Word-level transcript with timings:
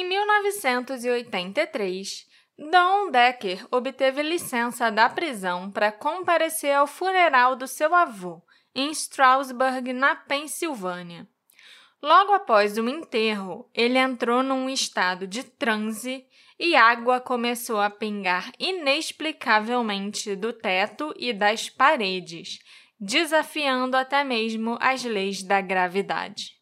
Em 0.00 0.08
1983, 0.08 2.26
Don 2.58 3.10
Decker 3.10 3.66
obteve 3.70 4.22
licença 4.22 4.90
da 4.90 5.10
prisão 5.10 5.70
para 5.70 5.92
comparecer 5.92 6.74
ao 6.74 6.86
funeral 6.86 7.54
do 7.54 7.68
seu 7.68 7.94
avô, 7.94 8.42
em 8.74 8.90
Stroudsburg, 8.92 9.92
na 9.92 10.16
Pensilvânia. 10.16 11.28
Logo 12.02 12.32
após 12.32 12.78
o 12.78 12.88
enterro, 12.88 13.68
ele 13.74 13.98
entrou 13.98 14.42
num 14.42 14.70
estado 14.70 15.26
de 15.26 15.44
transe 15.44 16.24
e 16.58 16.74
água 16.74 17.20
começou 17.20 17.78
a 17.78 17.90
pingar 17.90 18.50
inexplicavelmente 18.58 20.34
do 20.34 20.50
teto 20.50 21.12
e 21.18 21.30
das 21.30 21.68
paredes, 21.68 22.58
desafiando 22.98 23.98
até 23.98 24.24
mesmo 24.24 24.78
as 24.80 25.04
leis 25.04 25.42
da 25.42 25.60
gravidade. 25.60 26.58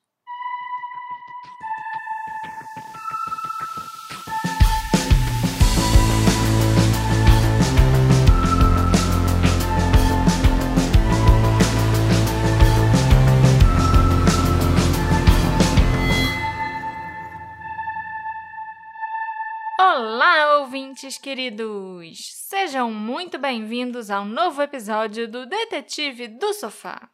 Ouvintes 20.68 21.16
queridos! 21.16 22.18
Sejam 22.46 22.92
muito 22.92 23.38
bem-vindos 23.38 24.10
ao 24.10 24.26
novo 24.26 24.60
episódio 24.60 25.26
do 25.26 25.46
Detetive 25.46 26.28
do 26.28 26.52
Sofá, 26.52 27.08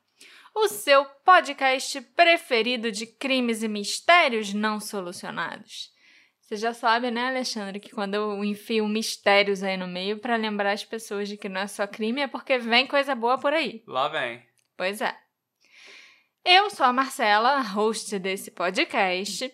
o 0.53 0.67
seu 0.67 1.05
podcast 1.25 2.01
preferido 2.17 2.91
de 2.91 3.07
crimes 3.07 3.63
e 3.63 3.69
mistérios 3.69 4.53
não 4.53 4.81
solucionados. 4.81 5.93
Você 6.41 6.57
já 6.57 6.75
sabe, 6.75 7.13
né, 7.13 7.29
Alexandre, 7.29 7.79
que 7.79 7.93
quando 7.93 8.15
eu 8.15 8.43
enfio 8.43 8.89
mistérios 8.89 9.63
aí 9.63 9.77
no 9.77 9.87
meio 9.87 10.19
para 10.19 10.35
lembrar 10.35 10.73
as 10.73 10.85
pessoas 10.85 11.29
de 11.29 11.37
que 11.37 11.49
não 11.49 11.61
é 11.61 11.69
só 11.69 11.87
crime, 11.87 12.23
é 12.23 12.27
porque 12.27 12.59
vem 12.59 12.89
coisa 12.89 13.15
boa 13.15 13.39
por 13.39 13.53
aí. 13.53 13.85
Lá 13.87 14.09
vem. 14.09 14.45
Pois 14.77 15.01
é. 15.01 15.17
Eu 16.45 16.71
sou 16.71 16.87
a 16.87 16.93
Marcela, 16.93 17.61
host 17.61 18.19
desse 18.19 18.51
podcast. 18.51 19.49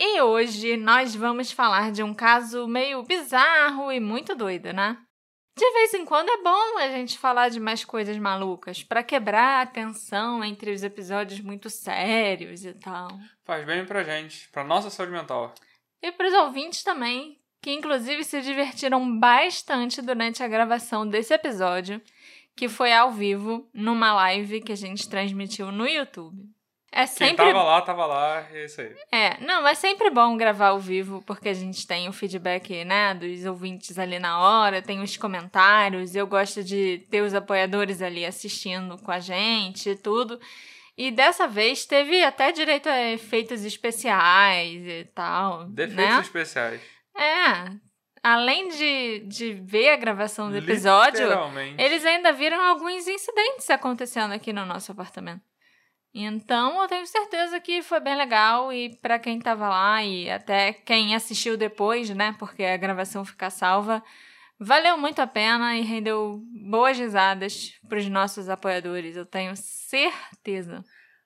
E 0.00 0.20
hoje 0.20 0.76
nós 0.76 1.14
vamos 1.14 1.50
falar 1.50 1.90
de 1.90 2.04
um 2.04 2.14
caso 2.14 2.68
meio 2.68 3.02
bizarro 3.02 3.90
e 3.90 3.98
muito 3.98 4.34
doido, 4.34 4.72
né? 4.72 4.96
De 5.58 5.72
vez 5.72 5.92
em 5.92 6.04
quando 6.04 6.28
é 6.28 6.40
bom 6.40 6.78
a 6.78 6.88
gente 6.88 7.18
falar 7.18 7.48
de 7.48 7.58
mais 7.58 7.84
coisas 7.84 8.16
malucas 8.16 8.84
para 8.84 9.02
quebrar 9.02 9.60
a 9.60 9.66
tensão 9.66 10.44
entre 10.44 10.70
os 10.70 10.84
episódios 10.84 11.40
muito 11.40 11.68
sérios 11.68 12.64
e 12.64 12.74
tal. 12.74 13.08
Faz 13.44 13.66
bem 13.66 13.84
pra 13.84 14.04
gente, 14.04 14.48
pra 14.50 14.62
nossa 14.62 14.88
saúde 14.88 15.10
mental. 15.10 15.52
E 16.00 16.12
pros 16.12 16.32
ouvintes 16.32 16.84
também, 16.84 17.40
que 17.60 17.72
inclusive 17.72 18.22
se 18.22 18.40
divertiram 18.40 19.18
bastante 19.18 20.00
durante 20.00 20.44
a 20.44 20.48
gravação 20.48 21.04
desse 21.04 21.34
episódio, 21.34 22.00
que 22.54 22.68
foi 22.68 22.92
ao 22.92 23.10
vivo 23.10 23.68
numa 23.74 24.12
live 24.14 24.60
que 24.60 24.70
a 24.70 24.76
gente 24.76 25.08
transmitiu 25.08 25.72
no 25.72 25.88
YouTube. 25.88 26.48
É 26.90 27.06
sempre... 27.06 27.26
Quem 27.26 27.36
tava 27.36 27.62
lá, 27.62 27.80
tava 27.82 28.06
lá, 28.06 28.46
é 28.50 28.64
isso 28.64 28.80
aí. 28.80 28.96
É, 29.12 29.40
não, 29.44 29.66
é 29.66 29.74
sempre 29.74 30.10
bom 30.10 30.36
gravar 30.36 30.68
ao 30.68 30.80
vivo, 30.80 31.22
porque 31.26 31.48
a 31.50 31.54
gente 31.54 31.86
tem 31.86 32.08
o 32.08 32.12
feedback, 32.12 32.84
né, 32.84 33.14
dos 33.14 33.44
ouvintes 33.44 33.98
ali 33.98 34.18
na 34.18 34.40
hora, 34.40 34.80
tem 34.80 35.00
os 35.00 35.16
comentários, 35.16 36.14
eu 36.14 36.26
gosto 36.26 36.64
de 36.64 37.06
ter 37.10 37.20
os 37.20 37.34
apoiadores 37.34 38.00
ali 38.00 38.24
assistindo 38.24 38.96
com 39.02 39.10
a 39.10 39.20
gente 39.20 39.90
e 39.90 39.96
tudo. 39.96 40.40
E 40.96 41.12
dessa 41.12 41.46
vez 41.46 41.86
teve 41.86 42.24
até 42.24 42.50
direito 42.50 42.88
a 42.88 43.12
efeitos 43.12 43.64
especiais 43.64 44.84
e 44.84 45.04
tal. 45.14 45.66
Defeitos 45.66 46.04
né? 46.04 46.20
especiais. 46.20 46.80
É. 47.16 47.88
Além 48.20 48.68
de, 48.68 49.20
de 49.20 49.54
ver 49.54 49.90
a 49.90 49.96
gravação 49.96 50.50
do 50.50 50.56
episódio, 50.56 51.28
eles 51.78 52.04
ainda 52.04 52.32
viram 52.32 52.60
alguns 52.60 53.06
incidentes 53.06 53.70
acontecendo 53.70 54.32
aqui 54.32 54.52
no 54.52 54.66
nosso 54.66 54.90
apartamento. 54.90 55.42
Então, 56.14 56.80
eu 56.80 56.88
tenho 56.88 57.06
certeza 57.06 57.60
que 57.60 57.82
foi 57.82 58.00
bem 58.00 58.16
legal 58.16 58.72
e 58.72 58.96
para 58.96 59.18
quem 59.18 59.38
tava 59.38 59.68
lá 59.68 60.02
e 60.02 60.30
até 60.30 60.72
quem 60.72 61.14
assistiu 61.14 61.56
depois, 61.56 62.10
né, 62.10 62.34
porque 62.38 62.64
a 62.64 62.76
gravação 62.76 63.24
fica 63.24 63.50
salva, 63.50 64.02
valeu 64.58 64.96
muito 64.96 65.20
a 65.20 65.26
pena 65.26 65.76
e 65.76 65.82
rendeu 65.82 66.42
boas 66.68 66.98
risadas 66.98 67.72
para 67.88 67.98
os 67.98 68.08
nossos 68.08 68.48
apoiadores, 68.48 69.16
eu 69.16 69.26
tenho 69.26 69.54
certeza. 69.54 70.84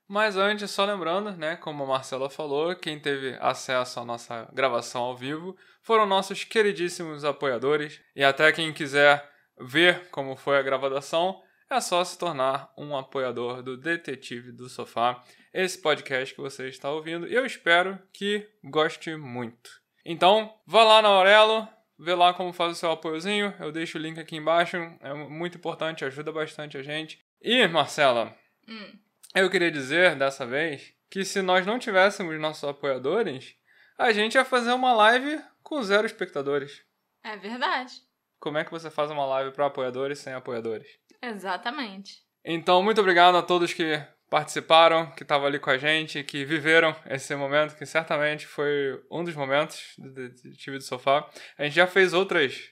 Mas 0.08 0.36
antes, 0.36 0.70
só 0.70 0.84
lembrando, 0.84 1.32
né, 1.32 1.56
como 1.56 1.84
a 1.84 1.86
Marcela 1.86 2.28
falou, 2.28 2.76
quem 2.76 3.00
teve 3.00 3.34
acesso 3.40 3.98
à 3.98 4.04
nossa 4.04 4.46
gravação 4.52 5.02
ao 5.02 5.16
vivo 5.16 5.56
foram 5.80 6.04
nossos 6.04 6.44
queridíssimos 6.44 7.24
apoiadores. 7.24 7.98
E 8.14 8.22
até 8.22 8.52
quem 8.52 8.74
quiser 8.74 9.26
ver 9.58 10.10
como 10.10 10.36
foi 10.36 10.58
a 10.58 10.62
gravação, 10.62 11.40
é 11.72 11.80
só 11.80 12.04
se 12.04 12.18
tornar 12.18 12.72
um 12.76 12.96
apoiador 12.96 13.62
do 13.62 13.76
Detetive 13.76 14.52
do 14.52 14.68
Sofá, 14.68 15.22
esse 15.52 15.78
podcast 15.80 16.34
que 16.34 16.40
você 16.40 16.68
está 16.68 16.90
ouvindo. 16.90 17.26
E 17.26 17.34
eu 17.34 17.44
espero 17.46 17.98
que 18.12 18.46
goste 18.64 19.14
muito. 19.16 19.70
Então, 20.04 20.52
vá 20.66 20.82
lá 20.84 21.00
na 21.02 21.08
Aurelo, 21.08 21.68
vê 21.98 22.14
lá 22.14 22.34
como 22.34 22.52
faz 22.52 22.72
o 22.72 22.74
seu 22.74 22.90
apoiozinho. 22.90 23.54
Eu 23.60 23.70
deixo 23.72 23.98
o 23.98 24.00
link 24.00 24.18
aqui 24.18 24.36
embaixo, 24.36 24.76
é 25.00 25.14
muito 25.14 25.56
importante, 25.58 26.04
ajuda 26.04 26.32
bastante 26.32 26.76
a 26.76 26.82
gente. 26.82 27.24
E, 27.40 27.66
Marcela, 27.68 28.36
Hum. 28.68 28.98
eu 29.34 29.50
queria 29.50 29.70
dizer 29.70 30.14
dessa 30.16 30.46
vez 30.46 30.92
que 31.10 31.24
se 31.24 31.42
nós 31.42 31.66
não 31.66 31.78
tivéssemos 31.78 32.38
nossos 32.40 32.64
apoiadores, 32.64 33.54
a 33.98 34.12
gente 34.12 34.34
ia 34.34 34.44
fazer 34.44 34.72
uma 34.72 34.92
live 34.92 35.40
com 35.62 35.82
zero 35.82 36.06
espectadores. 36.06 36.82
É 37.22 37.36
verdade. 37.36 37.92
Como 38.40 38.58
é 38.58 38.64
que 38.64 38.70
você 38.72 38.90
faz 38.90 39.10
uma 39.10 39.24
live 39.24 39.52
para 39.52 39.66
apoiadores 39.66 40.18
sem 40.18 40.32
apoiadores? 40.32 40.88
Exatamente. 41.22 42.16
Então, 42.44 42.82
muito 42.82 43.00
obrigado 43.00 43.36
a 43.36 43.42
todos 43.42 43.72
que 43.72 44.02
participaram, 44.28 45.10
que 45.10 45.22
estavam 45.22 45.46
ali 45.46 45.58
com 45.58 45.70
a 45.70 45.78
gente, 45.78 46.24
que 46.24 46.44
viveram 46.44 46.96
esse 47.06 47.34
momento, 47.36 47.76
que 47.76 47.84
certamente 47.84 48.46
foi 48.46 48.98
um 49.10 49.22
dos 49.22 49.36
momentos 49.36 49.92
do 49.98 50.10
Detetive 50.10 50.78
do 50.78 50.82
Sofá. 50.82 51.28
A 51.58 51.64
gente 51.64 51.74
já 51.74 51.86
fez 51.86 52.12
outras 52.12 52.70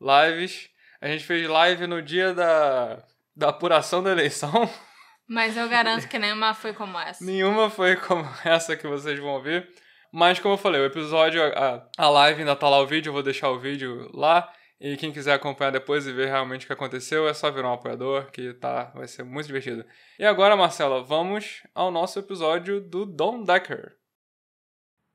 lives. 0.00 0.68
A 1.00 1.06
gente 1.06 1.24
fez 1.24 1.48
live 1.48 1.86
no 1.86 2.02
dia 2.02 2.34
da, 2.34 3.04
da 3.34 3.50
apuração 3.50 4.02
da 4.02 4.10
eleição. 4.10 4.68
Mas 5.28 5.56
eu 5.56 5.68
garanto 5.68 6.08
que 6.08 6.18
nenhuma 6.18 6.54
foi 6.54 6.72
como 6.72 6.98
essa. 6.98 7.24
Nenhuma 7.24 7.70
foi 7.70 7.96
como 7.96 8.28
essa 8.44 8.76
que 8.76 8.86
vocês 8.86 9.18
vão 9.18 9.30
ouvir. 9.30 9.68
Mas, 10.12 10.38
como 10.38 10.54
eu 10.54 10.58
falei, 10.58 10.80
o 10.80 10.86
episódio, 10.86 11.42
a, 11.42 11.88
a 11.96 12.08
live 12.08 12.40
ainda 12.40 12.56
tá 12.56 12.68
lá 12.68 12.80
o 12.80 12.86
vídeo, 12.86 13.10
eu 13.10 13.12
vou 13.12 13.22
deixar 13.22 13.50
o 13.50 13.58
vídeo 13.58 14.10
lá. 14.14 14.50
E 14.78 14.96
quem 14.96 15.10
quiser 15.10 15.34
acompanhar 15.34 15.70
depois 15.70 16.06
e 16.06 16.12
ver 16.12 16.26
realmente 16.26 16.64
o 16.64 16.66
que 16.66 16.72
aconteceu, 16.72 17.26
é 17.26 17.32
só 17.32 17.50
virar 17.50 17.70
um 17.70 17.74
apoiador, 17.74 18.30
que 18.30 18.52
tá, 18.54 18.92
vai 18.94 19.08
ser 19.08 19.22
muito 19.22 19.46
divertido. 19.46 19.84
E 20.18 20.24
agora, 20.24 20.54
Marcela, 20.54 21.02
vamos 21.02 21.62
ao 21.74 21.90
nosso 21.90 22.18
episódio 22.18 22.80
do 22.80 23.06
Don 23.06 23.42
Decker. 23.42 23.96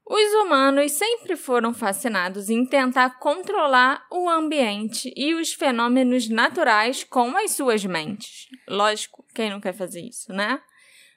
Os 0.03 0.33
humanos 0.33 0.91
sempre 0.93 1.37
foram 1.37 1.73
fascinados 1.73 2.49
em 2.49 2.65
tentar 2.65 3.19
controlar 3.19 4.05
o 4.11 4.27
ambiente 4.27 5.13
e 5.15 5.33
os 5.35 5.53
fenômenos 5.53 6.27
naturais 6.27 7.03
com 7.03 7.37
as 7.37 7.51
suas 7.51 7.85
mentes. 7.85 8.47
Lógico, 8.67 9.23
quem 9.33 9.49
não 9.49 9.61
quer 9.61 9.73
fazer 9.73 10.01
isso, 10.01 10.33
né? 10.33 10.59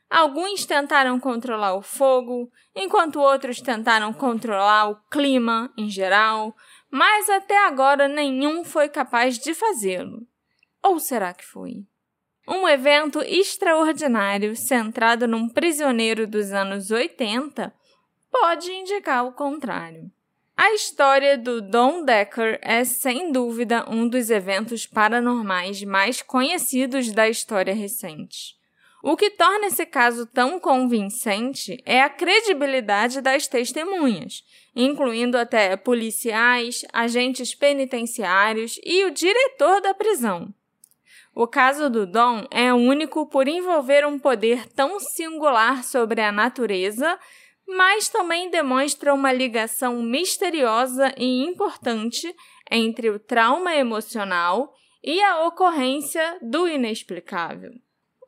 Alguns 0.09 0.65
tentaram 0.65 1.19
controlar 1.19 1.75
o 1.75 1.83
fogo, 1.83 2.49
enquanto 2.73 3.19
outros 3.19 3.61
tentaram 3.61 4.13
controlar 4.13 4.91
o 4.91 4.97
clima 5.11 5.73
em 5.77 5.91
geral, 5.91 6.55
mas 6.97 7.29
até 7.29 7.59
agora 7.67 8.07
nenhum 8.07 8.63
foi 8.63 8.89
capaz 8.89 9.37
de 9.37 9.53
fazê-lo. 9.53 10.25
Ou 10.81 11.01
será 11.01 11.35
que 11.35 11.45
foi? 11.45 11.85
Um 12.47 12.69
evento 12.69 13.21
extraordinário 13.21 14.55
centrado 14.55 15.27
num 15.27 15.49
prisioneiro 15.49 16.25
dos 16.25 16.53
anos 16.53 16.93
80 16.93 17.75
pode 18.31 18.71
indicar 18.71 19.27
o 19.27 19.33
contrário. 19.33 20.09
A 20.57 20.73
história 20.73 21.37
do 21.37 21.61
Don 21.61 22.05
Decker 22.05 22.61
é 22.63 22.85
sem 22.85 23.33
dúvida 23.33 23.85
um 23.91 24.07
dos 24.07 24.31
eventos 24.31 24.87
paranormais 24.87 25.83
mais 25.83 26.23
conhecidos 26.23 27.11
da 27.11 27.29
história 27.29 27.75
recente. 27.75 28.55
O 29.07 29.19
que 29.19 29.29
torna 29.29 29.67
esse 29.67 29.85
caso 29.85 30.25
tão 30.25 30.59
convincente 30.59 31.79
é 31.85 32.01
a 32.01 32.09
credibilidade 32.09 33.21
das 33.21 33.47
testemunhas, 33.47 34.43
incluindo 34.75 35.37
até 35.37 35.77
policiais, 35.77 36.87
agentes 36.91 37.55
penitenciários 37.55 38.81
e 38.83 39.05
o 39.05 39.11
diretor 39.11 39.83
da 39.83 39.93
prisão. 39.93 40.49
O 41.35 41.47
caso 41.47 41.91
do 41.91 42.07
Dom 42.07 42.47
é 42.51 42.73
único 42.73 43.27
por 43.27 43.47
envolver 43.47 44.07
um 44.07 44.19
poder 44.19 44.67
tão 44.71 44.99
singular 44.99 45.85
sobre 45.85 46.23
a 46.23 46.33
natureza, 46.33 47.19
mas 47.69 48.09
também 48.09 48.49
demonstra 48.49 49.13
uma 49.13 49.35
ligação 49.35 50.03
misteriosa 50.03 51.13
e 51.19 51.45
importante 51.45 52.35
entre 52.71 53.11
o 53.11 53.19
trauma 53.19 53.77
emocional 53.77 54.73
e 55.03 55.21
a 55.21 55.47
ocorrência 55.47 56.39
do 56.41 56.67
inexplicável. 56.67 57.73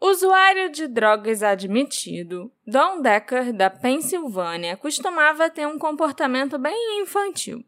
Usuário 0.00 0.70
de 0.70 0.86
drogas 0.86 1.42
admitido, 1.42 2.52
Don 2.66 3.00
Decker, 3.00 3.52
da 3.52 3.70
Pensilvânia, 3.70 4.76
costumava 4.76 5.48
ter 5.48 5.66
um 5.66 5.78
comportamento 5.78 6.58
bem 6.58 7.00
infantil. 7.00 7.64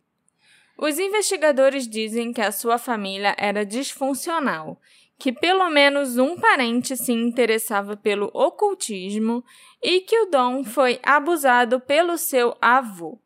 Os 0.76 0.98
investigadores 0.98 1.88
dizem 1.88 2.32
que 2.32 2.40
a 2.40 2.52
sua 2.52 2.78
família 2.78 3.34
era 3.38 3.64
disfuncional, 3.64 4.78
que 5.19 5.32
pelo 5.32 5.69
menos 5.70 6.19
um 6.19 6.36
parente 6.36 6.96
se 6.96 7.12
interessava 7.12 7.96
pelo 7.96 8.30
ocultismo 8.32 9.42
e 9.82 10.00
que 10.00 10.20
o 10.20 10.26
Dom 10.26 10.62
foi 10.62 11.00
abusado 11.02 11.80
pelo 11.80 12.16
seu 12.16 12.56
avô. 12.60 13.19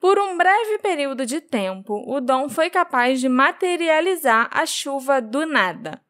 Por 0.00 0.18
um 0.18 0.36
breve 0.36 0.78
período 0.78 1.26
de 1.26 1.40
tempo, 1.40 2.02
o 2.06 2.20
Dom 2.20 2.48
foi 2.48 2.70
capaz 2.70 3.20
de 3.20 3.28
materializar 3.28 4.48
a 4.50 4.64
chuva 4.64 5.20
do 5.20 5.44
nada. 5.44 6.00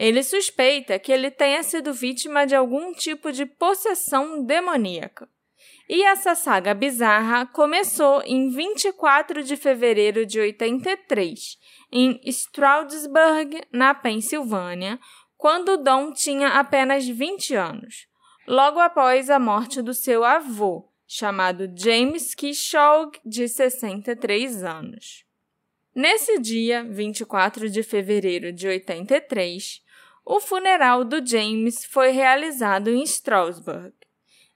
Ele 0.00 0.22
suspeita 0.22 0.98
que 0.98 1.12
ele 1.12 1.30
tenha 1.30 1.62
sido 1.62 1.92
vítima 1.92 2.46
de 2.46 2.54
algum 2.54 2.90
tipo 2.94 3.30
de 3.30 3.44
possessão 3.44 4.42
demoníaca. 4.42 5.28
E 5.86 6.02
essa 6.02 6.34
saga 6.34 6.72
bizarra 6.72 7.44
começou 7.44 8.22
em 8.24 8.48
24 8.48 9.42
de 9.42 9.58
fevereiro 9.58 10.24
de 10.24 10.40
83, 10.40 11.58
em 11.92 12.18
Stroudsburg, 12.24 13.60
na 13.70 13.92
Pensilvânia, 13.92 14.98
quando 15.36 15.76
Dom 15.76 16.14
tinha 16.14 16.48
apenas 16.58 17.06
20 17.06 17.54
anos, 17.54 18.06
logo 18.48 18.80
após 18.80 19.28
a 19.28 19.38
morte 19.38 19.82
do 19.82 19.92
seu 19.92 20.24
avô, 20.24 20.88
chamado 21.06 21.70
James 21.76 22.34
Kishog, 22.34 23.20
de 23.22 23.46
63 23.46 24.64
anos. 24.64 25.26
Nesse 25.94 26.38
dia, 26.38 26.84
24 26.84 27.68
de 27.68 27.82
fevereiro 27.82 28.50
de 28.50 28.66
83, 28.66 29.82
o 30.24 30.40
funeral 30.40 31.04
do 31.04 31.24
James 31.24 31.84
foi 31.84 32.10
realizado 32.10 32.88
em 32.90 33.02
Stroudsburg. 33.02 33.92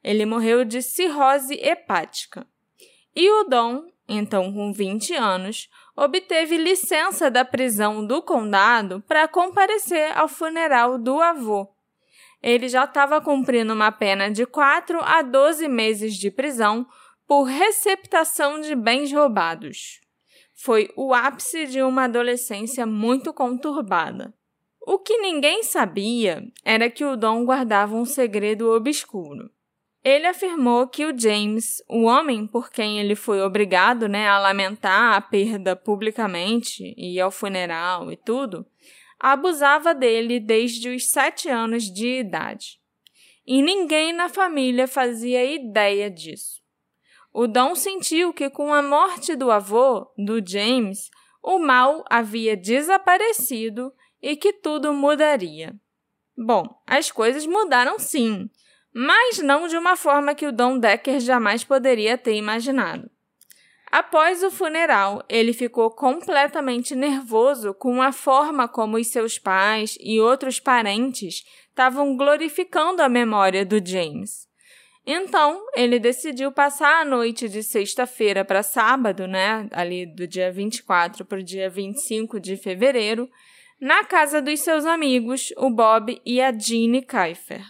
Ele 0.02 0.26
morreu 0.26 0.64
de 0.64 0.82
cirrose 0.82 1.54
hepática. 1.54 2.46
E 3.16 3.30
o 3.30 3.44
Dom, 3.44 3.84
então 4.08 4.52
com 4.52 4.72
20 4.72 5.14
anos, 5.14 5.68
obteve 5.96 6.56
licença 6.56 7.30
da 7.30 7.44
prisão 7.44 8.06
do 8.06 8.20
condado 8.20 9.02
para 9.06 9.28
comparecer 9.28 10.16
ao 10.16 10.28
funeral 10.28 10.98
do 10.98 11.20
avô. 11.20 11.68
Ele 12.42 12.68
já 12.68 12.84
estava 12.84 13.20
cumprindo 13.20 13.72
uma 13.72 13.90
pena 13.90 14.30
de 14.30 14.44
4 14.44 15.00
a 15.02 15.22
12 15.22 15.66
meses 15.66 16.14
de 16.16 16.30
prisão 16.30 16.86
por 17.26 17.44
receptação 17.44 18.60
de 18.60 18.74
bens 18.74 19.10
roubados. 19.10 20.00
Foi 20.54 20.90
o 20.94 21.14
ápice 21.14 21.66
de 21.66 21.82
uma 21.82 22.04
adolescência 22.04 22.84
muito 22.84 23.32
conturbada. 23.32 24.34
O 24.86 24.98
que 24.98 25.16
ninguém 25.16 25.62
sabia 25.62 26.46
era 26.62 26.90
que 26.90 27.06
o 27.06 27.16
Dom 27.16 27.46
guardava 27.46 27.96
um 27.96 28.04
segredo 28.04 28.70
obscuro. 28.70 29.50
Ele 30.04 30.26
afirmou 30.26 30.86
que 30.86 31.06
o 31.06 31.18
James, 31.18 31.82
o 31.88 32.02
homem 32.02 32.46
por 32.46 32.70
quem 32.70 33.00
ele 33.00 33.14
foi 33.14 33.40
obrigado 33.40 34.06
né, 34.06 34.28
a 34.28 34.38
lamentar 34.38 35.14
a 35.14 35.20
perda 35.22 35.74
publicamente 35.74 36.94
e 36.98 37.18
ao 37.18 37.30
funeral 37.30 38.12
e 38.12 38.16
tudo, 38.16 38.66
abusava 39.18 39.94
dele 39.94 40.38
desde 40.38 40.90
os 40.90 41.08
sete 41.08 41.48
anos 41.48 41.84
de 41.84 42.18
idade. 42.18 42.78
E 43.46 43.62
ninguém 43.62 44.12
na 44.12 44.28
família 44.28 44.86
fazia 44.86 45.42
ideia 45.42 46.10
disso. 46.10 46.62
O 47.32 47.46
Dom 47.46 47.74
sentiu 47.74 48.34
que 48.34 48.50
com 48.50 48.72
a 48.72 48.82
morte 48.82 49.34
do 49.34 49.50
avô, 49.50 50.12
do 50.18 50.46
James, 50.46 51.10
o 51.42 51.58
mal 51.58 52.04
havia 52.10 52.54
desaparecido 52.54 53.90
e 54.24 54.36
que 54.36 54.52
tudo 54.52 54.92
mudaria. 54.92 55.74
Bom, 56.36 56.64
as 56.86 57.10
coisas 57.10 57.46
mudaram 57.46 57.98
sim 57.98 58.50
mas 58.94 59.38
não 59.38 59.66
de 59.66 59.76
uma 59.76 59.96
forma 59.96 60.36
que 60.36 60.46
o 60.46 60.52
Dom 60.52 60.78
Decker 60.78 61.18
jamais 61.18 61.64
poderia 61.64 62.16
ter 62.16 62.36
imaginado. 62.36 63.10
Após 63.90 64.42
o 64.42 64.50
funeral, 64.50 65.24
ele 65.28 65.52
ficou 65.52 65.90
completamente 65.90 66.94
nervoso 66.94 67.74
com 67.74 68.00
a 68.00 68.12
forma 68.12 68.68
como 68.68 68.96
os 68.96 69.08
seus 69.08 69.38
pais 69.38 69.98
e 70.00 70.20
outros 70.20 70.60
parentes 70.60 71.44
estavam 71.68 72.16
glorificando 72.16 73.02
a 73.02 73.08
memória 73.08 73.64
do 73.64 73.84
James. 73.84 74.48
Então, 75.06 75.66
ele 75.74 75.98
decidiu 75.98 76.50
passar 76.50 77.02
a 77.02 77.04
noite 77.04 77.48
de 77.48 77.62
sexta-feira 77.62 78.44
para 78.44 78.62
sábado, 78.62 79.26
né, 79.26 79.68
ali 79.70 80.06
do 80.06 80.26
dia 80.26 80.50
24 80.50 81.24
para 81.24 81.38
o 81.38 81.44
dia 81.44 81.68
25 81.68 82.40
de 82.40 82.56
fevereiro, 82.56 83.28
na 83.80 84.04
casa 84.04 84.40
dos 84.40 84.60
seus 84.60 84.84
amigos, 84.84 85.52
o 85.56 85.70
Bob 85.70 86.20
e 86.24 86.40
a 86.40 86.52
Jeannie 86.52 87.02
Kiefer. 87.02 87.64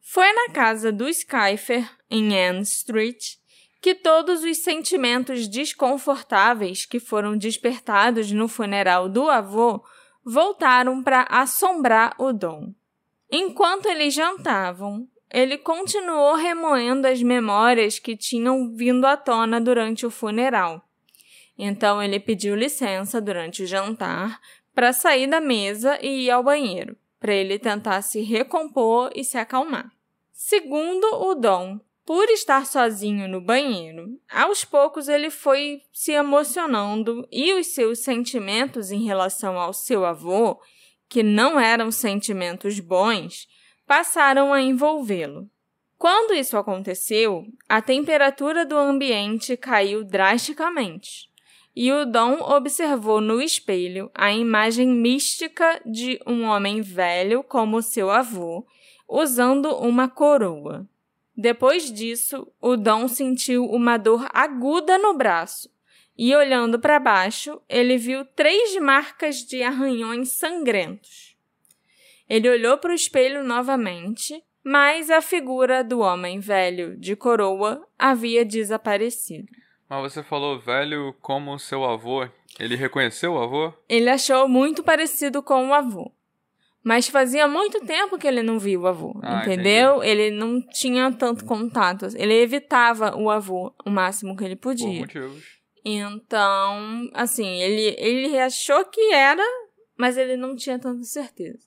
Foi 0.00 0.32
na 0.32 0.50
casa 0.50 0.92
do 0.92 1.08
Skyfer, 1.08 1.90
em 2.10 2.38
Ann 2.38 2.60
Street, 2.60 3.36
que 3.80 3.94
todos 3.94 4.42
os 4.44 4.58
sentimentos 4.58 5.48
desconfortáveis 5.48 6.86
que 6.86 6.98
foram 6.98 7.36
despertados 7.36 8.32
no 8.32 8.48
funeral 8.48 9.08
do 9.08 9.28
avô 9.28 9.84
voltaram 10.24 11.02
para 11.02 11.26
assombrar 11.28 12.14
o 12.18 12.32
Dom. 12.32 12.72
Enquanto 13.30 13.86
eles 13.86 14.14
jantavam, 14.14 15.06
ele 15.30 15.58
continuou 15.58 16.34
remoendo 16.36 17.06
as 17.06 17.22
memórias 17.22 17.98
que 17.98 18.16
tinham 18.16 18.72
vindo 18.72 19.04
à 19.04 19.16
tona 19.16 19.60
durante 19.60 20.06
o 20.06 20.10
funeral. 20.10 20.82
Então 21.58 22.02
ele 22.02 22.18
pediu 22.18 22.54
licença 22.54 23.20
durante 23.20 23.64
o 23.64 23.66
jantar 23.66 24.40
para 24.74 24.92
sair 24.92 25.26
da 25.26 25.40
mesa 25.40 25.98
e 26.02 26.26
ir 26.26 26.30
ao 26.30 26.42
banheiro, 26.42 26.96
para 27.20 27.32
ele 27.32 27.58
tentar 27.58 28.02
se 28.02 28.20
recompor 28.20 29.10
e 29.14 29.24
se 29.24 29.38
acalmar. 29.38 29.90
Segundo 30.32 31.04
o 31.04 31.34
Dom, 31.34 31.78
por 32.04 32.28
estar 32.28 32.66
sozinho 32.66 33.28
no 33.28 33.40
banheiro, 33.40 34.20
aos 34.28 34.64
poucos 34.64 35.08
ele 35.08 35.30
foi 35.30 35.80
se 35.92 36.12
emocionando 36.12 37.26
e 37.30 37.54
os 37.54 37.68
seus 37.68 38.00
sentimentos 38.00 38.90
em 38.90 39.04
relação 39.04 39.58
ao 39.58 39.72
seu 39.72 40.04
avô, 40.04 40.60
que 41.08 41.22
não 41.22 41.58
eram 41.58 41.90
sentimentos 41.90 42.80
bons, 42.80 43.48
passaram 43.86 44.52
a 44.52 44.60
envolvê-lo. 44.60 45.48
Quando 45.96 46.34
isso 46.34 46.58
aconteceu, 46.58 47.46
a 47.68 47.80
temperatura 47.80 48.66
do 48.66 48.76
ambiente 48.76 49.56
caiu 49.56 50.04
drasticamente 50.04 51.32
e 51.74 51.92
o 51.92 52.04
Dom 52.04 52.40
observou 52.40 53.20
no 53.20 53.42
espelho 53.42 54.10
a 54.14 54.32
imagem 54.32 54.88
mística 54.88 55.80
de 55.84 56.20
um 56.26 56.44
homem 56.44 56.80
velho 56.80 57.42
como 57.42 57.82
seu 57.82 58.10
avô 58.10 58.64
usando 59.08 59.74
uma 59.76 60.08
coroa. 60.08 60.86
Depois 61.36 61.92
disso, 61.92 62.46
o 62.60 62.76
Dom 62.76 63.08
sentiu 63.08 63.64
uma 63.64 63.96
dor 63.96 64.28
aguda 64.32 64.96
no 64.96 65.14
braço 65.14 65.68
e, 66.16 66.34
olhando 66.34 66.78
para 66.78 67.00
baixo, 67.00 67.60
ele 67.68 67.98
viu 67.98 68.24
três 68.24 68.76
marcas 68.80 69.38
de 69.38 69.62
arranhões 69.62 70.30
sangrentos. 70.30 71.36
Ele 72.28 72.48
olhou 72.48 72.78
para 72.78 72.92
o 72.92 72.94
espelho 72.94 73.42
novamente, 73.42 74.42
mas 74.62 75.10
a 75.10 75.20
figura 75.20 75.82
do 75.82 75.98
homem 75.98 76.38
velho 76.38 76.96
de 76.96 77.16
coroa 77.16 77.84
havia 77.98 78.44
desaparecido. 78.44 79.63
Mas 80.02 80.12
você 80.12 80.22
falou 80.22 80.58
velho 80.58 81.14
como 81.20 81.58
seu 81.58 81.84
avô. 81.84 82.28
Ele 82.58 82.74
reconheceu 82.74 83.34
o 83.34 83.42
avô? 83.42 83.72
Ele 83.88 84.10
achou 84.10 84.48
muito 84.48 84.82
parecido 84.82 85.42
com 85.42 85.68
o 85.68 85.74
avô. 85.74 86.10
Mas 86.82 87.08
fazia 87.08 87.46
muito 87.46 87.80
tempo 87.86 88.18
que 88.18 88.26
ele 88.26 88.42
não 88.42 88.58
via 88.58 88.78
o 88.78 88.86
avô, 88.86 89.18
ah, 89.22 89.40
entendeu? 89.40 89.96
Entendi. 89.96 90.10
Ele 90.10 90.30
não 90.36 90.60
tinha 90.60 91.10
tanto 91.12 91.44
contato. 91.44 92.08
Ele 92.14 92.34
evitava 92.34 93.16
o 93.16 93.30
avô 93.30 93.72
o 93.86 93.90
máximo 93.90 94.36
que 94.36 94.44
ele 94.44 94.56
podia. 94.56 94.86
Por 94.86 94.98
motivos. 95.00 95.44
Então, 95.84 97.08
assim, 97.14 97.62
ele, 97.62 97.94
ele 97.98 98.38
achou 98.38 98.84
que 98.86 99.12
era, 99.12 99.42
mas 99.96 100.18
ele 100.18 100.36
não 100.36 100.56
tinha 100.56 100.78
tanta 100.78 101.04
certeza. 101.04 101.64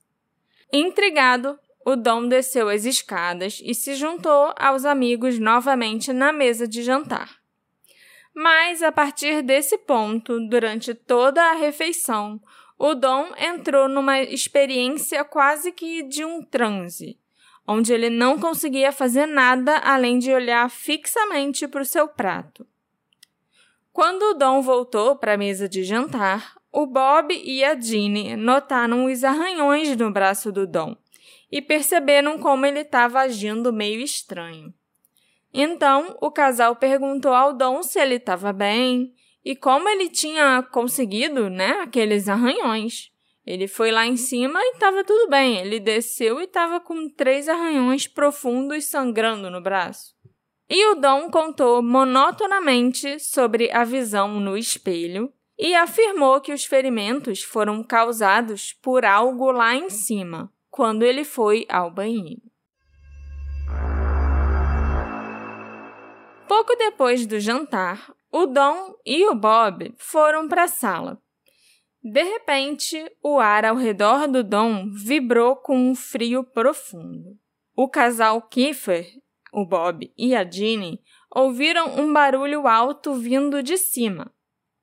Intrigado, 0.72 1.58
o 1.86 1.96
Dom 1.96 2.28
desceu 2.28 2.68
as 2.68 2.84
escadas 2.84 3.62
e 3.64 3.74
se 3.74 3.96
juntou 3.96 4.54
aos 4.58 4.86
amigos 4.86 5.40
novamente 5.40 6.12
na 6.12 6.34
mesa 6.34 6.68
de 6.68 6.84
jantar. 6.84 7.38
Mas, 8.40 8.84
a 8.84 8.92
partir 8.92 9.42
desse 9.42 9.80
ponto, 9.80 10.40
durante 10.48 10.94
toda 10.94 11.44
a 11.44 11.56
refeição, 11.56 12.40
o 12.78 12.94
Dom 12.94 13.30
entrou 13.36 13.90
numa 13.90 14.22
experiência 14.22 15.24
quase 15.24 15.72
que 15.72 16.04
de 16.04 16.24
um 16.24 16.44
transe, 16.44 17.18
onde 17.68 17.92
ele 17.92 18.12
não 18.12 18.38
conseguia 18.38 18.92
fazer 18.92 19.26
nada 19.26 19.80
além 19.80 20.20
de 20.20 20.32
olhar 20.32 20.70
fixamente 20.70 21.68
para 21.68 21.82
o 21.82 21.86
seu 21.86 22.08
prato. 22.08 22.64
Quando 23.92 24.22
o 24.22 24.34
Dom 24.36 24.62
voltou 24.62 25.16
para 25.16 25.34
a 25.34 25.38
mesa 25.38 25.68
de 25.68 25.84
jantar, 25.84 26.54
o 26.72 26.86
Bob 26.86 27.34
e 27.34 27.64
a 27.64 27.74
Jeannie 27.74 28.36
notaram 28.36 29.06
os 29.06 29.24
arranhões 29.24 29.98
no 29.98 30.12
braço 30.12 30.52
do 30.52 30.68
Dom 30.68 30.96
e 31.52 31.60
perceberam 31.60 32.38
como 32.38 32.68
ele 32.68 32.82
estava 32.82 33.20
agindo 33.22 33.74
meio 33.74 34.00
estranho. 34.00 34.72
Então, 35.60 36.16
o 36.22 36.30
casal 36.30 36.76
perguntou 36.76 37.34
ao 37.34 37.52
Dom 37.52 37.82
se 37.82 38.00
ele 38.00 38.18
estava 38.18 38.54
bem, 38.54 39.12
e 39.44 39.56
como 39.56 39.90
ele 39.90 40.08
tinha 40.08 40.62
conseguido, 40.72 41.50
né, 41.50 41.80
aqueles 41.82 42.30
arranhões. 42.30 43.10
Ele 43.44 43.68
foi 43.68 43.90
lá 43.90 44.06
em 44.06 44.18
cima 44.18 44.60
e 44.62 44.74
estava 44.74 45.04
tudo 45.04 45.28
bem. 45.28 45.58
Ele 45.58 45.80
desceu 45.80 46.40
e 46.40 46.44
estava 46.44 46.80
com 46.80 47.10
três 47.10 47.50
arranhões 47.50 48.08
profundos 48.08 48.86
sangrando 48.86 49.50
no 49.50 49.60
braço. 49.60 50.14
E 50.70 50.86
o 50.92 50.96
Dom 50.96 51.32
contou 51.32 51.82
monotonamente 51.82 53.20
sobre 53.20 53.72
a 53.72 53.84
visão 53.84 54.40
no 54.40 54.56
espelho 54.56 55.34
e 55.58 55.74
afirmou 55.74 56.40
que 56.40 56.54
os 56.54 56.66
ferimentos 56.66 57.42
foram 57.42 57.82
causados 57.82 58.74
por 58.74 59.04
algo 59.04 59.50
lá 59.50 59.74
em 59.74 59.90
cima, 59.90 60.54
quando 60.70 61.02
ele 61.02 61.24
foi 61.24 61.66
ao 61.68 61.90
banheiro. 61.90 62.44
Pouco 66.48 66.76
depois 66.76 67.26
do 67.26 67.40
jantar, 67.40 68.14
o 68.32 68.46
Dom 68.46 68.96
e 69.06 69.26
o 69.26 69.36
Bob 69.36 69.94
foram 69.98 70.48
para 70.48 70.64
a 70.64 70.68
sala. 70.68 71.22
De 72.02 72.24
repente, 72.24 73.12
o 73.22 73.40
ar 73.40 73.66
ao 73.66 73.76
redor 73.76 74.28
do 74.28 74.44
Dom 74.44 74.90
vibrou 74.92 75.56
com 75.56 75.78
um 75.78 75.96
frio 75.96 76.44
profundo. 76.44 77.38
O 77.76 77.90
casal 77.90 78.42
Kiefer 78.42 79.06
o 79.52 79.66
Bob 79.66 80.12
e 80.18 80.36
a 80.36 80.50
Ginny 80.50 81.02
ouviram 81.34 82.00
um 82.00 82.12
barulho 82.12 82.68
alto 82.68 83.16
vindo 83.16 83.64
de 83.64 83.78
cima. 83.78 84.32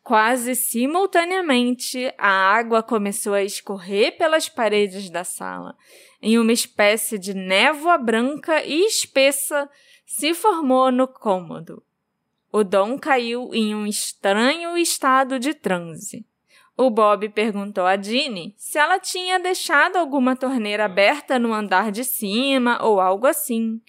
Quase 0.02 0.54
simultaneamente, 0.54 2.12
a 2.18 2.28
água 2.28 2.83
começou 2.83 3.33
a 3.33 3.42
escorrer 3.42 4.18
pelas 4.18 4.49
paredes 4.49 5.09
da 5.09 5.25
sala. 5.25 5.75
Em 6.21 6.38
uma 6.38 6.52
espécie 6.52 7.18
de 7.18 7.33
névoa 7.33 7.97
branca 7.97 8.62
e 8.64 8.85
espessa 8.85 9.71
se 10.04 10.34
formou 10.34 10.90
no 10.90 11.06
cômodo. 11.08 11.82
O 12.52 12.62
Dom 12.62 12.99
caiu 12.99 13.50
em 13.52 13.75
um 13.75 13.87
estranho 13.87 14.76
estado 14.76 15.38
de 15.38 15.54
transe. 15.54 16.25
O 16.76 16.90
Bob 16.90 17.28
perguntou 17.28 17.87
a 17.87 18.00
Ginny 18.00 18.54
se 18.56 18.78
ela 18.78 18.99
tinha 18.99 19.38
deixado 19.38 19.96
alguma 19.96 20.37
torneira 20.37 20.84
aberta 20.84 21.38
no 21.38 21.52
andar 21.52 21.90
de 21.92 22.04
cima 22.04 22.78
ou 22.82 23.00
algo 23.00 23.26
assim 23.26 23.80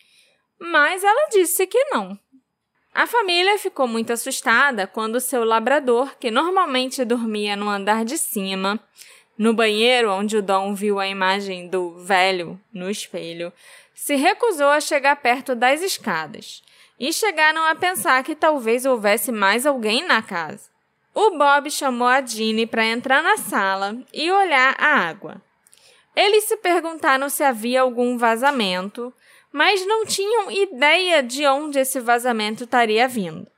mas 0.60 1.03
ela 1.03 1.29
disse 1.29 1.67
que 1.67 1.84
não. 1.86 2.17
A 2.93 3.05
família 3.05 3.57
ficou 3.57 3.88
muito 3.88 4.13
assustada 4.13 4.88
quando 4.88 5.19
seu 5.19 5.43
labrador, 5.43 6.17
que 6.17 6.31
normalmente 6.31 7.03
dormia 7.03 7.55
no 7.55 7.69
andar 7.69 8.05
de 8.05 8.17
cima, 8.17 8.79
no 9.38 9.53
banheiro 9.53 10.12
onde 10.12 10.38
o 10.38 10.41
Dom 10.41 10.74
viu 10.74 10.98
a 10.98 11.07
imagem 11.07 11.67
do 11.67 12.00
velho 12.05 12.60
no 12.72 12.89
espelho, 12.89 13.51
se 13.95 14.15
recusou 14.15 14.67
a 14.67 14.81
chegar 14.81 15.15
perto 15.15 15.55
das 15.55 15.81
escadas 15.81 16.61
e 16.99 17.11
chegaram 17.13 17.65
a 17.65 17.73
pensar 17.73 18.23
que 18.23 18.35
talvez 18.35 18.85
houvesse 18.85 19.31
mais 19.31 19.65
alguém 19.65 20.05
na 20.05 20.21
casa. 20.21 20.69
O 21.13 21.31
Bob 21.31 21.71
chamou 21.71 22.07
a 22.07 22.21
Ginny 22.21 22.67
para 22.67 22.85
entrar 22.85 23.23
na 23.23 23.37
sala 23.37 23.97
e 24.13 24.29
olhar 24.29 24.75
a 24.77 25.07
água. 25.07 25.41
Eles 26.13 26.43
se 26.43 26.57
perguntaram 26.57 27.29
se 27.29 27.41
havia 27.41 27.81
algum 27.81 28.17
vazamento, 28.17 29.13
mas 29.51 29.85
não 29.87 30.05
tinham 30.05 30.51
ideia 30.51 31.23
de 31.23 31.47
onde 31.47 31.79
esse 31.79 32.01
vazamento 32.01 32.65
estaria 32.65 33.07
vindo. 33.07 33.49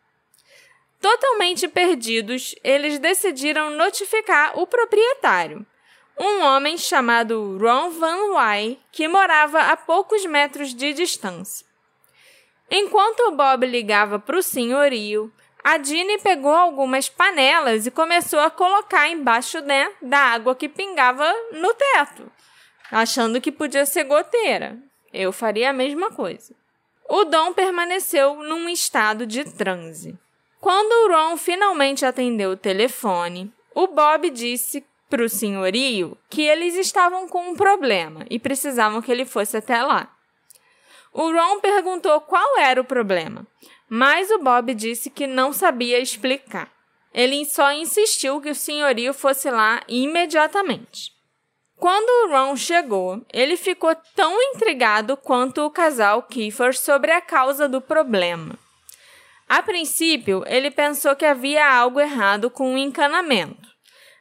Totalmente 1.02 1.68
perdidos, 1.68 2.56
eles 2.64 3.00
decidiram 3.00 3.72
notificar 3.72 4.58
o 4.58 4.66
proprietário, 4.66 5.66
um 6.20 6.44
homem 6.44 6.78
chamado 6.78 7.58
Ron 7.60 7.92
Van 7.92 8.34
Wy, 8.34 8.80
que 8.92 9.08
morava 9.08 9.60
a 9.60 9.78
poucos 9.78 10.26
metros 10.26 10.74
de 10.74 10.94
distância. 10.94 11.66
Enquanto 12.70 13.20
o 13.28 13.32
Bob 13.32 13.66
ligava 13.66 14.20
para 14.20 14.38
o 14.38 14.44
senhorio, 14.44 15.32
a 15.64 15.82
Jeannie 15.82 16.20
pegou 16.20 16.54
algumas 16.54 17.08
panelas 17.10 17.86
e 17.86 17.92
começou 17.92 18.40
a 18.40 18.50
colocar 18.50 19.10
embaixo 19.10 19.60
né, 19.62 19.92
da 20.02 20.20
água 20.20 20.56
que 20.56 20.68
pingava 20.68 21.32
no 21.52 21.74
teto, 21.74 22.32
achando 22.92 23.40
que 23.40 23.52
podia 23.52 23.86
ser 23.86 24.04
goteira. 24.06 24.78
Eu 25.14 25.32
faria 25.32 25.70
a 25.70 25.74
mesma 25.74 26.12
coisa. 26.12 26.54
O 27.10 27.24
Dom 27.24 27.54
permaneceu 27.54 28.36
num 28.44 28.68
estado 28.68 29.26
de 29.26 29.46
transe. 29.46 30.18
Quando 30.60 30.92
o 30.92 31.14
Ron 31.14 31.38
finalmente 31.38 32.06
atendeu 32.06 32.52
o 32.52 32.58
telefone, 32.58 33.54
o 33.74 33.88
Bob 33.88 34.30
disse 34.30 34.86
para 35.10 35.24
o 35.24 35.30
senhorio 35.30 36.18
que 36.30 36.42
eles 36.42 36.76
estavam 36.76 37.28
com 37.28 37.50
um 37.50 37.56
problema 37.56 38.26
e 38.30 38.40
precisavam 38.40 39.02
que 39.02 39.12
ele 39.12 39.26
fosse 39.26 39.58
até 39.58 39.82
lá. 39.82 40.12
O 41.14 41.32
Ron 41.32 41.60
perguntou 41.60 42.20
qual 42.22 42.60
era 42.60 42.80
o 42.80 42.86
problema, 42.86 43.48
mas 43.90 44.30
o 44.30 44.40
Bob 44.40 44.74
disse 44.74 45.10
que 45.10 45.26
não 45.26 45.54
sabia 45.54 46.00
explicar. 46.00 46.72
Ele 47.14 47.44
só 47.46 47.72
insistiu 47.72 48.40
que 48.42 48.50
o 48.50 48.56
senhorio 48.56 49.14
fosse 49.14 49.50
lá 49.50 49.82
imediatamente. 49.88 51.12
Quando 51.76 52.10
o 52.10 52.32
Ron 52.32 52.56
chegou, 52.56 53.24
ele 53.32 53.56
ficou 53.56 53.96
tão 54.16 54.42
intrigado 54.42 55.16
quanto 55.16 55.62
o 55.62 55.70
casal 55.70 56.24
Kiefer 56.24 56.78
sobre 56.78 57.12
a 57.12 57.22
causa 57.22 57.68
do 57.70 57.80
problema. 57.80 58.58
A 59.48 59.62
princípio, 59.64 60.44
ele 60.48 60.70
pensou 60.70 61.16
que 61.16 61.26
havia 61.26 61.72
algo 61.72 62.00
errado 62.00 62.50
com 62.50 62.74
o 62.74 62.78
encanamento. 62.78 63.70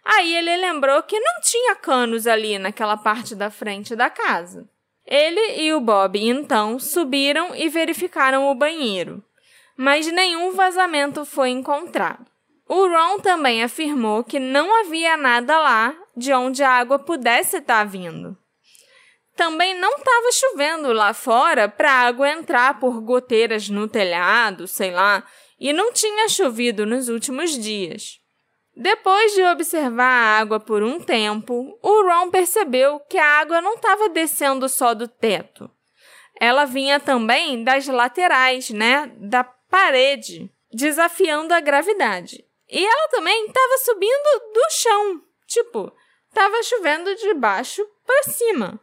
Aí 0.09 0.37
ele 0.37 0.57
lembrou 0.59 1.03
que 1.03 1.19
não 1.19 1.41
tinha 1.41 1.75
canos 1.75 2.29
ali 2.29 2.61
naquela 2.61 2.97
parte 2.97 3.35
da 3.35 3.51
frente 3.51 3.97
da 3.97 4.09
casa. 4.09 4.69
Ele 5.05 5.61
e 5.63 5.75
o 5.75 5.81
Bob 5.81 6.17
então 6.17 6.79
subiram 6.79 7.57
e 7.57 7.69
verificaram 7.69 8.49
o 8.49 8.55
banheiro, 8.55 9.21
mas 9.77 10.07
nenhum 10.07 10.53
vazamento 10.53 11.25
foi 11.25 11.51
encontrado. 11.51 12.25
O 12.69 12.87
Ron 12.87 13.19
também 13.19 13.65
afirmou 13.65 14.23
que 14.23 14.39
não 14.39 14.81
havia 14.81 15.17
nada 15.17 15.59
lá 15.59 15.93
de 16.17 16.33
onde 16.33 16.63
a 16.63 16.71
água 16.71 17.01
pudesse 17.01 17.57
estar 17.57 17.85
vindo. 17.85 18.39
Também 19.35 19.75
não 19.75 19.97
estava 19.97 20.33
chovendo 20.33 20.93
lá 20.93 21.15
fora 21.15 21.69
para 21.69 21.91
a 21.91 22.07
água 22.07 22.31
entrar 22.31 22.79
por 22.79 23.01
goteiras 23.01 23.69
no 23.69 23.89
telhado, 23.89 24.69
sei 24.69 24.93
lá, 24.93 25.25
e 25.59 25.73
não 25.73 25.93
tinha 25.93 26.29
chovido 26.29 26.87
nos 26.87 27.09
últimos 27.09 27.51
dias. 27.59 28.21
Depois 28.77 29.33
de 29.33 29.43
observar 29.43 30.05
a 30.05 30.39
água 30.39 30.61
por 30.61 30.83
um 30.83 31.01
tempo, 31.01 31.79
o 31.83 32.03
Ron 32.03 32.31
percebeu 32.31 33.01
que 33.01 33.17
a 33.17 33.41
água 33.41 33.63
não 33.63 33.77
estava 33.77 34.11
descendo 34.11 34.69
só 34.69 34.93
do 34.93 35.09
teto. 35.09 35.71
Ela 36.39 36.67
vinha 36.67 37.01
também 37.01 37.65
das 37.65 37.87
laterais, 37.87 38.69
né, 38.69 39.11
da 39.17 39.43
parede, 39.43 40.53
desafiando 40.71 41.55
a 41.55 41.61
gravidade. 41.61 42.45
E 42.69 42.85
ela 42.85 43.09
também 43.09 43.47
estava 43.47 43.79
subindo 43.79 44.53
do 44.53 44.71
chão. 44.71 45.23
Tipo, 45.47 45.91
estava 46.29 46.63
chovendo 46.63 47.15
de 47.15 47.33
baixo 47.33 47.83
para 48.05 48.25
cima. 48.25 48.79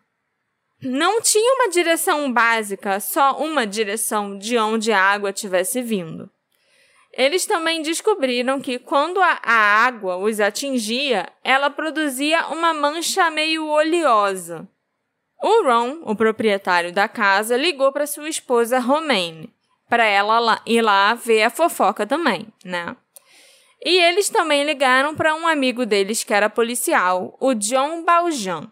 Não 0.81 1.21
tinha 1.21 1.53
uma 1.53 1.69
direção 1.69 2.33
básica, 2.33 3.00
só 3.00 3.38
uma 3.38 3.67
direção 3.67 4.39
de 4.39 4.57
onde 4.57 4.91
a 4.91 5.00
água 5.00 5.31
tivesse 5.31 5.83
vindo. 5.83 6.31
Eles 7.15 7.46
também 7.46 7.84
descobriram 7.84 8.60
que 8.60 8.79
quando 8.79 9.22
a, 9.22 9.39
água 9.43 10.17
os 10.17 10.39
atingia, 10.39 11.29
ela 11.43 11.70
produzia 11.70 12.48
uma 12.48 12.74
mancha 12.74 13.29
meio 13.29 13.67
oleosa. 13.67 14.67
O 15.41 15.63
Ron, 15.63 16.00
o 16.05 16.15
proprietário 16.15 16.91
da 16.91 17.08
casa, 17.08 17.55
ligou 17.55 17.91
para 17.91 18.08
sua 18.08 18.27
esposa 18.27 18.79
Romaine, 18.79 19.53
para 19.88 20.05
ela 20.05 20.60
ir 20.65 20.82
lá 20.82 21.13
ver 21.13 21.43
a 21.43 21.50
fofoca 21.51 22.08
também, 22.08 22.48
né? 22.65 22.96
E 23.86 24.00
eles 24.00 24.29
também 24.29 24.63
ligaram 24.63 25.13
para 25.13 25.36
um 25.36 25.46
amigo 25.46 25.86
deles 25.86 26.24
que 26.24 26.34
era 26.34 26.50
policial, 26.50 27.38
o 27.39 27.53
John 27.53 28.03
Baljan. 28.03 28.72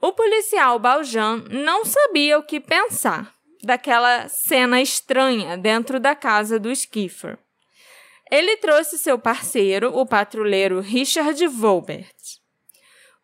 O 0.00 0.12
policial 0.12 0.78
Baljan 0.78 1.44
não 1.50 1.84
sabia 1.84 2.38
o 2.38 2.42
que 2.42 2.58
pensar 2.58 3.32
daquela 3.62 4.28
cena 4.28 4.80
estranha 4.80 5.56
dentro 5.56 6.00
da 6.00 6.14
casa 6.14 6.58
do 6.58 6.74
Skiffer. 6.74 7.38
Ele 8.30 8.56
trouxe 8.56 8.98
seu 8.98 9.18
parceiro, 9.18 9.96
o 9.96 10.04
patrulheiro 10.04 10.80
Richard 10.80 11.46
Volbert. 11.46 12.14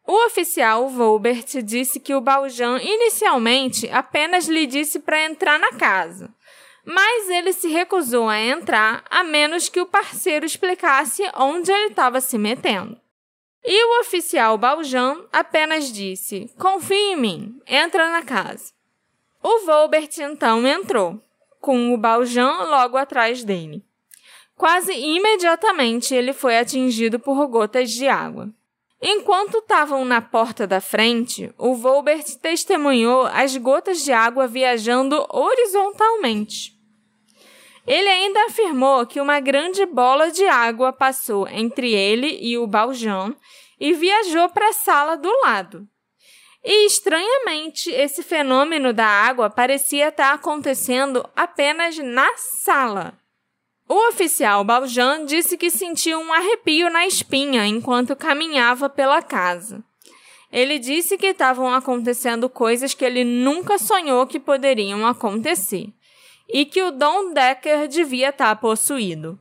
O 0.07 0.27
oficial 0.27 0.89
Volbert 0.89 1.63
disse 1.63 2.01
que 2.01 2.15
o 2.15 2.21
Baljan 2.21 2.81
inicialmente 2.81 3.89
apenas 3.91 4.47
lhe 4.47 4.67
disse 4.67 5.01
para 5.01 5.25
entrar 5.25 5.59
na 5.59 5.73
casa, 5.73 6.33
mas 6.85 7.31
ele 7.31 7.53
se 7.53 7.69
recusou 7.69 8.29
a 8.29 8.41
entrar 8.41 9.05
a 9.09 9.23
menos 9.23 9.69
que 9.69 9.81
o 9.81 9.87
parceiro 9.87 10.45
explicasse 10.45 11.23
onde 11.37 11.71
ele 11.71 11.91
estava 11.91 12.21
se 12.21 12.37
metendo. 12.37 13.01
E 13.65 13.85
o 13.85 14.01
oficial 14.01 14.59
Baljan 14.59 15.25
apenas 15.33 15.93
disse: 15.93 16.53
Confie 16.59 17.13
em 17.13 17.17
mim, 17.17 17.61
entra 17.67 18.11
na 18.11 18.23
casa. 18.23 18.73
O 19.41 19.61
Volbert 19.61 20.11
então 20.19 20.67
entrou, 20.67 21.21
com 21.61 21.95
o 21.95 21.97
Baljan 21.97 22.65
logo 22.65 22.97
atrás 22.97 23.45
dele. 23.45 23.85
Quase 24.57 24.93
imediatamente 24.93 26.15
ele 26.15 26.33
foi 26.33 26.59
atingido 26.59 27.19
por 27.19 27.47
gotas 27.47 27.91
de 27.91 28.07
água. 28.09 28.49
Enquanto 29.01 29.59
estavam 29.59 30.05
na 30.05 30.23
porta 30.23 30.65
da 30.65 30.81
frente, 30.81 31.53
o 31.59 31.75
Volbert 31.75 32.37
testemunhou 32.41 33.27
as 33.27 33.57
gotas 33.57 34.05
de 34.05 34.13
água 34.13 34.47
viajando 34.47 35.27
horizontalmente. 35.29 36.73
Ele 37.85 38.09
ainda 38.09 38.45
afirmou 38.47 39.05
que 39.05 39.21
uma 39.21 39.41
grande 39.41 39.85
bola 39.85 40.31
de 40.31 40.47
água 40.47 40.93
passou 40.93 41.49
entre 41.49 41.93
ele 41.93 42.39
e 42.41 42.57
o 42.57 42.67
Baljan 42.67 43.35
e 43.81 43.93
viajou 43.93 44.49
para 44.51 44.69
a 44.69 44.73
sala 44.73 45.17
do 45.17 45.29
lado. 45.41 45.85
E 46.65 46.87
estranhamente, 46.87 47.91
esse 47.91 48.23
fenômeno 48.23 48.93
da 48.93 49.07
água 49.07 49.51
parecia 49.51 50.11
estar 50.11 50.33
acontecendo 50.33 51.29
apenas 51.35 51.99
na 51.99 52.37
sala. 52.37 53.19
O 53.95 54.09
oficial 54.09 54.65
Baljan 54.65 55.27
disse 55.27 55.59
que 55.59 55.69
sentiu 55.69 56.19
um 56.19 56.33
arrepio 56.33 56.89
na 56.89 57.07
espinha 57.07 57.67
enquanto 57.67 58.17
caminhava 58.17 58.89
pela 58.89 59.21
casa. 59.21 59.85
Ele 60.51 60.79
disse 60.79 61.19
que 61.19 61.27
estavam 61.27 61.71
acontecendo 61.75 62.49
coisas 62.49 62.95
que 62.95 63.05
ele 63.05 63.23
nunca 63.23 63.77
sonhou 63.77 64.27
que 64.27 64.41
poderiam 64.41 65.07
acontecer 65.07 65.93
e 66.49 66.65
que 66.65 66.83
o 66.83 66.91
Don 66.91 67.35
Decker 67.35 67.87
devia 67.87 68.31
estar 68.31 68.57
possuído. 68.57 69.39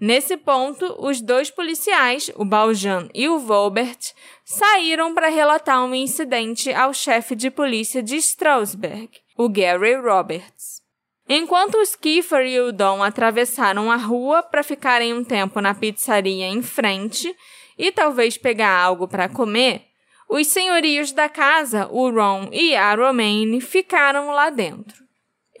Nesse 0.00 0.38
ponto, 0.38 0.96
os 0.98 1.20
dois 1.20 1.50
policiais, 1.50 2.30
o 2.36 2.46
Baljan 2.46 3.10
e 3.12 3.28
o 3.28 3.38
Volbert, 3.38 4.14
saíram 4.46 5.12
para 5.12 5.28
relatar 5.28 5.84
um 5.84 5.94
incidente 5.94 6.72
ao 6.72 6.94
chefe 6.94 7.36
de 7.36 7.50
polícia 7.50 8.02
de 8.02 8.16
Strasbourg, 8.16 9.10
o 9.36 9.46
Gary 9.46 9.94
Roberts. 9.96 10.87
Enquanto 11.28 11.76
o 11.76 11.84
Skiffer 11.84 12.46
e 12.46 12.58
o 12.58 12.72
Don 12.72 13.02
atravessaram 13.02 13.90
a 13.92 13.96
rua 13.96 14.42
para 14.42 14.62
ficarem 14.62 15.12
um 15.12 15.22
tempo 15.22 15.60
na 15.60 15.74
pizzaria 15.74 16.46
em 16.46 16.62
frente 16.62 17.36
e 17.76 17.92
talvez 17.92 18.38
pegar 18.38 18.80
algo 18.80 19.06
para 19.06 19.28
comer, 19.28 19.82
os 20.26 20.46
senhorios 20.46 21.12
da 21.12 21.28
casa, 21.28 21.86
o 21.90 22.10
Ron 22.10 22.48
e 22.50 22.74
a 22.74 22.94
Romaine, 22.94 23.60
ficaram 23.60 24.30
lá 24.30 24.48
dentro. 24.48 25.04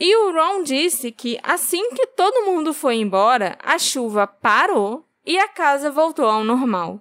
E 0.00 0.16
o 0.16 0.32
Ron 0.32 0.62
disse 0.62 1.12
que 1.12 1.38
assim 1.42 1.90
que 1.90 2.06
todo 2.08 2.46
mundo 2.46 2.72
foi 2.72 2.96
embora, 2.96 3.58
a 3.62 3.78
chuva 3.78 4.26
parou 4.26 5.04
e 5.26 5.38
a 5.38 5.48
casa 5.48 5.90
voltou 5.90 6.26
ao 6.26 6.44
normal. 6.44 7.00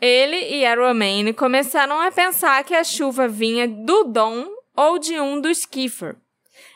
Ele 0.00 0.56
e 0.56 0.64
a 0.64 0.74
Romaine 0.74 1.32
começaram 1.32 2.00
a 2.00 2.10
pensar 2.10 2.64
que 2.64 2.74
a 2.74 2.82
chuva 2.82 3.28
vinha 3.28 3.68
do 3.68 4.04
Dom 4.04 4.46
ou 4.76 4.98
de 4.98 5.20
um 5.20 5.40
dos 5.40 5.64
Kiefer. 5.64 6.16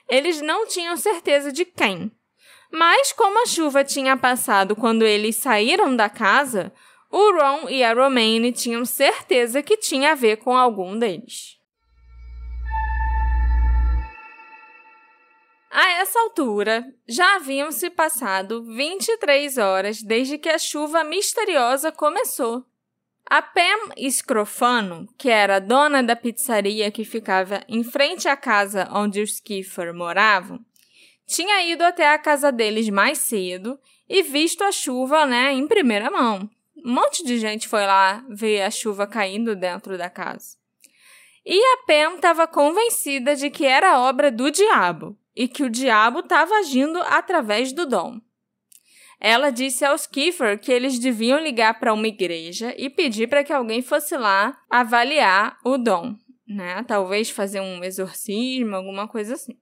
Eles 0.08 0.40
não 0.40 0.66
tinham 0.66 0.96
certeza 0.96 1.52
de 1.52 1.64
quem. 1.64 2.10
Mas 2.70 3.12
como 3.12 3.42
a 3.42 3.46
chuva 3.46 3.84
tinha 3.84 4.16
passado 4.16 4.74
quando 4.74 5.04
eles 5.04 5.36
saíram 5.36 5.94
da 5.94 6.08
casa, 6.08 6.72
o 7.10 7.32
Ron 7.32 7.68
e 7.68 7.84
a 7.84 7.92
Romaine 7.92 8.52
tinham 8.52 8.86
certeza 8.86 9.62
que 9.62 9.76
tinha 9.76 10.12
a 10.12 10.14
ver 10.14 10.38
com 10.38 10.56
algum 10.56 10.98
deles. 10.98 11.58
A 15.70 15.90
essa 16.00 16.18
altura, 16.20 16.84
já 17.08 17.36
haviam 17.36 17.72
se 17.72 17.88
passado 17.88 18.62
23 18.64 19.56
horas 19.56 20.02
desde 20.02 20.36
que 20.36 20.48
a 20.48 20.58
chuva 20.58 21.02
misteriosa 21.02 21.90
começou. 21.90 22.64
A 23.26 23.40
Pam 23.40 23.94
Scrofano, 24.10 25.08
que 25.16 25.30
era 25.30 25.58
dona 25.58 26.02
da 26.02 26.14
pizzaria 26.14 26.90
que 26.90 27.04
ficava 27.04 27.62
em 27.68 27.82
frente 27.82 28.28
à 28.28 28.36
casa 28.36 28.88
onde 28.92 29.22
os 29.22 29.40
Kiefer 29.40 29.94
moravam, 29.94 30.60
tinha 31.26 31.62
ido 31.64 31.82
até 31.82 32.12
a 32.12 32.18
casa 32.18 32.52
deles 32.52 32.88
mais 32.90 33.18
cedo 33.18 33.78
e 34.08 34.22
visto 34.22 34.62
a 34.62 34.70
chuva, 34.70 35.24
né, 35.24 35.52
em 35.52 35.66
primeira 35.66 36.10
mão, 36.10 36.50
um 36.84 36.92
monte 36.92 37.24
de 37.24 37.38
gente 37.38 37.68
foi 37.68 37.86
lá 37.86 38.24
ver 38.28 38.62
a 38.62 38.70
chuva 38.70 39.06
caindo 39.06 39.54
dentro 39.54 39.96
da 39.96 40.10
casa. 40.10 40.56
E 41.44 41.58
a 41.58 41.76
Pam 41.86 42.16
estava 42.16 42.46
convencida 42.46 43.34
de 43.34 43.50
que 43.50 43.64
era 43.64 44.00
obra 44.00 44.30
do 44.30 44.50
diabo 44.50 45.16
e 45.34 45.48
que 45.48 45.62
o 45.62 45.70
diabo 45.70 46.20
estava 46.20 46.54
agindo 46.56 47.00
através 47.02 47.72
do 47.72 47.86
dom. 47.86 48.20
Ela 49.24 49.50
disse 49.50 49.84
aos 49.84 50.04
Kiefer 50.04 50.58
que 50.58 50.72
eles 50.72 50.98
deviam 50.98 51.38
ligar 51.38 51.78
para 51.78 51.94
uma 51.94 52.08
igreja 52.08 52.74
e 52.76 52.90
pedir 52.90 53.28
para 53.28 53.44
que 53.44 53.52
alguém 53.52 53.80
fosse 53.80 54.16
lá 54.16 54.58
avaliar 54.68 55.58
o 55.64 55.78
dom, 55.78 56.16
né? 56.44 56.82
Talvez 56.88 57.30
fazer 57.30 57.60
um 57.60 57.84
exorcismo, 57.84 58.74
alguma 58.74 59.06
coisa 59.06 59.34
assim. 59.34 59.56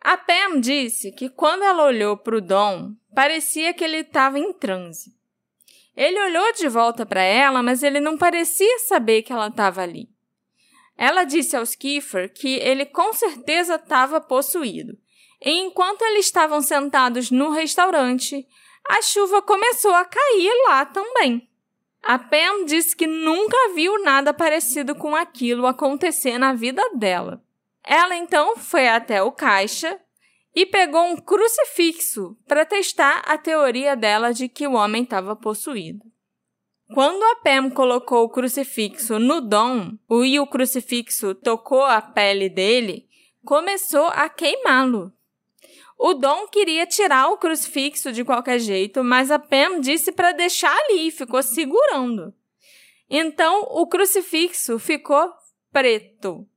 A 0.00 0.16
Pam 0.16 0.60
disse 0.60 1.10
que 1.10 1.28
quando 1.28 1.64
ela 1.64 1.86
olhou 1.86 2.16
para 2.16 2.36
o 2.36 2.40
dom, 2.40 2.92
parecia 3.12 3.74
que 3.74 3.82
ele 3.82 3.96
estava 3.96 4.38
em 4.38 4.52
transe. 4.52 5.12
Ele 5.96 6.20
olhou 6.20 6.52
de 6.52 6.68
volta 6.68 7.04
para 7.04 7.20
ela, 7.20 7.64
mas 7.64 7.82
ele 7.82 7.98
não 7.98 8.16
parecia 8.16 8.78
saber 8.78 9.22
que 9.22 9.32
ela 9.32 9.48
estava 9.48 9.82
ali. 9.82 10.08
Ela 10.96 11.24
disse 11.24 11.56
aos 11.56 11.74
Kiefer 11.74 12.32
que 12.32 12.60
ele 12.60 12.86
com 12.86 13.12
certeza 13.12 13.74
estava 13.74 14.20
possuído. 14.20 14.96
E 15.44 15.50
enquanto 15.50 16.02
eles 16.02 16.26
estavam 16.26 16.62
sentados 16.62 17.32
no 17.32 17.50
restaurante, 17.50 18.46
a 18.90 19.02
chuva 19.02 19.40
começou 19.40 19.94
a 19.94 20.04
cair 20.04 20.52
lá 20.66 20.84
também. 20.84 21.48
A 22.02 22.18
Pam 22.18 22.64
disse 22.64 22.96
que 22.96 23.06
nunca 23.06 23.72
viu 23.72 24.02
nada 24.02 24.34
parecido 24.34 24.96
com 24.96 25.14
aquilo 25.14 25.66
acontecer 25.66 26.38
na 26.38 26.54
vida 26.54 26.82
dela. 26.96 27.40
Ela 27.84 28.16
então 28.16 28.56
foi 28.56 28.88
até 28.88 29.22
o 29.22 29.30
caixa 29.30 30.00
e 30.54 30.66
pegou 30.66 31.04
um 31.04 31.16
crucifixo 31.16 32.36
para 32.48 32.66
testar 32.66 33.22
a 33.26 33.38
teoria 33.38 33.94
dela 33.94 34.32
de 34.32 34.48
que 34.48 34.66
o 34.66 34.72
homem 34.72 35.04
estava 35.04 35.36
possuído. 35.36 36.04
Quando 36.92 37.22
a 37.22 37.36
Pam 37.36 37.70
colocou 37.70 38.24
o 38.24 38.28
crucifixo 38.28 39.20
no 39.20 39.40
Dom 39.40 39.92
e 40.24 40.40
o 40.40 40.46
crucifixo 40.48 41.32
tocou 41.36 41.84
a 41.84 42.02
pele 42.02 42.48
dele, 42.48 43.06
começou 43.44 44.08
a 44.08 44.28
queimá-lo. 44.28 45.12
O 46.02 46.14
Dom 46.14 46.48
queria 46.48 46.86
tirar 46.86 47.28
o 47.28 47.36
crucifixo 47.36 48.10
de 48.10 48.24
qualquer 48.24 48.58
jeito, 48.58 49.04
mas 49.04 49.30
a 49.30 49.38
Pam 49.38 49.82
disse 49.82 50.10
para 50.10 50.32
deixar 50.32 50.74
ali 50.74 51.08
e 51.08 51.10
ficou 51.10 51.42
segurando. 51.42 52.32
Então 53.10 53.64
o 53.68 53.86
crucifixo 53.86 54.78
ficou 54.78 55.30
preto. 55.70 56.48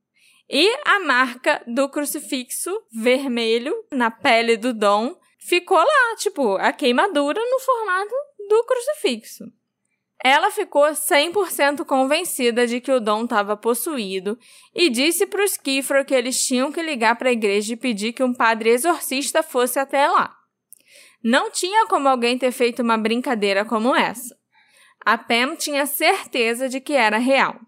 E 0.48 0.74
a 0.86 0.98
marca 1.00 1.62
do 1.66 1.90
crucifixo 1.90 2.70
vermelho 2.90 3.74
na 3.92 4.10
pele 4.10 4.56
do 4.56 4.72
Dom 4.72 5.14
ficou 5.38 5.76
lá, 5.76 6.16
tipo, 6.16 6.56
a 6.56 6.72
queimadura 6.72 7.38
no 7.38 7.60
formato 7.60 8.14
do 8.48 8.64
crucifixo. 8.64 9.44
Ela 10.26 10.50
ficou 10.50 10.86
100% 10.86 11.84
convencida 11.84 12.66
de 12.66 12.80
que 12.80 12.90
o 12.90 12.98
Dom 12.98 13.24
estava 13.24 13.58
possuído 13.58 14.38
e 14.74 14.88
disse 14.88 15.26
para 15.26 15.44
os 15.44 15.58
Kiffer 15.58 16.02
que 16.02 16.14
eles 16.14 16.42
tinham 16.42 16.72
que 16.72 16.80
ligar 16.80 17.16
para 17.16 17.28
a 17.28 17.32
igreja 17.32 17.74
e 17.74 17.76
pedir 17.76 18.14
que 18.14 18.22
um 18.22 18.32
padre 18.32 18.70
exorcista 18.70 19.42
fosse 19.42 19.78
até 19.78 20.08
lá. 20.08 20.34
Não 21.22 21.50
tinha 21.50 21.86
como 21.88 22.08
alguém 22.08 22.38
ter 22.38 22.52
feito 22.52 22.80
uma 22.80 22.96
brincadeira 22.96 23.66
como 23.66 23.94
essa. 23.94 24.34
A 25.04 25.18
Pam 25.18 25.56
tinha 25.56 25.84
certeza 25.84 26.70
de 26.70 26.80
que 26.80 26.94
era 26.94 27.18
real. 27.18 27.60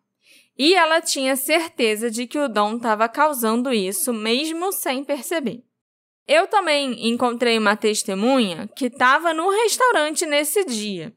E 0.56 0.74
ela 0.74 1.02
tinha 1.02 1.36
certeza 1.36 2.10
de 2.10 2.26
que 2.26 2.38
o 2.38 2.48
Dom 2.48 2.76
estava 2.76 3.06
causando 3.06 3.70
isso, 3.70 4.14
mesmo 4.14 4.72
sem 4.72 5.04
perceber. 5.04 5.62
Eu 6.26 6.46
também 6.46 7.06
encontrei 7.06 7.58
uma 7.58 7.76
testemunha 7.76 8.66
que 8.74 8.86
estava 8.86 9.34
no 9.34 9.50
restaurante 9.50 10.24
nesse 10.24 10.64
dia. 10.64 11.14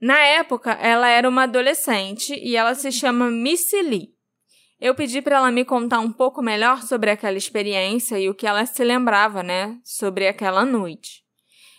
Na 0.00 0.18
época, 0.18 0.72
ela 0.72 1.08
era 1.08 1.28
uma 1.28 1.44
adolescente 1.44 2.34
e 2.34 2.56
ela 2.56 2.74
se 2.74 2.92
chama 2.92 3.30
Missy 3.30 3.80
Lee. 3.82 4.14
Eu 4.78 4.94
pedi 4.94 5.22
para 5.22 5.36
ela 5.36 5.50
me 5.50 5.64
contar 5.64 6.00
um 6.00 6.12
pouco 6.12 6.42
melhor 6.42 6.82
sobre 6.82 7.10
aquela 7.10 7.38
experiência 7.38 8.18
e 8.18 8.28
o 8.28 8.34
que 8.34 8.46
ela 8.46 8.66
se 8.66 8.84
lembrava, 8.84 9.42
né, 9.42 9.78
sobre 9.82 10.28
aquela 10.28 10.66
noite. 10.66 11.24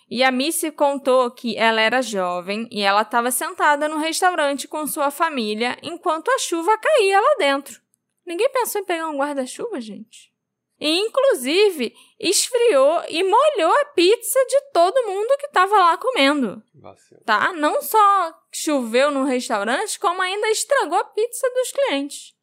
E 0.09 0.23
a 0.23 0.31
Missy 0.31 0.71
contou 0.71 1.29
que 1.29 1.55
ela 1.57 1.81
era 1.81 2.01
jovem 2.01 2.67
e 2.71 2.81
ela 2.81 3.01
estava 3.01 3.29
sentada 3.29 3.87
no 3.87 3.97
restaurante 3.97 4.67
com 4.67 4.87
sua 4.87 5.11
família 5.11 5.77
enquanto 5.83 6.31
a 6.31 6.39
chuva 6.39 6.77
caía 6.77 7.19
lá 7.19 7.35
dentro. 7.37 7.79
Ninguém 8.25 8.49
pensou 8.51 8.81
em 8.81 8.85
pegar 8.85 9.09
um 9.09 9.17
guarda-chuva, 9.17 9.79
gente. 9.79 10.31
E, 10.79 10.99
inclusive, 10.99 11.93
esfriou 12.19 13.03
e 13.09 13.23
molhou 13.23 13.71
a 13.81 13.85
pizza 13.95 14.39
de 14.47 14.61
todo 14.71 15.07
mundo 15.07 15.37
que 15.39 15.47
estava 15.47 15.75
lá 15.75 15.97
comendo. 15.97 16.61
Vacilo. 16.75 17.21
Tá? 17.25 17.51
Não 17.53 17.81
só 17.81 18.33
choveu 18.51 19.09
no 19.09 19.23
restaurante, 19.23 19.99
como 19.99 20.21
ainda 20.21 20.49
estragou 20.49 20.99
a 20.99 21.03
pizza 21.03 21.49
dos 21.49 21.71
clientes. 21.71 22.33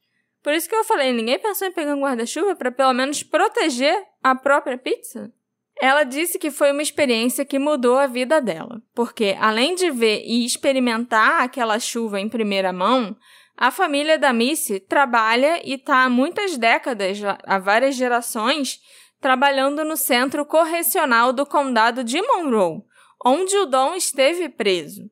Por 0.42 0.52
isso 0.52 0.68
que 0.68 0.74
eu 0.74 0.84
falei, 0.84 1.12
ninguém 1.12 1.38
pensou 1.38 1.66
em 1.68 1.72
pegar 1.72 1.94
um 1.94 2.02
guarda-chuva 2.02 2.54
para 2.54 2.70
pelo 2.70 2.92
menos 2.92 3.22
proteger 3.22 3.96
a 4.22 4.34
própria 4.34 4.76
pizza? 4.76 5.32
Ela 5.80 6.04
disse 6.04 6.38
que 6.38 6.50
foi 6.50 6.70
uma 6.70 6.82
experiência 6.82 7.44
que 7.44 7.58
mudou 7.58 7.96
a 7.96 8.06
vida 8.06 8.40
dela, 8.40 8.80
porque 8.94 9.36
além 9.40 9.74
de 9.74 9.90
ver 9.90 10.22
e 10.24 10.44
experimentar 10.44 11.42
aquela 11.42 11.78
chuva 11.80 12.20
em 12.20 12.28
primeira 12.28 12.72
mão, 12.72 13.16
a 13.56 13.70
família 13.70 14.18
da 14.18 14.32
Missy 14.32 14.80
trabalha 14.80 15.60
e 15.64 15.74
está 15.74 16.04
há 16.04 16.08
muitas 16.08 16.58
décadas, 16.58 17.18
há 17.44 17.58
várias 17.58 17.94
gerações, 17.94 18.80
trabalhando 19.20 19.84
no 19.84 19.96
centro 19.96 20.44
correcional 20.44 21.32
do 21.32 21.46
condado 21.46 22.02
de 22.02 22.20
Monroe, 22.20 22.82
onde 23.24 23.56
o 23.56 23.66
Dom 23.66 23.94
esteve 23.94 24.48
preso. 24.48 25.08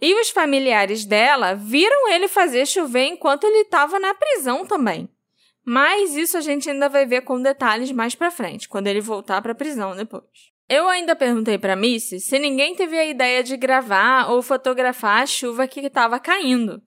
E 0.00 0.14
os 0.20 0.30
familiares 0.30 1.04
dela 1.04 1.54
viram 1.54 2.08
ele 2.08 2.28
fazer 2.28 2.66
chover 2.66 3.06
enquanto 3.06 3.44
ele 3.44 3.62
estava 3.62 3.98
na 3.98 4.14
prisão 4.14 4.64
também. 4.64 5.08
Mas 5.64 6.16
isso 6.16 6.38
a 6.38 6.40
gente 6.40 6.70
ainda 6.70 6.88
vai 6.88 7.04
ver 7.04 7.22
com 7.22 7.42
detalhes 7.42 7.92
mais 7.92 8.14
para 8.14 8.30
frente, 8.30 8.68
quando 8.68 8.86
ele 8.86 9.00
voltar 9.00 9.42
para 9.42 9.52
a 9.52 9.56
prisão 9.56 9.94
depois. 9.94 10.24
Eu 10.68 10.88
ainda 10.88 11.14
perguntei 11.16 11.58
para 11.58 11.76
Missy 11.76 12.20
se 12.20 12.38
ninguém 12.38 12.74
teve 12.74 12.98
a 12.98 13.04
ideia 13.04 13.42
de 13.42 13.56
gravar 13.56 14.30
ou 14.30 14.40
fotografar 14.42 15.22
a 15.22 15.26
chuva 15.26 15.66
que 15.66 15.80
estava 15.80 16.18
caindo. 16.18 16.82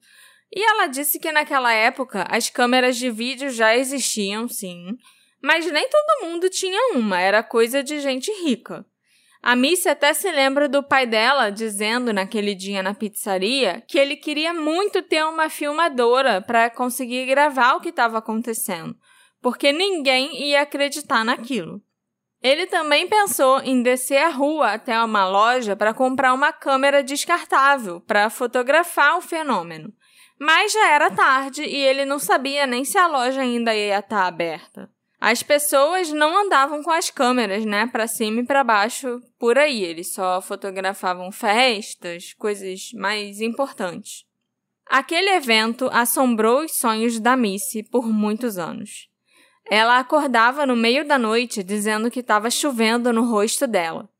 E 0.54 0.62
ela 0.62 0.86
disse 0.86 1.18
que 1.18 1.32
naquela 1.32 1.72
época 1.72 2.26
as 2.28 2.50
câmeras 2.50 2.96
de 2.96 3.10
vídeo 3.10 3.48
já 3.50 3.74
existiam, 3.74 4.46
sim, 4.46 4.98
mas 5.42 5.64
nem 5.70 5.88
todo 5.88 6.26
mundo 6.26 6.50
tinha 6.50 6.94
uma, 6.94 7.18
era 7.18 7.42
coisa 7.42 7.82
de 7.82 7.98
gente 8.00 8.30
rica. 8.44 8.84
A 9.42 9.56
Missy 9.56 9.88
até 9.88 10.12
se 10.14 10.30
lembra 10.30 10.68
do 10.68 10.84
pai 10.84 11.04
dela 11.04 11.50
dizendo 11.50 12.12
naquele 12.12 12.54
dia 12.54 12.80
na 12.80 12.94
pizzaria 12.94 13.82
que 13.88 13.98
ele 13.98 14.14
queria 14.14 14.54
muito 14.54 15.02
ter 15.02 15.24
uma 15.24 15.48
filmadora 15.48 16.40
para 16.40 16.70
conseguir 16.70 17.26
gravar 17.26 17.74
o 17.74 17.80
que 17.80 17.88
estava 17.88 18.18
acontecendo, 18.18 18.94
porque 19.40 19.72
ninguém 19.72 20.44
ia 20.44 20.60
acreditar 20.60 21.24
naquilo. 21.24 21.82
Ele 22.40 22.66
também 22.66 23.08
pensou 23.08 23.60
em 23.60 23.82
descer 23.82 24.18
a 24.18 24.28
rua 24.28 24.74
até 24.74 25.02
uma 25.02 25.28
loja 25.28 25.74
para 25.74 25.94
comprar 25.94 26.34
uma 26.34 26.52
câmera 26.52 27.02
descartável 27.02 28.00
para 28.00 28.30
fotografar 28.30 29.16
o 29.16 29.20
fenômeno. 29.22 29.92
Mas 30.44 30.72
já 30.72 30.90
era 30.90 31.08
tarde 31.08 31.62
e 31.62 31.76
ele 31.76 32.04
não 32.04 32.18
sabia 32.18 32.66
nem 32.66 32.84
se 32.84 32.98
a 32.98 33.06
loja 33.06 33.42
ainda 33.42 33.72
ia 33.76 34.00
estar 34.00 34.26
aberta. 34.26 34.90
As 35.20 35.40
pessoas 35.40 36.10
não 36.12 36.36
andavam 36.36 36.82
com 36.82 36.90
as 36.90 37.10
câmeras, 37.10 37.64
né, 37.64 37.86
para 37.86 38.08
cima 38.08 38.40
e 38.40 38.44
para 38.44 38.64
baixo 38.64 39.22
por 39.38 39.56
aí. 39.56 39.84
Eles 39.84 40.12
só 40.12 40.42
fotografavam 40.42 41.30
festas, 41.30 42.34
coisas 42.36 42.90
mais 42.92 43.40
importantes. 43.40 44.24
Aquele 44.84 45.30
evento 45.30 45.88
assombrou 45.92 46.64
os 46.64 46.72
sonhos 46.72 47.20
da 47.20 47.36
Missy 47.36 47.84
por 47.84 48.08
muitos 48.08 48.58
anos. 48.58 49.08
Ela 49.70 50.00
acordava 50.00 50.66
no 50.66 50.74
meio 50.74 51.06
da 51.06 51.18
noite 51.18 51.62
dizendo 51.62 52.10
que 52.10 52.18
estava 52.18 52.50
chovendo 52.50 53.12
no 53.12 53.30
rosto 53.30 53.64
dela. 53.68 54.10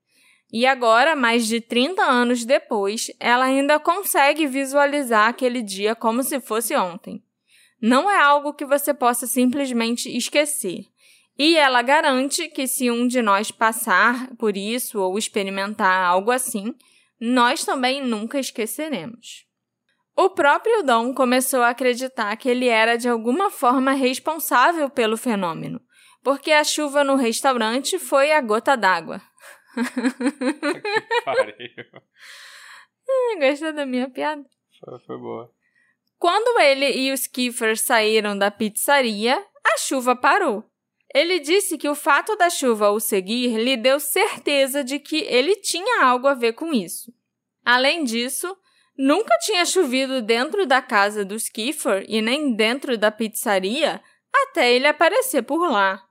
E 0.52 0.66
agora, 0.66 1.16
mais 1.16 1.46
de 1.46 1.62
30 1.62 2.02
anos 2.02 2.44
depois, 2.44 3.10
ela 3.18 3.46
ainda 3.46 3.80
consegue 3.80 4.46
visualizar 4.46 5.28
aquele 5.28 5.62
dia 5.62 5.94
como 5.94 6.22
se 6.22 6.38
fosse 6.40 6.76
ontem. 6.76 7.24
Não 7.80 8.10
é 8.10 8.20
algo 8.20 8.52
que 8.52 8.66
você 8.66 8.92
possa 8.92 9.26
simplesmente 9.26 10.14
esquecer. 10.14 10.84
E 11.38 11.56
ela 11.56 11.80
garante 11.80 12.48
que 12.48 12.66
se 12.66 12.90
um 12.90 13.06
de 13.06 13.22
nós 13.22 13.50
passar 13.50 14.28
por 14.36 14.54
isso 14.54 15.00
ou 15.00 15.16
experimentar 15.16 16.04
algo 16.04 16.30
assim, 16.30 16.74
nós 17.18 17.64
também 17.64 18.04
nunca 18.04 18.38
esqueceremos. 18.38 19.46
O 20.14 20.28
próprio 20.28 20.82
Dom 20.82 21.14
começou 21.14 21.62
a 21.62 21.70
acreditar 21.70 22.36
que 22.36 22.48
ele 22.48 22.68
era 22.68 22.98
de 22.98 23.08
alguma 23.08 23.50
forma 23.50 23.92
responsável 23.92 24.90
pelo 24.90 25.16
fenômeno, 25.16 25.80
porque 26.22 26.52
a 26.52 26.62
chuva 26.62 27.02
no 27.02 27.16
restaurante 27.16 27.98
foi 27.98 28.30
a 28.32 28.40
gota 28.42 28.76
d'água. 28.76 29.22
Que 29.74 31.22
pariu. 31.24 32.02
Gostou 33.38 33.72
da 33.72 33.86
minha 33.86 34.08
piada? 34.10 34.44
Foi, 34.78 34.98
foi 35.00 35.18
boa. 35.18 35.52
Quando 36.18 36.60
ele 36.60 36.88
e 36.92 37.12
os 37.12 37.26
Kiffers 37.26 37.80
saíram 37.80 38.38
da 38.38 38.50
pizzaria, 38.50 39.44
a 39.64 39.78
chuva 39.78 40.14
parou. 40.14 40.64
Ele 41.14 41.40
disse 41.40 41.76
que 41.76 41.88
o 41.88 41.94
fato 41.94 42.36
da 42.36 42.48
chuva 42.48 42.90
o 42.90 43.00
seguir 43.00 43.58
lhe 43.58 43.76
deu 43.76 44.00
certeza 44.00 44.82
de 44.82 44.98
que 44.98 45.22
ele 45.24 45.56
tinha 45.56 46.04
algo 46.04 46.26
a 46.26 46.34
ver 46.34 46.54
com 46.54 46.72
isso. 46.72 47.12
Além 47.64 48.04
disso, 48.04 48.56
nunca 48.96 49.36
tinha 49.38 49.66
chovido 49.66 50.22
dentro 50.22 50.64
da 50.64 50.80
casa 50.80 51.24
dos 51.24 51.48
Kiefer 51.48 52.04
e 52.08 52.22
nem 52.22 52.54
dentro 52.54 52.96
da 52.96 53.10
pizzaria 53.10 54.00
até 54.32 54.72
ele 54.72 54.86
aparecer 54.86 55.42
por 55.42 55.70
lá. 55.70 56.02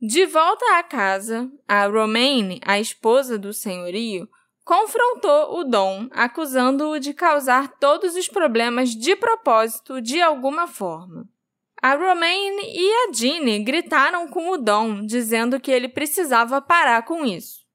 De 0.00 0.26
volta 0.26 0.78
à 0.78 0.82
casa, 0.84 1.50
a 1.66 1.86
Romaine, 1.86 2.60
a 2.64 2.78
esposa 2.78 3.36
do 3.36 3.52
senhorio, 3.52 4.28
confrontou 4.64 5.58
o 5.58 5.64
Dom, 5.64 6.06
acusando-o 6.12 7.00
de 7.00 7.12
causar 7.12 7.76
todos 7.80 8.14
os 8.14 8.28
problemas 8.28 8.90
de 8.90 9.16
propósito 9.16 10.00
de 10.00 10.22
alguma 10.22 10.68
forma. 10.68 11.26
A 11.82 11.94
Romaine 11.96 12.62
e 12.62 13.08
a 13.08 13.12
Jeanne 13.12 13.58
gritaram 13.64 14.28
com 14.28 14.50
o 14.50 14.56
Dom, 14.56 15.04
dizendo 15.04 15.58
que 15.58 15.70
ele 15.72 15.88
precisava 15.88 16.62
parar 16.62 17.02
com 17.02 17.24
isso. 17.24 17.66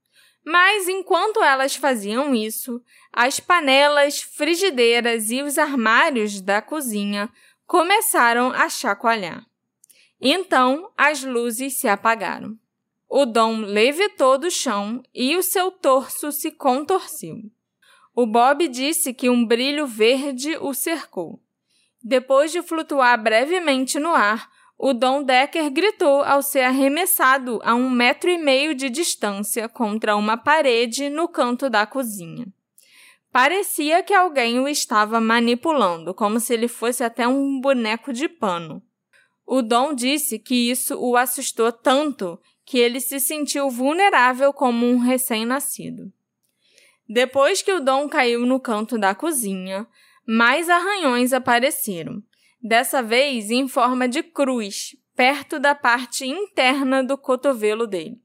Mas 0.45 0.87
enquanto 0.87 1.43
elas 1.43 1.75
faziam 1.75 2.33
isso, 2.33 2.81
as 3.11 3.41
panelas, 3.41 4.21
frigideiras 4.21 5.29
e 5.29 5.41
os 5.41 5.57
armários 5.57 6.39
da 6.39 6.61
cozinha 6.61 7.29
começaram 7.65 8.51
a 8.51 8.69
chacoalhar. 8.69 9.45
Então 10.19 10.91
as 10.97 11.23
luzes 11.23 11.79
se 11.79 11.87
apagaram. 11.87 12.57
O 13.09 13.25
Dom 13.25 13.57
levitou 13.57 14.37
do 14.37 14.49
chão 14.49 15.03
e 15.13 15.37
o 15.37 15.43
seu 15.43 15.69
torso 15.69 16.31
se 16.31 16.49
contorceu. 16.51 17.37
O 18.15 18.25
Bob 18.25 18.67
disse 18.67 19.13
que 19.13 19.29
um 19.29 19.45
brilho 19.45 19.85
verde 19.85 20.57
o 20.59 20.73
cercou. 20.73 21.41
Depois 22.03 22.51
de 22.51 22.61
flutuar 22.61 23.21
brevemente 23.21 23.99
no 23.99 24.13
ar, 24.13 24.49
o 24.77 24.93
Dom 24.93 25.23
Decker 25.23 25.69
gritou 25.71 26.23
ao 26.23 26.41
ser 26.41 26.61
arremessado 26.61 27.59
a 27.63 27.73
um 27.73 27.89
metro 27.89 28.29
e 28.29 28.37
meio 28.37 28.75
de 28.75 28.89
distância 28.89 29.69
contra 29.69 30.15
uma 30.15 30.35
parede 30.35 31.09
no 31.09 31.27
canto 31.27 31.69
da 31.69 31.85
cozinha. 31.85 32.47
Parecia 33.31 34.03
que 34.03 34.13
alguém 34.13 34.59
o 34.59 34.67
estava 34.67 35.21
manipulando, 35.21 36.13
como 36.13 36.39
se 36.39 36.53
ele 36.53 36.67
fosse 36.67 37.03
até 37.03 37.27
um 37.27 37.59
boneco 37.59 38.11
de 38.11 38.27
pano. 38.27 38.81
O 39.45 39.61
Dom 39.61 39.93
disse 39.93 40.39
que 40.39 40.69
isso 40.71 40.97
o 40.99 41.17
assustou 41.17 41.71
tanto 41.71 42.39
que 42.65 42.77
ele 42.77 42.99
se 42.99 43.19
sentiu 43.19 43.69
vulnerável 43.69 44.53
como 44.53 44.85
um 44.85 44.97
recém-nascido. 44.97 46.11
Depois 47.07 47.61
que 47.61 47.71
o 47.71 47.81
Dom 47.81 48.07
caiu 48.07 48.45
no 48.45 48.59
canto 48.59 48.97
da 48.97 49.13
cozinha, 49.13 49.85
mais 50.25 50.69
arranhões 50.69 51.33
apareceram, 51.33 52.23
dessa 52.61 53.03
vez 53.03 53.51
em 53.51 53.67
forma 53.67 54.07
de 54.07 54.23
cruz, 54.23 54.95
perto 55.15 55.59
da 55.59 55.75
parte 55.75 56.25
interna 56.25 57.03
do 57.03 57.17
cotovelo 57.17 57.85
dele. 57.85 58.21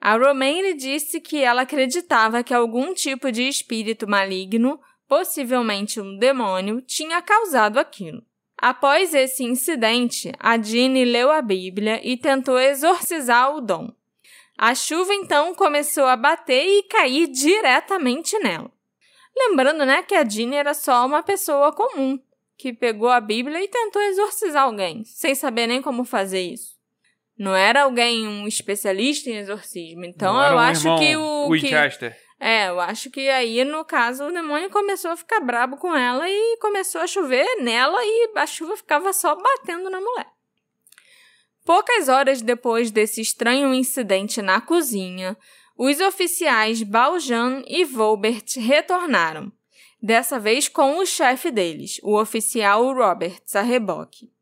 A 0.00 0.16
Romaine 0.16 0.74
disse 0.74 1.20
que 1.20 1.42
ela 1.42 1.62
acreditava 1.62 2.42
que 2.42 2.54
algum 2.54 2.94
tipo 2.94 3.32
de 3.32 3.48
espírito 3.48 4.08
maligno, 4.08 4.80
possivelmente 5.08 6.00
um 6.00 6.16
demônio, 6.16 6.80
tinha 6.82 7.20
causado 7.20 7.78
aquilo. 7.78 8.24
Após 8.60 9.14
esse 9.14 9.42
incidente, 9.42 10.30
a 10.38 10.60
Jeanne 10.60 11.02
leu 11.02 11.30
a 11.30 11.40
Bíblia 11.40 11.98
e 12.06 12.14
tentou 12.14 12.58
exorcizar 12.58 13.56
o 13.56 13.60
Dom. 13.62 13.90
A 14.58 14.74
chuva 14.74 15.14
então 15.14 15.54
começou 15.54 16.04
a 16.04 16.14
bater 16.14 16.62
e 16.62 16.82
cair 16.82 17.26
diretamente 17.28 18.38
nela. 18.40 18.70
Lembrando, 19.34 19.86
né, 19.86 20.02
que 20.02 20.14
a 20.14 20.28
Jeanne 20.28 20.56
era 20.56 20.74
só 20.74 21.06
uma 21.06 21.22
pessoa 21.22 21.72
comum, 21.72 22.20
que 22.58 22.70
pegou 22.70 23.08
a 23.08 23.18
Bíblia 23.18 23.64
e 23.64 23.68
tentou 23.68 24.02
exorcizar 24.02 24.64
alguém, 24.64 25.04
sem 25.06 25.34
saber 25.34 25.66
nem 25.66 25.80
como 25.80 26.04
fazer 26.04 26.42
isso. 26.42 26.78
Não 27.38 27.56
era 27.56 27.84
alguém 27.84 28.28
um 28.28 28.46
especialista 28.46 29.30
em 29.30 29.36
exorcismo. 29.36 30.04
Então 30.04 30.38
eu 30.42 30.56
um 30.56 30.58
acho 30.58 30.98
que 30.98 31.16
o. 31.16 31.48
Winchester. 31.48 32.12
Que, 32.12 32.29
é, 32.40 32.70
eu 32.70 32.80
acho 32.80 33.10
que 33.10 33.28
aí, 33.28 33.62
no 33.64 33.84
caso, 33.84 34.24
o 34.24 34.32
demônio 34.32 34.70
começou 34.70 35.10
a 35.10 35.16
ficar 35.16 35.40
brabo 35.40 35.76
com 35.76 35.94
ela 35.94 36.26
e 36.26 36.56
começou 36.56 37.02
a 37.02 37.06
chover 37.06 37.46
nela 37.60 37.98
e 38.02 38.30
a 38.34 38.46
chuva 38.46 38.78
ficava 38.78 39.12
só 39.12 39.34
batendo 39.34 39.90
na 39.90 40.00
mulher. 40.00 40.26
Poucas 41.66 42.08
horas 42.08 42.40
depois 42.40 42.90
desse 42.90 43.20
estranho 43.20 43.74
incidente 43.74 44.40
na 44.40 44.58
cozinha, 44.58 45.36
os 45.76 46.00
oficiais 46.00 46.82
Baljan 46.82 47.62
e 47.66 47.84
Volbert 47.84 48.56
retornaram, 48.56 49.52
dessa 50.02 50.38
vez 50.40 50.66
com 50.66 50.96
o 50.96 51.04
chefe 51.04 51.50
deles, 51.50 52.00
o 52.02 52.18
oficial 52.18 52.94
Roberts, 52.94 53.54
a 53.54 53.60
reboque. 53.60 54.32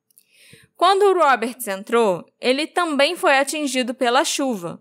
Quando 0.76 1.02
o 1.02 1.18
Roberts 1.18 1.66
entrou, 1.66 2.24
ele 2.40 2.64
também 2.64 3.16
foi 3.16 3.37
atingido 3.37 3.92
pela 3.92 4.24
chuva. 4.24 4.80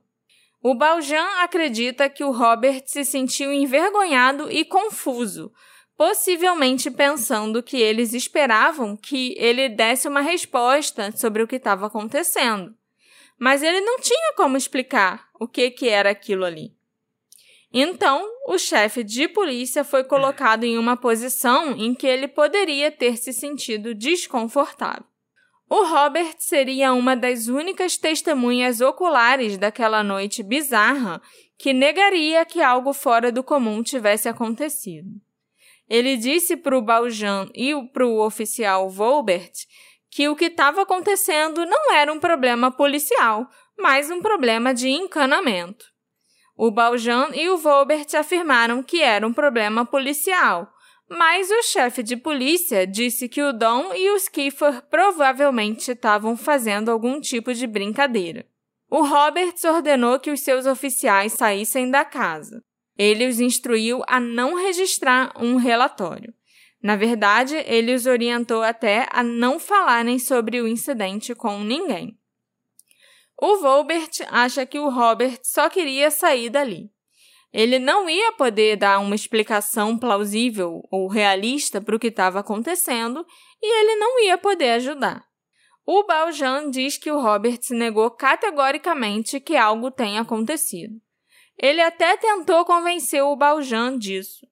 O 0.62 0.74
Baljan 0.76 1.28
acredita 1.42 2.10
que 2.10 2.24
o 2.24 2.32
Robert 2.32 2.84
se 2.86 3.06
sentiu 3.06 3.52
envergonhado 3.52 4.52
e 4.52 4.66
confuso, 4.66 5.52
possivelmente 5.96 6.92
pensando 6.92 7.64
que 7.64 7.78
eles 7.78 8.14
esperavam 8.14 8.98
que 8.98 9.36
ele 9.38 9.70
desse 9.70 10.08
uma 10.08 10.22
resposta 10.22 11.12
sobre 11.12 11.44
o 11.44 11.48
que 11.48 11.56
estava 11.56 11.88
acontecendo 11.88 12.76
mas 13.38 13.62
ele 13.62 13.82
não 13.82 14.00
tinha 14.00 14.34
como 14.36 14.58
explicar 14.58 15.30
o 15.40 15.48
que, 15.48 15.70
que 15.70 15.88
era 15.88 16.10
aquilo 16.10 16.44
ali. 16.44 16.76
Então, 17.72 18.26
o 18.48 18.58
chefe 18.58 19.04
de 19.04 19.28
polícia 19.28 19.84
foi 19.84 20.04
colocado 20.04 20.64
em 20.64 20.78
uma 20.78 20.98
posição 20.98 21.74
em 21.74 21.94
que 21.94 22.08
ele 22.08 22.28
poderia 22.28 22.90
ter 22.90 23.18
se 23.18 23.34
sentido 23.34 23.94
desconfortável. 23.94 25.06
O 25.70 25.84
Robert 25.84 26.36
seria 26.38 26.94
uma 26.94 27.16
das 27.16 27.48
únicas 27.48 27.98
testemunhas 27.98 28.80
oculares 28.80 29.58
daquela 29.58 30.02
noite 30.02 30.42
bizarra 30.42 31.22
que 31.58 31.74
negaria 31.74 32.46
que 32.46 32.62
algo 32.62 32.94
fora 32.94 33.32
do 33.32 33.44
comum 33.44 33.84
tivesse 33.84 34.30
acontecido. 34.30 35.10
Ele 35.90 36.16
disse 36.16 36.56
para 36.56 36.78
o 36.78 36.82
Baljan 36.82 37.50
e 37.54 37.74
para 37.92 38.06
o 38.06 38.26
oficial 38.26 38.90
Volbert 38.90 39.54
que 40.10 40.30
o 40.30 40.36
que 40.36 40.46
estava 40.46 40.84
acontecendo 40.84 41.66
não 41.66 41.94
era 41.94 42.12
um 42.14 42.20
problema 42.20 42.72
policial, 42.72 43.48
mas 43.78 44.10
um 44.10 44.22
problema 44.22 44.74
de 44.74 44.90
encanamento. 44.90 45.86
O 46.56 46.72
Baljan 46.72 47.30
e 47.34 47.50
o 47.50 47.58
Volbert 47.58 48.16
afirmaram 48.16 48.82
que 48.82 49.02
era 49.02 49.28
um 49.28 49.34
problema 49.34 49.86
policial, 49.86 50.74
mas 51.10 51.50
o 51.50 51.64
chefe 51.64 52.04
de 52.04 52.18
polícia 52.18 52.86
disse 52.86 53.30
que 53.30 53.42
o 53.42 53.54
Dom 53.54 53.94
e 53.94 54.10
o 54.12 54.20
Skiffer 54.20 54.82
provavelmente 54.90 55.92
estavam 55.92 56.36
fazendo 56.36 56.90
algum 56.90 57.22
tipo 57.22 57.54
de 57.54 57.66
brincadeira. 57.66 58.46
O 58.90 59.04
Roberts 59.04 59.64
ordenou 59.64 60.20
que 60.20 60.32
os 60.32 60.42
seus 60.42 60.66
oficiais 60.66 61.34
saíssem 61.34 61.90
da 61.90 62.06
casa. 62.06 62.62
Ele 62.98 63.28
os 63.28 63.40
instruiu 63.40 64.02
a 64.08 64.20
não 64.20 64.56
registrar 64.56 65.32
um 65.38 65.56
relatório. 65.56 66.34
Na 66.82 66.96
verdade, 66.96 67.56
ele 67.66 67.94
os 67.94 68.06
orientou 68.06 68.62
até 68.62 69.08
a 69.12 69.24
não 69.24 69.60
falarem 69.60 70.20
sobre 70.20 70.62
o 70.62 70.68
incidente 70.68 71.34
com 71.36 71.60
ninguém. 71.60 72.18
O 73.40 73.58
Volbert 73.58 74.10
acha 74.30 74.66
que 74.66 74.80
o 74.80 74.90
Robert 74.90 75.40
só 75.44 75.70
queria 75.70 76.10
sair 76.10 76.50
dali. 76.50 76.90
Ele 77.54 77.80
não 77.80 78.10
ia 78.10 78.32
poder 78.34 78.76
dar 78.76 79.00
uma 79.00 79.16
explicação 79.16 79.98
plausível 79.98 80.82
ou 80.92 81.08
realista 81.08 81.82
para 81.82 81.96
o 81.96 82.00
que 82.00 82.08
estava 82.08 82.40
acontecendo 82.40 83.26
e 83.62 83.82
ele 83.82 83.96
não 83.96 84.24
ia 84.24 84.38
poder 84.38 84.72
ajudar. 84.72 85.26
O 85.86 86.04
Baljan 86.04 86.70
diz 86.70 86.98
que 86.98 87.10
o 87.10 87.20
Robert 87.20 87.62
negou 87.72 88.12
categoricamente 88.12 89.40
que 89.40 89.56
algo 89.56 89.90
tenha 89.90 90.22
acontecido. 90.22 90.94
Ele 91.58 91.82
até 91.82 92.18
tentou 92.18 92.66
convencer 92.66 93.24
o 93.24 93.36
Baljan 93.36 93.98
disso, 93.98 94.46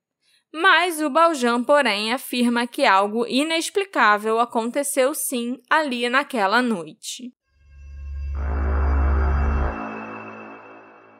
mas 0.51 1.01
o 1.01 1.09
Baljan, 1.09 1.61
porém, 1.61 2.13
afirma 2.13 2.65
que 2.65 2.85
algo 2.85 3.27
inexplicável 3.27 4.39
aconteceu 4.39 5.13
sim 5.13 5.59
ali 5.69 6.07
naquela 6.07 6.61
noite. 6.61 7.33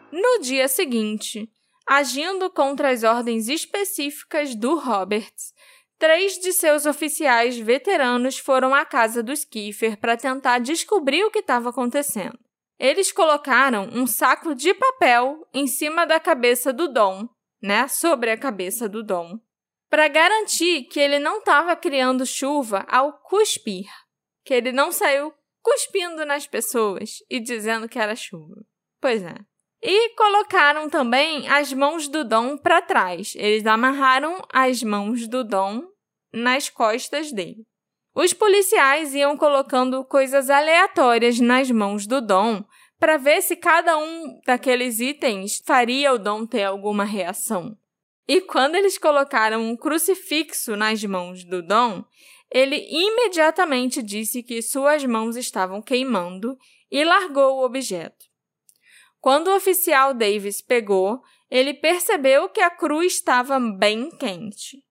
No 0.09 0.39
dia 0.39 0.69
seguinte, 0.69 1.51
agindo 1.87 2.49
contra 2.49 2.89
as 2.89 3.03
ordens 3.03 3.47
específicas 3.47 4.55
do 4.55 4.77
Roberts, 4.77 5.53
três 5.97 6.33
de 6.33 6.51
seus 6.53 6.85
oficiais 6.85 7.57
veteranos 7.57 8.37
foram 8.37 8.73
à 8.73 8.85
casa 8.85 9.21
do 9.21 9.35
Skiffer 9.35 9.97
para 9.97 10.17
tentar 10.17 10.59
descobrir 10.59 11.23
o 11.23 11.31
que 11.31 11.39
estava 11.39 11.69
acontecendo. 11.69 12.39
Eles 12.77 13.11
colocaram 13.11 13.89
um 13.93 14.05
saco 14.05 14.53
de 14.53 14.73
papel 14.73 15.47
em 15.53 15.67
cima 15.67 16.05
da 16.05 16.19
cabeça 16.19 16.73
do 16.73 16.91
Dom 16.91 17.27
né, 17.65 17.87
sobre 17.87 18.29
a 18.29 18.37
cabeça 18.37 18.87
do 18.87 19.03
Dom, 19.03 19.39
para 19.89 20.07
garantir 20.07 20.83
que 20.83 20.99
ele 20.99 21.17
não 21.17 21.39
estava 21.39 21.75
criando 21.75 22.25
chuva 22.25 22.85
ao 22.87 23.13
cuspir, 23.23 23.87
que 24.43 24.53
ele 24.53 24.71
não 24.71 24.91
saiu 24.91 25.33
cuspindo 25.63 26.23
nas 26.25 26.45
pessoas 26.45 27.23
e 27.27 27.39
dizendo 27.39 27.89
que 27.89 27.97
era 27.97 28.15
chuva. 28.15 28.63
Pois 29.01 29.23
é. 29.23 29.35
E 29.87 30.15
colocaram 30.15 30.89
também 30.89 31.47
as 31.47 31.71
mãos 31.71 32.07
do 32.07 32.25
Dom 32.25 32.57
para 32.57 32.81
trás. 32.81 33.33
Eles 33.35 33.67
amarraram 33.67 34.41
as 34.51 34.81
mãos 34.81 35.27
do 35.27 35.43
Dom 35.43 35.83
nas 36.33 36.71
costas 36.71 37.31
dele. 37.31 37.67
Os 38.15 38.33
policiais 38.33 39.13
iam 39.13 39.37
colocando 39.37 40.03
coisas 40.03 40.49
aleatórias 40.49 41.39
nas 41.39 41.69
mãos 41.69 42.07
do 42.07 42.19
Dom 42.19 42.63
para 42.99 43.17
ver 43.17 43.43
se 43.43 43.55
cada 43.55 43.95
um 43.95 44.39
daqueles 44.43 44.99
itens 44.99 45.61
faria 45.63 46.13
o 46.13 46.17
Dom 46.17 46.47
ter 46.47 46.63
alguma 46.63 47.03
reação. 47.03 47.77
E 48.27 48.41
quando 48.41 48.73
eles 48.73 48.97
colocaram 48.97 49.61
um 49.61 49.77
crucifixo 49.77 50.75
nas 50.75 51.03
mãos 51.03 51.45
do 51.45 51.61
Dom, 51.61 52.03
ele 52.51 52.87
imediatamente 52.89 54.01
disse 54.01 54.41
que 54.41 54.63
suas 54.63 55.05
mãos 55.05 55.35
estavam 55.35 55.79
queimando 55.79 56.57
e 56.89 57.03
largou 57.03 57.57
o 57.57 57.63
objeto. 57.63 58.25
Quando 59.25 59.47
o 59.47 59.55
oficial 59.55 60.13
Davis 60.13 60.61
pegou, 60.61 61.19
ele 61.49 61.73
percebeu 61.73 62.47
que 62.47 62.61
a 62.61 62.69
cruz 62.69 63.13
estava 63.13 63.59
bem 63.59 64.11
quente. 64.11 64.83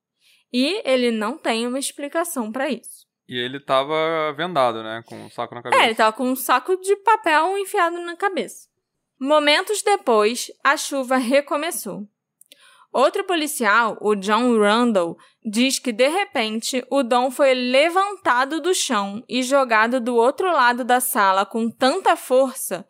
E 0.53 0.83
ele 0.85 1.13
não 1.13 1.39
tem 1.39 1.69
uma 1.69 1.79
explicação 1.79 2.51
para 2.51 2.69
isso. 2.69 3.07
E 3.29 3.39
ele 3.39 3.61
tava 3.61 4.33
vendado, 4.37 4.83
né? 4.83 5.05
Com 5.07 5.15
um 5.15 5.31
saco 5.31 5.55
na 5.55 5.63
cabeça. 5.63 5.81
É, 5.81 5.87
ele 5.87 5.95
tava 5.95 6.17
com 6.17 6.29
um 6.29 6.35
saco 6.35 6.77
de 6.79 6.97
papel 6.97 7.57
enfiado 7.59 8.01
na 8.01 8.17
cabeça. 8.17 8.67
Momentos 9.21 9.83
depois, 9.83 10.51
a 10.65 10.77
chuva 10.77 11.17
recomeçou. 11.17 12.05
Outro 12.93 13.23
policial, 13.23 13.97
o 14.01 14.17
John 14.17 14.59
Randall, 14.59 15.17
diz 15.45 15.79
que 15.79 15.93
de 15.93 16.09
repente 16.09 16.85
o 16.91 17.05
Dom 17.05 17.31
foi 17.31 17.55
levantado 17.55 18.61
do 18.61 18.75
chão 18.75 19.23
e 19.29 19.45
jogado 19.45 20.01
do 20.01 20.17
outro 20.17 20.51
lado 20.51 20.85
da 20.85 20.99
sala 20.99 21.47
com 21.47 21.71
tanta 21.71 22.17
força 22.17 22.85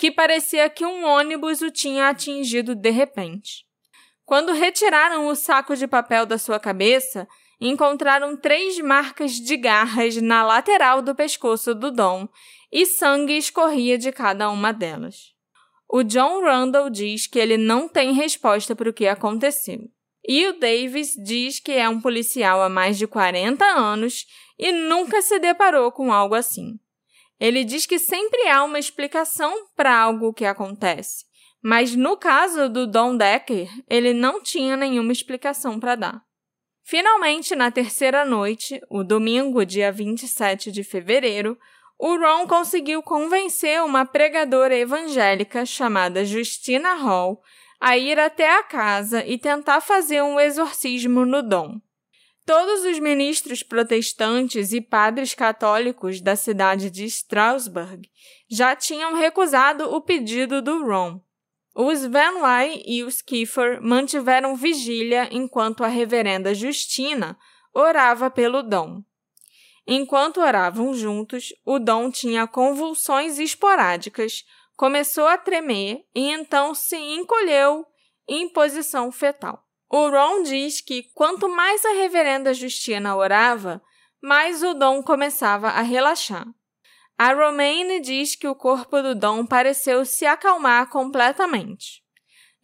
que 0.00 0.10
parecia 0.10 0.70
que 0.70 0.86
um 0.86 1.04
ônibus 1.04 1.60
o 1.60 1.70
tinha 1.70 2.08
atingido 2.08 2.74
de 2.74 2.88
repente. 2.88 3.66
Quando 4.24 4.54
retiraram 4.54 5.26
o 5.26 5.34
saco 5.34 5.76
de 5.76 5.86
papel 5.86 6.24
da 6.24 6.38
sua 6.38 6.58
cabeça, 6.58 7.28
encontraram 7.60 8.34
três 8.34 8.78
marcas 8.78 9.32
de 9.32 9.58
garras 9.58 10.16
na 10.16 10.42
lateral 10.42 11.02
do 11.02 11.14
pescoço 11.14 11.74
do 11.74 11.90
Dom 11.90 12.26
e 12.72 12.86
sangue 12.86 13.36
escorria 13.36 13.98
de 13.98 14.10
cada 14.10 14.48
uma 14.48 14.72
delas. 14.72 15.34
O 15.86 16.02
John 16.02 16.40
Randall 16.40 16.88
diz 16.88 17.26
que 17.26 17.38
ele 17.38 17.58
não 17.58 17.86
tem 17.86 18.14
resposta 18.14 18.74
para 18.74 18.88
o 18.88 18.94
que 18.94 19.06
aconteceu. 19.06 19.80
E 20.26 20.46
o 20.46 20.58
Davis 20.58 21.12
diz 21.22 21.60
que 21.60 21.72
é 21.72 21.86
um 21.86 22.00
policial 22.00 22.62
há 22.62 22.70
mais 22.70 22.96
de 22.96 23.06
40 23.06 23.62
anos 23.66 24.24
e 24.58 24.72
nunca 24.72 25.20
se 25.20 25.38
deparou 25.38 25.92
com 25.92 26.10
algo 26.10 26.34
assim. 26.34 26.80
Ele 27.40 27.64
diz 27.64 27.86
que 27.86 27.98
sempre 27.98 28.48
há 28.48 28.62
uma 28.62 28.78
explicação 28.78 29.66
para 29.74 29.98
algo 29.98 30.32
que 30.32 30.44
acontece, 30.44 31.24
mas 31.62 31.96
no 31.96 32.16
caso 32.16 32.68
do 32.68 32.86
Don 32.86 33.16
Decker, 33.16 33.68
ele 33.88 34.12
não 34.12 34.42
tinha 34.42 34.76
nenhuma 34.76 35.10
explicação 35.10 35.80
para 35.80 35.94
dar. 35.94 36.22
Finalmente, 36.82 37.54
na 37.54 37.70
terceira 37.70 38.24
noite, 38.24 38.80
o 38.90 39.02
domingo, 39.02 39.64
dia 39.64 39.90
27 39.90 40.70
de 40.70 40.84
fevereiro, 40.84 41.56
o 41.98 42.16
Ron 42.16 42.46
conseguiu 42.46 43.02
convencer 43.02 43.82
uma 43.82 44.04
pregadora 44.04 44.74
evangélica 44.74 45.64
chamada 45.64 46.24
Justina 46.24 46.94
Hall 46.94 47.40
a 47.80 47.96
ir 47.96 48.18
até 48.18 48.58
a 48.58 48.62
casa 48.62 49.24
e 49.24 49.38
tentar 49.38 49.80
fazer 49.80 50.22
um 50.22 50.38
exorcismo 50.38 51.24
no 51.24 51.42
Dom. 51.42 51.80
Todos 52.50 52.84
os 52.84 52.98
ministros 52.98 53.62
protestantes 53.62 54.72
e 54.72 54.80
padres 54.80 55.34
católicos 55.34 56.20
da 56.20 56.34
cidade 56.34 56.90
de 56.90 57.04
Strasbourg 57.04 58.10
já 58.50 58.74
tinham 58.74 59.14
recusado 59.14 59.84
o 59.94 60.00
pedido 60.00 60.60
do 60.60 60.84
Ron. 60.84 61.20
Os 61.76 62.04
Van 62.04 62.42
Wy 62.42 62.82
e 62.84 63.04
os 63.04 63.22
Kiefer 63.22 63.80
mantiveram 63.80 64.56
vigília 64.56 65.28
enquanto 65.30 65.84
a 65.84 65.86
reverenda 65.86 66.52
Justina 66.52 67.38
orava 67.72 68.28
pelo 68.28 68.64
Dom. 68.64 69.00
Enquanto 69.86 70.40
oravam 70.40 70.92
juntos, 70.92 71.54
o 71.64 71.78
Dom 71.78 72.10
tinha 72.10 72.48
convulsões 72.48 73.38
esporádicas, 73.38 74.44
começou 74.76 75.28
a 75.28 75.38
tremer 75.38 76.04
e 76.12 76.28
então 76.32 76.74
se 76.74 76.96
encolheu 76.96 77.86
em 78.28 78.48
posição 78.48 79.12
fetal. 79.12 79.69
O 79.92 80.08
Ron 80.08 80.44
diz 80.44 80.80
que 80.80 81.02
quanto 81.14 81.48
mais 81.48 81.84
a 81.84 81.94
reverenda 81.94 82.54
Justina 82.54 83.16
orava, 83.16 83.82
mais 84.22 84.62
o 84.62 84.72
Dom 84.72 85.02
começava 85.02 85.68
a 85.68 85.80
relaxar. 85.80 86.46
A 87.18 87.34
Romaine 87.34 88.00
diz 88.00 88.36
que 88.36 88.46
o 88.46 88.54
corpo 88.54 89.02
do 89.02 89.16
Dom 89.16 89.44
pareceu 89.44 90.04
se 90.04 90.24
acalmar 90.24 90.88
completamente. 90.88 92.04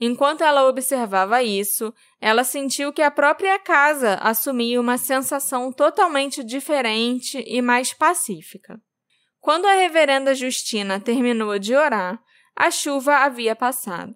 Enquanto 0.01 0.45
ela 0.45 0.69
observava 0.69 1.43
isso, 1.43 1.93
ela 2.21 2.45
sentiu 2.45 2.93
que 2.93 3.03
a 3.03 3.11
própria 3.11 3.59
casa 3.59 4.15
assumia 4.23 4.81
uma 4.81 4.97
sensação 4.97 5.73
totalmente 5.73 6.45
diferente 6.45 7.43
e 7.45 7.61
mais 7.61 7.93
pacífica. 7.93 8.81
Quando 9.41 9.67
a 9.67 9.75
reverenda 9.75 10.35
Justina 10.35 11.01
terminou 11.01 11.59
de 11.59 11.75
orar, 11.75 12.23
a 12.55 12.71
chuva 12.71 13.17
havia 13.17 13.57
passado. 13.57 14.15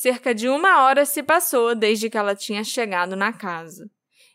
Cerca 0.00 0.34
de 0.34 0.48
uma 0.48 0.82
hora 0.84 1.04
se 1.04 1.22
passou 1.22 1.74
desde 1.74 2.08
que 2.08 2.16
ela 2.16 2.34
tinha 2.34 2.64
chegado 2.64 3.14
na 3.14 3.34
casa. 3.34 3.84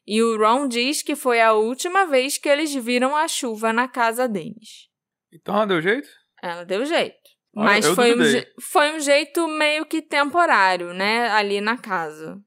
E 0.06 0.22
o 0.22 0.38
Ron 0.38 0.68
diz 0.68 1.02
que 1.02 1.16
foi 1.16 1.42
a 1.42 1.54
última 1.54 2.06
vez 2.06 2.38
que 2.38 2.48
eles 2.48 2.72
viram 2.76 3.16
a 3.16 3.28
chuva 3.28 3.74
na 3.74 3.88
casa 3.88 4.28
deles. 4.28 4.88
Então 5.34 5.56
ela 5.56 5.66
deu 5.66 5.82
jeito? 5.82 6.08
Ela 6.40 6.64
deu 6.64 6.86
jeito. 6.86 7.18
Olha, 7.56 7.66
Mas 7.66 7.88
foi 7.88 8.14
um, 8.14 8.44
foi 8.62 8.92
um 8.92 9.00
jeito 9.00 9.48
meio 9.48 9.88
que 9.88 10.04
temporário, 10.04 10.94
né? 10.94 11.32
Ali 11.32 11.60
na 11.60 11.76
casa. 11.76 12.40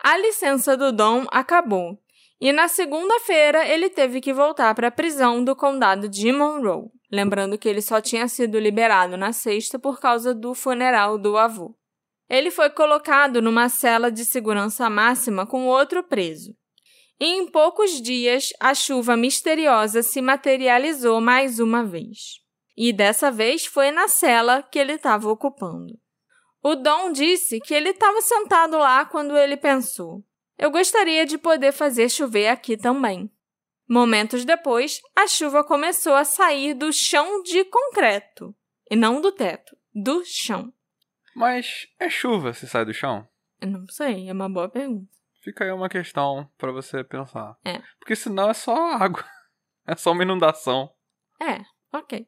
A 0.00 0.16
licença 0.16 0.76
do 0.76 0.92
Dom 0.92 1.26
acabou. 1.28 2.00
E 2.40 2.52
na 2.52 2.68
segunda-feira 2.68 3.66
ele 3.66 3.90
teve 3.90 4.20
que 4.20 4.32
voltar 4.32 4.76
para 4.76 4.86
a 4.86 4.92
prisão 4.92 5.42
do 5.42 5.56
condado 5.56 6.08
de 6.08 6.30
Monroe. 6.30 6.88
Lembrando 7.12 7.58
que 7.58 7.68
ele 7.68 7.82
só 7.82 8.00
tinha 8.00 8.26
sido 8.26 8.58
liberado 8.58 9.18
na 9.18 9.34
sexta 9.34 9.78
por 9.78 10.00
causa 10.00 10.34
do 10.34 10.54
funeral 10.54 11.18
do 11.18 11.36
avô. 11.36 11.76
Ele 12.26 12.50
foi 12.50 12.70
colocado 12.70 13.42
numa 13.42 13.68
cela 13.68 14.10
de 14.10 14.24
segurança 14.24 14.88
máxima 14.88 15.46
com 15.46 15.66
outro 15.66 16.02
preso. 16.02 16.56
E 17.20 17.26
em 17.26 17.46
poucos 17.46 18.00
dias, 18.00 18.48
a 18.58 18.74
chuva 18.74 19.14
misteriosa 19.14 20.02
se 20.02 20.22
materializou 20.22 21.20
mais 21.20 21.60
uma 21.60 21.84
vez. 21.84 22.40
E 22.74 22.90
dessa 22.92 23.30
vez 23.30 23.66
foi 23.66 23.90
na 23.90 24.08
cela 24.08 24.62
que 24.62 24.78
ele 24.78 24.94
estava 24.94 25.28
ocupando. 25.28 26.00
O 26.62 26.74
Dom 26.74 27.12
disse 27.12 27.60
que 27.60 27.74
ele 27.74 27.90
estava 27.90 28.22
sentado 28.22 28.78
lá 28.78 29.04
quando 29.04 29.36
ele 29.36 29.58
pensou: 29.58 30.24
Eu 30.56 30.70
gostaria 30.70 31.26
de 31.26 31.36
poder 31.36 31.72
fazer 31.72 32.08
chover 32.08 32.48
aqui 32.48 32.76
também. 32.76 33.30
Momentos 33.92 34.46
depois, 34.46 35.02
a 35.14 35.26
chuva 35.26 35.62
começou 35.62 36.14
a 36.14 36.24
sair 36.24 36.72
do 36.72 36.90
chão 36.90 37.42
de 37.42 37.62
concreto, 37.66 38.56
e 38.90 38.96
não 38.96 39.20
do 39.20 39.30
teto, 39.30 39.76
do 39.94 40.24
chão. 40.24 40.72
Mas 41.36 41.86
é 42.00 42.08
chuva 42.08 42.54
se 42.54 42.66
sai 42.66 42.86
do 42.86 42.94
chão? 42.94 43.28
Eu 43.60 43.68
não 43.68 43.86
sei, 43.88 44.30
é 44.30 44.32
uma 44.32 44.48
boa 44.48 44.66
pergunta. 44.66 45.10
Fica 45.42 45.64
aí 45.64 45.70
uma 45.70 45.90
questão 45.90 46.50
para 46.56 46.72
você 46.72 47.04
pensar. 47.04 47.54
É. 47.66 47.82
Porque 47.98 48.16
senão 48.16 48.48
é 48.48 48.54
só 48.54 48.74
água. 48.94 49.22
É 49.86 49.94
só 49.94 50.12
uma 50.12 50.22
inundação. 50.22 50.88
É, 51.38 51.60
ok. 51.92 52.26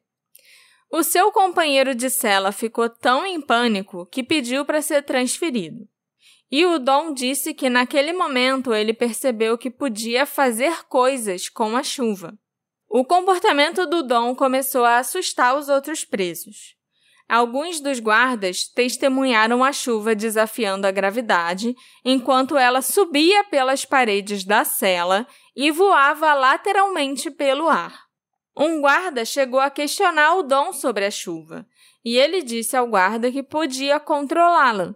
O 0.91 1.01
seu 1.01 1.31
companheiro 1.31 1.95
de 1.95 2.11
cela 2.11 2.51
ficou 2.51 2.89
tão 2.89 3.25
em 3.25 3.41
pânico 3.41 4.05
que 4.05 4.21
pediu 4.21 4.65
para 4.65 4.83
ser 4.83 5.03
transferido. 5.03 5.87
E 6.51 6.65
o 6.65 6.77
Dom 6.79 7.13
disse 7.13 7.53
que 7.53 7.69
naquele 7.69 8.13
momento 8.13 8.73
ele 8.73 8.93
percebeu 8.93 9.57
que 9.57 9.69
podia 9.69 10.25
fazer 10.25 10.85
coisas 10.87 11.49
com 11.49 11.75
a 11.75 11.83
chuva. 11.83 12.37
O 12.87 13.03
comportamento 13.03 13.85
do 13.85 14.03
Dom 14.03 14.35
começou 14.35 14.85
a 14.85 14.99
assustar 14.99 15.57
os 15.57 15.67
outros 15.67 16.05
presos. 16.05 16.75
Alguns 17.27 17.79
dos 17.79 17.99
guardas 17.99 18.67
testemunharam 18.67 19.63
a 19.63 19.73
chuva 19.73 20.13
desafiando 20.13 20.85
a 20.85 20.91
gravidade, 20.91 21.75
enquanto 22.03 22.55
ela 22.55 22.83
subia 22.83 23.43
pelas 23.45 23.83
paredes 23.83 24.45
da 24.45 24.63
cela 24.63 25.25
e 25.55 25.71
voava 25.71 26.35
lateralmente 26.35 27.31
pelo 27.31 27.67
ar. 27.67 28.05
Um 28.55 28.79
guarda 28.79 29.25
chegou 29.25 29.59
a 29.59 29.71
questionar 29.71 30.35
o 30.35 30.43
Dom 30.43 30.71
sobre 30.71 31.03
a 31.03 31.11
chuva, 31.11 31.67
e 32.05 32.15
ele 32.15 32.43
disse 32.43 32.77
ao 32.77 32.87
guarda 32.87 33.31
que 33.31 33.41
podia 33.41 33.99
controlá-la. 33.99 34.95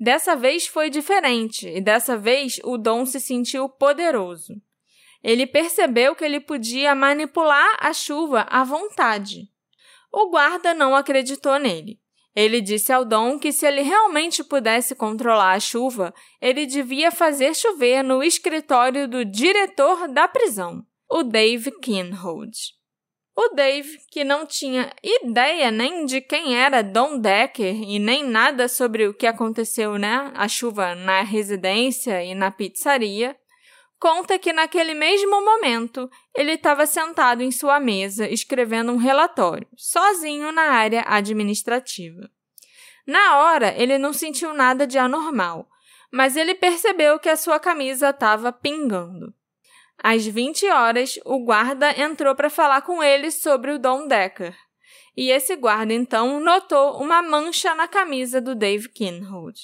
Dessa 0.00 0.36
vez 0.36 0.66
foi 0.66 0.90
diferente, 0.90 1.68
e 1.68 1.80
dessa 1.80 2.16
vez 2.16 2.60
o 2.62 2.78
Dom 2.78 3.04
se 3.04 3.18
sentiu 3.18 3.68
poderoso. 3.68 4.54
Ele 5.22 5.46
percebeu 5.46 6.14
que 6.14 6.24
ele 6.24 6.38
podia 6.38 6.94
manipular 6.94 7.76
a 7.80 7.92
chuva 7.92 8.46
à 8.48 8.62
vontade. 8.62 9.48
O 10.12 10.30
guarda 10.30 10.72
não 10.72 10.94
acreditou 10.94 11.58
nele. 11.58 12.00
Ele 12.34 12.60
disse 12.60 12.92
ao 12.92 13.04
Dom 13.04 13.36
que 13.36 13.50
se 13.50 13.66
ele 13.66 13.82
realmente 13.82 14.44
pudesse 14.44 14.94
controlar 14.94 15.54
a 15.54 15.60
chuva, 15.60 16.14
ele 16.40 16.66
devia 16.66 17.10
fazer 17.10 17.52
chover 17.52 18.04
no 18.04 18.22
escritório 18.22 19.08
do 19.08 19.24
diretor 19.24 20.06
da 20.06 20.28
prisão, 20.28 20.86
o 21.10 21.24
Dave 21.24 21.72
Kinhold. 21.80 22.77
O 23.40 23.54
Dave, 23.54 24.00
que 24.10 24.24
não 24.24 24.44
tinha 24.44 24.92
ideia 25.00 25.70
nem 25.70 26.04
de 26.04 26.20
quem 26.20 26.58
era 26.58 26.82
Don 26.82 27.20
Decker 27.20 27.72
e 27.72 27.96
nem 28.00 28.24
nada 28.24 28.66
sobre 28.66 29.06
o 29.06 29.14
que 29.14 29.28
aconteceu, 29.28 29.96
né? 29.96 30.32
A 30.34 30.48
chuva 30.48 30.96
na 30.96 31.22
residência 31.22 32.20
e 32.24 32.34
na 32.34 32.50
pizzaria, 32.50 33.36
conta 34.00 34.40
que 34.40 34.52
naquele 34.52 34.92
mesmo 34.92 35.40
momento 35.40 36.10
ele 36.36 36.54
estava 36.54 36.84
sentado 36.84 37.40
em 37.40 37.52
sua 37.52 37.78
mesa 37.78 38.28
escrevendo 38.28 38.90
um 38.90 38.96
relatório, 38.96 39.68
sozinho 39.76 40.50
na 40.50 40.72
área 40.72 41.04
administrativa. 41.06 42.28
Na 43.06 43.38
hora, 43.38 43.72
ele 43.80 43.98
não 43.98 44.12
sentiu 44.12 44.52
nada 44.52 44.84
de 44.84 44.98
anormal, 44.98 45.68
mas 46.12 46.36
ele 46.36 46.56
percebeu 46.56 47.20
que 47.20 47.28
a 47.28 47.36
sua 47.36 47.60
camisa 47.60 48.10
estava 48.10 48.50
pingando. 48.50 49.32
Às 50.02 50.26
20 50.26 50.66
horas, 50.68 51.18
o 51.24 51.40
guarda 51.40 51.90
entrou 52.00 52.34
para 52.34 52.48
falar 52.48 52.82
com 52.82 53.02
ele 53.02 53.30
sobre 53.30 53.72
o 53.72 53.78
Don 53.78 54.06
Decker. 54.06 54.56
E 55.16 55.30
esse 55.30 55.56
guarda 55.56 55.92
então 55.92 56.40
notou 56.40 57.00
uma 57.02 57.20
mancha 57.20 57.74
na 57.74 57.88
camisa 57.88 58.40
do 58.40 58.54
Dave 58.54 58.88
Kinhold. 58.88 59.58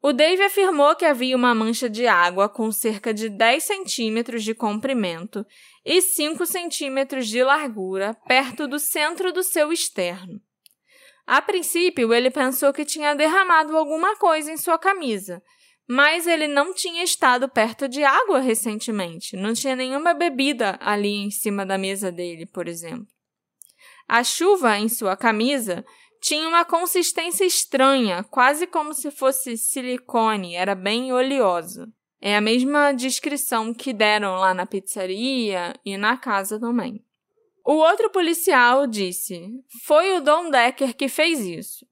O 0.00 0.12
Dave 0.12 0.42
afirmou 0.42 0.96
que 0.96 1.04
havia 1.04 1.36
uma 1.36 1.54
mancha 1.54 1.88
de 1.88 2.06
água 2.06 2.48
com 2.48 2.70
cerca 2.72 3.12
de 3.14 3.28
10 3.28 3.62
centímetros 3.62 4.42
de 4.42 4.54
comprimento 4.54 5.46
e 5.84 6.00
5 6.00 6.44
centímetros 6.46 7.28
de 7.28 7.42
largura 7.42 8.16
perto 8.26 8.66
do 8.66 8.78
centro 8.78 9.32
do 9.32 9.42
seu 9.42 9.72
externo. 9.72 10.40
A 11.24 11.40
princípio, 11.40 12.12
ele 12.12 12.30
pensou 12.30 12.72
que 12.72 12.84
tinha 12.84 13.14
derramado 13.14 13.76
alguma 13.76 14.16
coisa 14.16 14.50
em 14.50 14.56
sua 14.56 14.76
camisa, 14.76 15.40
mas 15.88 16.26
ele 16.26 16.46
não 16.46 16.72
tinha 16.72 17.02
estado 17.02 17.48
perto 17.48 17.88
de 17.88 18.02
água 18.04 18.40
recentemente. 18.40 19.36
Não 19.36 19.52
tinha 19.52 19.76
nenhuma 19.76 20.14
bebida 20.14 20.78
ali 20.80 21.16
em 21.16 21.30
cima 21.30 21.66
da 21.66 21.76
mesa 21.76 22.10
dele, 22.10 22.46
por 22.46 22.68
exemplo. 22.68 23.06
A 24.08 24.22
chuva 24.22 24.78
em 24.78 24.88
sua 24.88 25.16
camisa 25.16 25.84
tinha 26.20 26.48
uma 26.48 26.64
consistência 26.64 27.44
estranha, 27.44 28.22
quase 28.24 28.66
como 28.66 28.94
se 28.94 29.10
fosse 29.10 29.56
silicone, 29.56 30.54
era 30.54 30.74
bem 30.74 31.12
oleosa. 31.12 31.88
É 32.20 32.36
a 32.36 32.40
mesma 32.40 32.92
descrição 32.92 33.74
que 33.74 33.92
deram 33.92 34.36
lá 34.36 34.54
na 34.54 34.64
pizzaria 34.64 35.74
e 35.84 35.96
na 35.96 36.16
casa 36.16 36.60
também. 36.60 37.04
O 37.64 37.74
outro 37.74 38.10
policial 38.10 38.86
disse: 38.86 39.48
Foi 39.84 40.16
o 40.16 40.20
Don 40.20 40.48
Decker 40.48 40.94
que 40.96 41.08
fez 41.08 41.40
isso. 41.40 41.84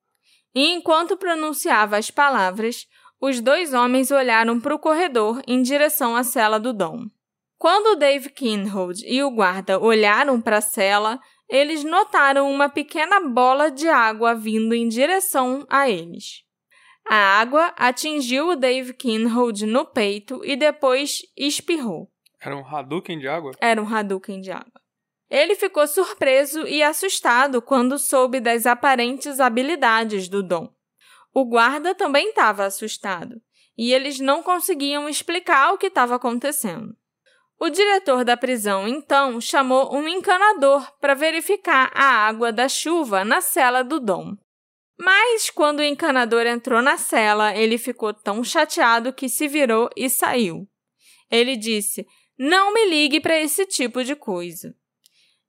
E 0.54 0.68
enquanto 0.68 1.16
pronunciava 1.16 1.96
as 1.96 2.10
palavras, 2.10 2.86
os 3.20 3.40
dois 3.40 3.74
homens 3.74 4.10
olharam 4.10 4.58
para 4.58 4.74
o 4.74 4.78
corredor 4.78 5.42
em 5.46 5.60
direção 5.62 6.16
à 6.16 6.24
cela 6.24 6.58
do 6.58 6.72
Dom. 6.72 7.06
Quando 7.58 7.98
Dave 7.98 8.30
Kinhold 8.30 9.02
e 9.06 9.22
o 9.22 9.30
guarda 9.30 9.78
olharam 9.78 10.40
para 10.40 10.56
a 10.56 10.62
cela, 10.62 11.20
eles 11.46 11.84
notaram 11.84 12.50
uma 12.50 12.70
pequena 12.70 13.20
bola 13.20 13.70
de 13.70 13.86
água 13.88 14.34
vindo 14.34 14.74
em 14.74 14.88
direção 14.88 15.66
a 15.68 15.90
eles. 15.90 16.42
A 17.06 17.16
água 17.16 17.74
atingiu 17.76 18.50
o 18.50 18.56
Dave 18.56 18.94
Kinhold 18.94 19.66
no 19.66 19.84
peito 19.84 20.40
e 20.44 20.56
depois 20.56 21.18
espirrou. 21.36 22.10
Era 22.40 22.56
um 22.56 22.64
Hadouken 22.64 23.18
de 23.18 23.28
água? 23.28 23.50
Era 23.60 23.82
um 23.82 23.94
Hadouken 23.94 24.40
de 24.40 24.50
água. 24.50 24.80
Ele 25.28 25.54
ficou 25.54 25.86
surpreso 25.86 26.66
e 26.66 26.82
assustado 26.82 27.60
quando 27.60 27.98
soube 27.98 28.40
das 28.40 28.64
aparentes 28.64 29.38
habilidades 29.38 30.28
do 30.28 30.42
Dom. 30.42 30.72
O 31.32 31.44
guarda 31.44 31.94
também 31.94 32.30
estava 32.30 32.64
assustado 32.64 33.40
e 33.76 33.94
eles 33.94 34.20
não 34.20 34.42
conseguiam 34.42 35.08
explicar 35.08 35.72
o 35.72 35.78
que 35.78 35.86
estava 35.86 36.16
acontecendo. 36.16 36.94
O 37.58 37.70
diretor 37.70 38.24
da 38.24 38.36
prisão, 38.36 38.86
então, 38.86 39.40
chamou 39.40 39.94
um 39.94 40.08
encanador 40.08 40.86
para 41.00 41.14
verificar 41.14 41.90
a 41.94 42.26
água 42.26 42.52
da 42.52 42.68
chuva 42.68 43.24
na 43.24 43.40
cela 43.40 43.82
do 43.82 44.00
Dom. 44.00 44.36
Mas, 44.98 45.48
quando 45.48 45.80
o 45.80 45.82
encanador 45.82 46.46
entrou 46.46 46.82
na 46.82 46.98
cela, 46.98 47.56
ele 47.56 47.78
ficou 47.78 48.12
tão 48.12 48.44
chateado 48.44 49.14
que 49.14 49.30
se 49.30 49.48
virou 49.48 49.88
e 49.96 50.10
saiu. 50.10 50.68
Ele 51.30 51.56
disse: 51.56 52.06
Não 52.38 52.74
me 52.74 52.86
ligue 52.86 53.18
para 53.18 53.40
esse 53.40 53.64
tipo 53.64 54.04
de 54.04 54.14
coisa. 54.14 54.74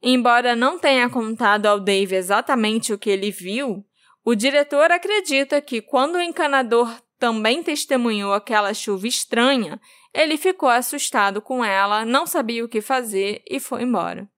Embora 0.01 0.55
não 0.55 0.79
tenha 0.79 1.09
contado 1.09 1.65
ao 1.65 1.81
Dave 1.81 2.15
exatamente 2.15 2.93
o 2.93 2.97
que 2.97 3.09
ele 3.09 3.29
viu, 3.29 3.85
o 4.23 4.35
diretor 4.35 4.91
acredita 4.91 5.61
que 5.61 5.81
quando 5.81 6.15
o 6.15 6.21
encanador 6.21 6.93
também 7.17 7.63
testemunhou 7.63 8.33
aquela 8.33 8.73
chuva 8.73 9.07
estranha, 9.07 9.79
ele 10.13 10.37
ficou 10.37 10.69
assustado 10.69 11.41
com 11.41 11.63
ela, 11.63 12.05
não 12.05 12.25
sabia 12.25 12.63
o 12.63 12.69
que 12.69 12.81
fazer 12.81 13.43
e 13.49 13.59
foi 13.59 13.83
embora. 13.83 14.29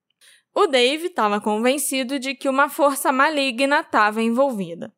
O 0.56 0.68
Dave 0.68 1.08
estava 1.08 1.42
convencido 1.42 2.20
de 2.20 2.36
que 2.36 2.48
uma 2.48 2.70
força 2.70 3.12
maligna 3.12 3.80
estava 3.80 4.22
envolvida. 4.22 4.94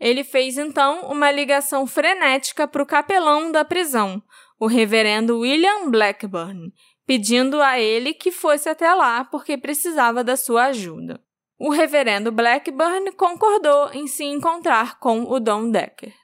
Ele 0.00 0.24
fez 0.24 0.56
então 0.56 1.10
uma 1.10 1.30
ligação 1.30 1.86
frenética 1.86 2.66
para 2.66 2.82
o 2.82 2.86
capelão 2.86 3.52
da 3.52 3.64
prisão, 3.64 4.22
o 4.58 4.66
reverendo 4.66 5.40
William 5.40 5.90
Blackburn, 5.90 6.72
pedindo 7.06 7.60
a 7.60 7.78
ele 7.78 8.14
que 8.14 8.30
fosse 8.30 8.68
até 8.68 8.92
lá 8.94 9.24
porque 9.24 9.58
precisava 9.58 10.24
da 10.24 10.36
sua 10.36 10.66
ajuda. 10.66 11.20
O 11.60 11.70
reverendo 11.70 12.30
Blackburn 12.30 13.10
concordou 13.12 13.90
em 13.92 14.06
se 14.06 14.22
encontrar 14.22 15.00
com 15.00 15.24
o 15.24 15.40
Don 15.40 15.70
Decker. 15.72 16.14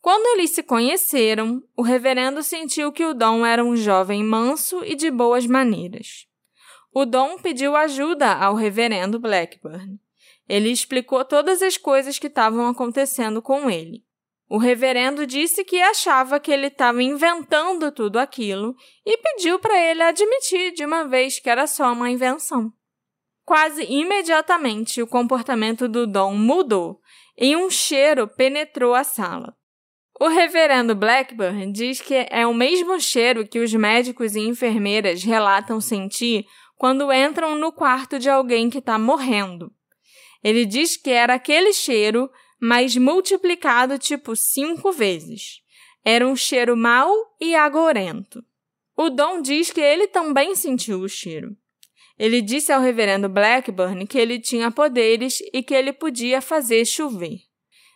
Quando 0.00 0.26
eles 0.38 0.54
se 0.54 0.62
conheceram, 0.62 1.62
o 1.76 1.82
reverendo 1.82 2.42
sentiu 2.42 2.90
que 2.90 3.04
o 3.04 3.12
Dom 3.12 3.44
era 3.44 3.62
um 3.62 3.76
jovem 3.76 4.24
manso 4.24 4.82
e 4.82 4.94
de 4.94 5.10
boas 5.10 5.46
maneiras. 5.46 6.26
O 6.90 7.04
Dom 7.04 7.38
pediu 7.38 7.76
ajuda 7.76 8.32
ao 8.32 8.54
reverendo 8.54 9.20
Blackburn. 9.20 10.00
Ele 10.48 10.70
explicou 10.70 11.22
todas 11.22 11.60
as 11.60 11.76
coisas 11.76 12.18
que 12.18 12.28
estavam 12.28 12.66
acontecendo 12.66 13.42
com 13.42 13.68
ele. 13.68 14.02
O 14.48 14.56
reverendo 14.56 15.26
disse 15.26 15.64
que 15.64 15.82
achava 15.82 16.40
que 16.40 16.50
ele 16.50 16.68
estava 16.68 17.02
inventando 17.02 17.92
tudo 17.92 18.18
aquilo 18.18 18.74
e 19.04 19.18
pediu 19.18 19.58
para 19.58 19.78
ele 19.78 20.02
admitir 20.02 20.72
de 20.72 20.86
uma 20.86 21.06
vez 21.06 21.38
que 21.38 21.50
era 21.50 21.66
só 21.66 21.92
uma 21.92 22.10
invenção. 22.10 22.72
Quase 23.48 23.82
imediatamente 23.84 25.00
o 25.00 25.06
comportamento 25.06 25.88
do 25.88 26.06
Dom 26.06 26.34
mudou 26.34 27.00
e 27.34 27.56
um 27.56 27.70
cheiro 27.70 28.28
penetrou 28.28 28.94
a 28.94 29.02
sala. 29.02 29.56
O 30.20 30.28
reverendo 30.28 30.94
Blackburn 30.94 31.72
diz 31.72 31.98
que 31.98 32.26
é 32.28 32.46
o 32.46 32.52
mesmo 32.52 33.00
cheiro 33.00 33.48
que 33.48 33.58
os 33.58 33.72
médicos 33.72 34.36
e 34.36 34.40
enfermeiras 34.40 35.24
relatam 35.24 35.80
sentir 35.80 36.44
quando 36.76 37.10
entram 37.10 37.54
no 37.54 37.72
quarto 37.72 38.18
de 38.18 38.28
alguém 38.28 38.68
que 38.68 38.80
está 38.80 38.98
morrendo. 38.98 39.72
Ele 40.44 40.66
diz 40.66 40.98
que 40.98 41.08
era 41.08 41.32
aquele 41.32 41.72
cheiro, 41.72 42.30
mas 42.60 42.98
multiplicado 42.98 43.98
tipo 43.98 44.36
cinco 44.36 44.92
vezes. 44.92 45.62
Era 46.04 46.28
um 46.28 46.36
cheiro 46.36 46.76
mau 46.76 47.10
e 47.40 47.54
agorento. 47.54 48.44
O 48.94 49.08
Dom 49.08 49.40
diz 49.40 49.70
que 49.70 49.80
ele 49.80 50.06
também 50.06 50.54
sentiu 50.54 51.00
o 51.00 51.08
cheiro. 51.08 51.56
Ele 52.18 52.42
disse 52.42 52.72
ao 52.72 52.80
reverendo 52.80 53.28
Blackburn 53.28 54.06
que 54.06 54.18
ele 54.18 54.40
tinha 54.40 54.70
poderes 54.70 55.38
e 55.52 55.62
que 55.62 55.74
ele 55.74 55.92
podia 55.92 56.40
fazer 56.40 56.84
chover. 56.84 57.38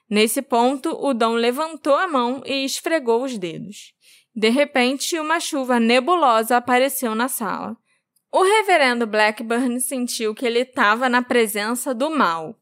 Nesse 0.09 0.43
ponto, 0.43 0.91
o 0.91 1.13
Dom 1.13 1.35
levantou 1.35 1.95
a 1.95 2.07
mão 2.07 2.43
e 2.47 2.65
esfregou 2.65 3.25
os 3.25 3.37
dedos. 3.37 3.93
De 4.35 4.49
repente, 4.49 5.19
uma 5.19 5.41
chuva 5.41 5.81
nebulosa 5.81 6.57
apareceu 6.57 7.15
na 7.15 7.29
sala. 7.29 7.77
O 8.31 8.43
reverendo 8.43 9.07
Blackburn 9.07 9.81
sentiu 9.81 10.35
que 10.35 10.47
ele 10.47 10.61
estava 10.61 11.09
na 11.09 11.23
presença 11.23 11.95
do 11.95 12.11
mal. 12.11 12.57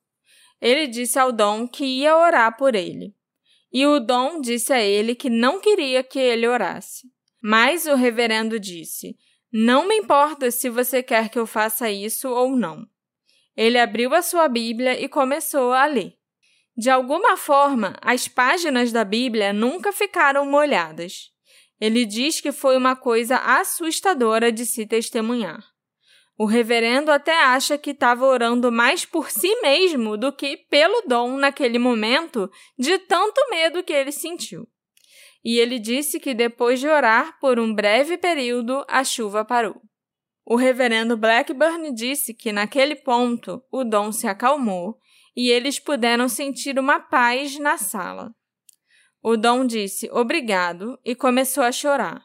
Ele 0.61 0.87
disse 0.87 1.19
ao 1.19 1.31
Dom 1.31 1.69
que 1.69 1.85
ia 1.85 2.17
orar 2.17 2.57
por 2.57 2.75
ele. 2.75 3.15
E 3.73 3.87
o 3.87 4.01
Dom 4.01 4.41
disse 4.41 4.73
a 4.73 4.83
ele 4.83 5.15
que 5.15 5.31
não 5.31 5.61
queria 5.61 6.03
que 6.03 6.19
ele 6.19 6.47
orasse. 6.47 7.07
Mas 7.41 7.87
o 7.87 7.95
reverendo 7.95 8.59
disse: 8.59 9.17
Não 9.53 9.89
me 9.89 9.97
importa 9.97 10.51
se 10.51 10.69
você 10.69 11.03
quer 11.03 11.29
que 11.29 11.39
eu 11.39 11.47
faça 11.47 11.91
isso 11.91 12.29
ou 12.29 12.57
não. 12.57 12.87
Ele 13.57 13.79
abriu 13.79 14.15
a 14.15 14.23
sua 14.23 14.49
Bíblia 14.49 15.01
e 15.03 15.09
começou 15.09 15.73
a 15.73 15.87
ler. 15.87 16.15
De 16.77 16.89
alguma 16.89 17.37
forma, 17.37 17.97
as 18.01 18.29
páginas 18.29 18.93
da 18.93 19.05
Bíblia 19.05 19.53
nunca 19.53 19.93
ficaram 19.93 20.47
molhadas. 20.47 21.31
Ele 21.81 22.05
diz 22.05 22.41
que 22.41 22.53
foi 22.53 22.77
uma 22.77 22.95
coisa 22.95 23.37
assustadora 23.37 24.53
de 24.53 24.65
se 24.65 24.87
testemunhar. 24.87 25.63
O 26.39 26.47
reverendo 26.47 27.11
até 27.11 27.39
acha 27.43 27.77
que 27.77 27.91
estava 27.91 28.25
orando 28.25 28.71
mais 28.71 29.05
por 29.05 29.31
si 29.31 29.55
mesmo 29.61 30.17
do 30.17 30.33
que 30.33 30.57
pelo 30.57 31.03
dom 31.07 31.37
naquele 31.37 31.79
momento, 31.79 32.51
de 32.79 32.99
tanto 32.99 33.39
medo 33.51 33.83
que 33.83 33.93
ele 33.93 34.13
sentiu. 34.13 34.67
E 35.45 35.59
ele 35.59 35.79
disse 35.79 36.21
que 36.21 36.35
depois 36.35 36.81
de 36.81 36.89
orar 36.89 37.39
por 37.41 37.59
um 37.59 37.75
breve 37.75 38.19
período, 38.19 38.85
a 38.89 39.03
chuva 39.03 39.45
parou. 39.45 39.81
O 40.45 40.57
reverendo 40.57 41.17
Blackburn 41.17 41.93
disse 41.93 42.35
que 42.35 42.53
naquele 42.53 42.97
ponto 42.97 43.63
o 43.71 43.85
dom 43.85 44.13
se 44.13 44.27
acalmou 44.27 44.99
e 45.37 45.51
eles 45.51 45.79
puderam 45.79 46.29
sentir 46.29 46.79
uma 46.79 47.01
paz 47.01 47.59
na 47.59 47.79
sala. 47.79 48.35
O 49.23 49.37
Dom 49.37 49.67
disse 49.67 50.11
obrigado 50.11 50.99
e 51.05 51.15
começou 51.15 51.63
a 51.63 51.71
chorar. 51.71 52.25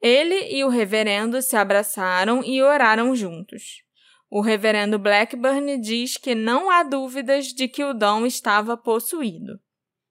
Ele 0.00 0.54
e 0.54 0.62
o 0.62 0.68
reverendo 0.68 1.42
se 1.42 1.56
abraçaram 1.56 2.44
e 2.44 2.62
oraram 2.62 3.14
juntos. 3.14 3.82
O 4.30 4.40
reverendo 4.40 4.98
Blackburn 4.98 5.78
diz 5.80 6.16
que 6.16 6.34
não 6.34 6.70
há 6.70 6.84
dúvidas 6.84 7.46
de 7.46 7.66
que 7.66 7.82
o 7.82 7.92
Dom 7.92 8.24
estava 8.24 8.76
possuído. 8.76 9.58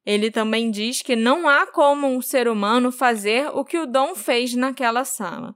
Ele 0.07 0.31
também 0.31 0.71
diz 0.71 1.01
que 1.01 1.17
não 1.17 1.49
há 1.49 1.67
como 1.67 2.07
um 2.07 2.21
ser 2.21 2.47
humano 2.47 2.93
fazer 2.93 3.49
o 3.49 3.65
que 3.65 3.77
o 3.77 3.85
Dom 3.85 4.15
fez 4.15 4.53
naquela 4.55 5.03
sala. 5.03 5.53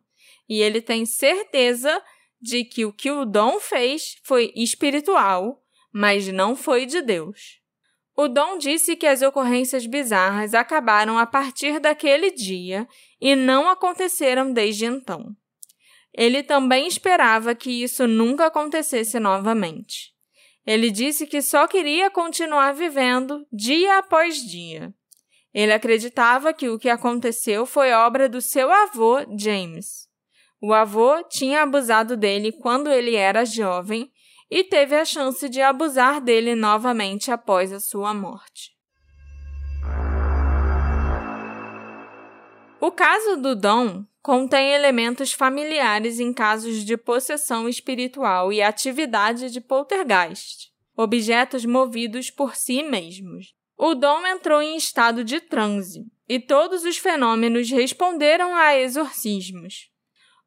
E 0.50 0.62
ele 0.62 0.82
tem 0.82 1.06
certeza 1.06 2.04
de 2.42 2.66
que 2.66 2.84
o 2.84 2.92
que 2.92 3.10
o 3.10 3.24
Dom 3.24 3.62
fez 3.62 4.18
foi 4.26 4.52
espiritual, 4.54 5.64
mas 5.94 6.28
não 6.28 6.54
foi 6.54 6.86
de 6.86 7.02
Deus. 7.02 7.62
O 8.14 8.28
Dom 8.28 8.58
disse 8.58 8.98
que 8.98 9.08
as 9.08 9.22
ocorrências 9.22 9.86
bizarras 9.86 10.54
acabaram 10.54 11.18
a 11.18 11.26
partir 11.26 11.80
daquele 11.80 12.30
dia 12.30 12.86
e 13.22 13.38
não 13.38 13.70
aconteceram 13.70 14.52
desde 14.52 14.84
então. 14.84 15.34
Ele 16.14 16.44
também 16.44 16.88
esperava 16.88 17.56
que 17.56 17.84
isso 17.84 18.06
nunca 18.06 18.48
acontecesse 18.48 19.18
novamente. 19.18 20.11
Ele 20.66 20.92
disse 20.92 21.26
que 21.26 21.42
só 21.42 21.68
queria 21.68 22.10
continuar 22.10 22.74
vivendo 22.74 23.46
dia 23.52 23.98
após 23.98 24.38
dia. 24.38 24.94
Ele 25.54 25.74
acreditava 25.74 26.54
que 26.54 26.70
o 26.70 26.80
que 26.80 26.90
aconteceu 26.90 27.66
foi 27.66 27.92
obra 27.92 28.30
do 28.30 28.42
seu 28.42 28.72
avô, 28.72 29.18
James. 29.38 30.08
O 30.62 30.74
avô 30.74 31.24
tinha 31.24 31.64
abusado 31.64 32.16
dele 32.16 32.52
quando 32.52 32.90
ele 32.92 33.16
era 33.16 33.44
jovem 33.44 34.12
e 34.50 34.64
teve 34.64 34.96
a 34.96 35.04
chance 35.04 35.50
de 35.50 35.62
abusar 35.62 36.22
dele 36.22 36.56
novamente 36.56 37.32
após 37.32 37.74
a 37.74 37.80
sua 37.80 38.14
morte. 38.14 38.72
O 42.84 42.92
caso 42.92 43.38
do 43.38 43.56
Dom 43.56 44.04
contém 44.24 44.74
elementos 44.74 45.32
familiares 45.32 46.20
em 46.20 46.34
casos 46.34 46.84
de 46.84 46.98
possessão 46.98 47.70
espiritual 47.70 48.52
e 48.52 48.60
atividade 48.60 49.52
de 49.52 49.62
poltergeist, 49.62 50.72
objetos 50.98 51.64
movidos 51.64 52.32
por 52.32 52.56
si 52.56 52.82
mesmos. 52.82 53.54
O 53.78 53.94
Dom 53.94 54.26
entrou 54.26 54.64
em 54.64 54.76
estado 54.76 55.24
de 55.24 55.40
transe 55.40 56.08
e 56.28 56.40
todos 56.40 56.84
os 56.84 56.98
fenômenos 56.98 57.70
responderam 57.70 58.56
a 58.56 58.76
exorcismos. 58.76 59.92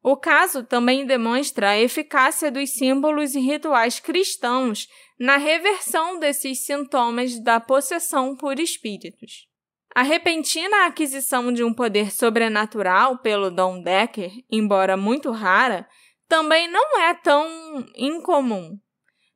O 0.03 0.17
caso 0.17 0.61
também 0.61 1.05
demonstra 1.05 1.69
a 1.69 1.79
eficácia 1.79 2.51
dos 2.51 2.71
símbolos 2.71 3.33
e 3.33 3.39
rituais 3.39 4.01
cristãos 4.01 4.89
na 5.17 5.37
reversão 5.37 6.19
desses 6.19 6.65
sintomas 6.65 7.39
da 7.39 7.61
possessão 7.61 8.35
por 8.35 8.59
espíritos. 8.59 9.47
A 9.95 10.01
repentina 10.01 10.85
aquisição 10.85 11.53
de 11.53 11.63
um 11.63 11.73
poder 11.73 12.11
sobrenatural 12.11 13.19
pelo 13.19 13.49
Dom 13.49 13.81
Decker, 13.81 14.29
embora 14.51 14.97
muito 14.97 15.31
rara, 15.31 15.87
também 16.27 16.69
não 16.69 16.99
é 16.99 17.13
tão 17.13 17.47
incomum. 17.95 18.77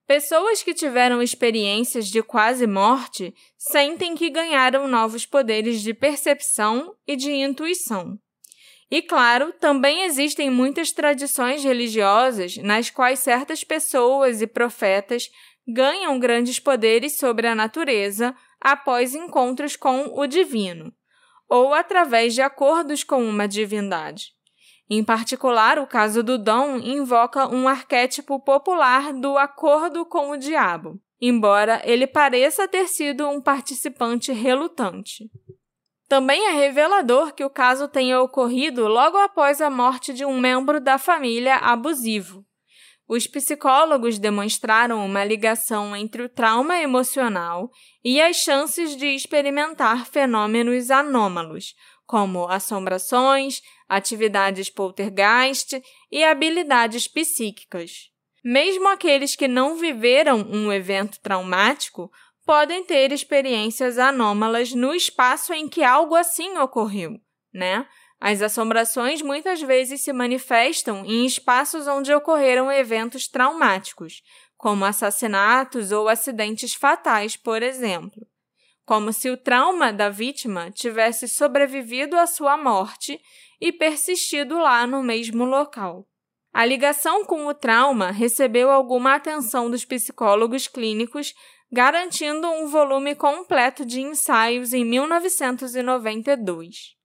Pessoas 0.06 0.62
que 0.62 0.74
tiveram 0.74 1.22
experiências 1.22 2.10
de 2.10 2.22
quase 2.22 2.68
morte 2.68 3.34
sentem 3.58 4.16
que 4.16 4.30
ganharam 4.30 4.86
novos 4.86 5.26
poderes 5.26 5.82
de 5.82 5.94
percepção 5.94 6.94
e 7.08 7.16
de 7.16 7.32
intuição. 7.32 8.20
E 8.92 9.02
claro, 9.02 9.54
também 9.62 10.04
existem 10.04 10.50
muitas 10.50 10.92
tradições 10.92 11.64
religiosas 11.64 12.58
nas 12.58 12.90
quais 12.90 13.20
certas 13.20 13.64
pessoas 13.64 14.42
e 14.42 14.48
profetas 14.48 15.30
ganham 15.66 16.20
grandes 16.20 16.60
poderes 16.60 17.18
sobre 17.18 17.48
a 17.48 17.56
natureza 17.56 18.36
após 18.62 19.16
encontros 19.16 19.76
com 19.76 20.20
o 20.20 20.28
divino, 20.28 20.94
ou 21.48 21.74
através 21.74 22.34
de 22.34 22.42
acordos 22.42 23.04
com 23.04 23.24
uma 23.24 23.48
divindade. 23.48 24.34
Em 24.90 25.04
particular, 25.04 25.78
o 25.78 25.86
caso 25.86 26.24
do 26.24 26.38
Dom 26.38 26.78
invoca 26.78 27.48
um 27.48 27.68
arquétipo 27.68 28.40
popular 28.40 29.14
do 29.14 29.38
acordo 29.38 30.04
com 30.06 30.32
o 30.32 30.38
diabo, 30.38 31.00
embora 31.22 31.82
ele 31.84 32.08
pareça 32.08 32.68
ter 32.68 32.88
sido 32.88 33.28
um 33.30 33.40
participante 33.40 34.32
relutante. 34.32 35.30
Também 36.08 36.48
é 36.48 36.52
revelador 36.52 37.36
que 37.36 37.46
o 37.46 37.52
caso 37.52 37.88
tenha 37.88 38.20
ocorrido 38.20 38.88
logo 38.88 39.16
após 39.18 39.62
a 39.62 39.70
morte 39.70 40.12
de 40.12 40.26
um 40.26 40.40
membro 40.40 40.82
da 40.82 40.98
família 40.98 41.58
abusivo. 41.58 42.44
Os 43.10 43.26
psicólogos 43.26 44.20
demonstraram 44.20 45.04
uma 45.04 45.26
ligação 45.26 45.96
entre 45.96 46.22
o 46.22 46.30
trauma 46.30 46.78
emocional 46.78 47.72
e 48.06 48.22
as 48.22 48.36
chances 48.36 48.96
de 48.96 49.08
experimentar 49.08 50.06
fenômenos 50.06 50.92
anômalos, 50.92 51.74
como 52.06 52.48
assombrações, 52.48 53.64
atividades 53.88 54.70
poltergeist 54.70 55.82
e 56.12 56.24
habilidades 56.24 57.08
psíquicas. 57.08 58.12
Mesmo 58.46 58.88
aqueles 58.88 59.36
que 59.36 59.48
não 59.48 59.76
viveram 59.76 60.42
um 60.48 60.72
evento 60.72 61.20
traumático 61.20 62.12
podem 62.46 62.86
ter 62.86 63.12
experiências 63.12 63.98
anômalas 63.98 64.72
no 64.72 64.94
espaço 64.94 65.52
em 65.52 65.68
que 65.68 65.84
algo 65.84 66.14
assim 66.14 66.60
ocorreu, 66.60 67.20
né? 67.52 67.88
As 68.20 68.42
assombrações 68.42 69.22
muitas 69.22 69.62
vezes 69.62 70.02
se 70.02 70.12
manifestam 70.12 71.06
em 71.06 71.26
espaços 71.26 71.88
onde 71.88 72.14
ocorreram 72.14 72.70
eventos 72.70 73.30
traumáticos, 73.30 74.22
como 74.58 74.84
assassinatos 74.84 75.94
ou 75.94 76.10
acidentes 76.10 76.74
fatais, 76.74 77.38
por 77.38 77.64
exemplo. 77.64 78.28
Como 78.86 79.14
se 79.14 79.30
o 79.30 79.38
trauma 79.38 79.94
da 79.94 80.10
vítima 80.10 80.70
tivesse 80.70 81.30
sobrevivido 81.30 82.18
à 82.18 82.28
sua 82.28 82.58
morte 82.58 83.18
e 83.62 83.72
persistido 83.72 84.58
lá 84.58 84.86
no 84.86 85.02
mesmo 85.02 85.46
local. 85.46 86.06
A 86.52 86.66
ligação 86.66 87.24
com 87.24 87.46
o 87.46 87.54
trauma 87.54 88.12
recebeu 88.12 88.70
alguma 88.70 89.16
atenção 89.16 89.72
dos 89.72 89.86
psicólogos 89.86 90.68
clínicos 90.68 91.34
garantindo 91.72 92.50
um 92.50 92.68
volume 92.68 93.16
completo 93.16 93.86
de 93.86 94.02
ensaios 94.02 94.74
em 94.74 94.84
1992. 94.84 96.99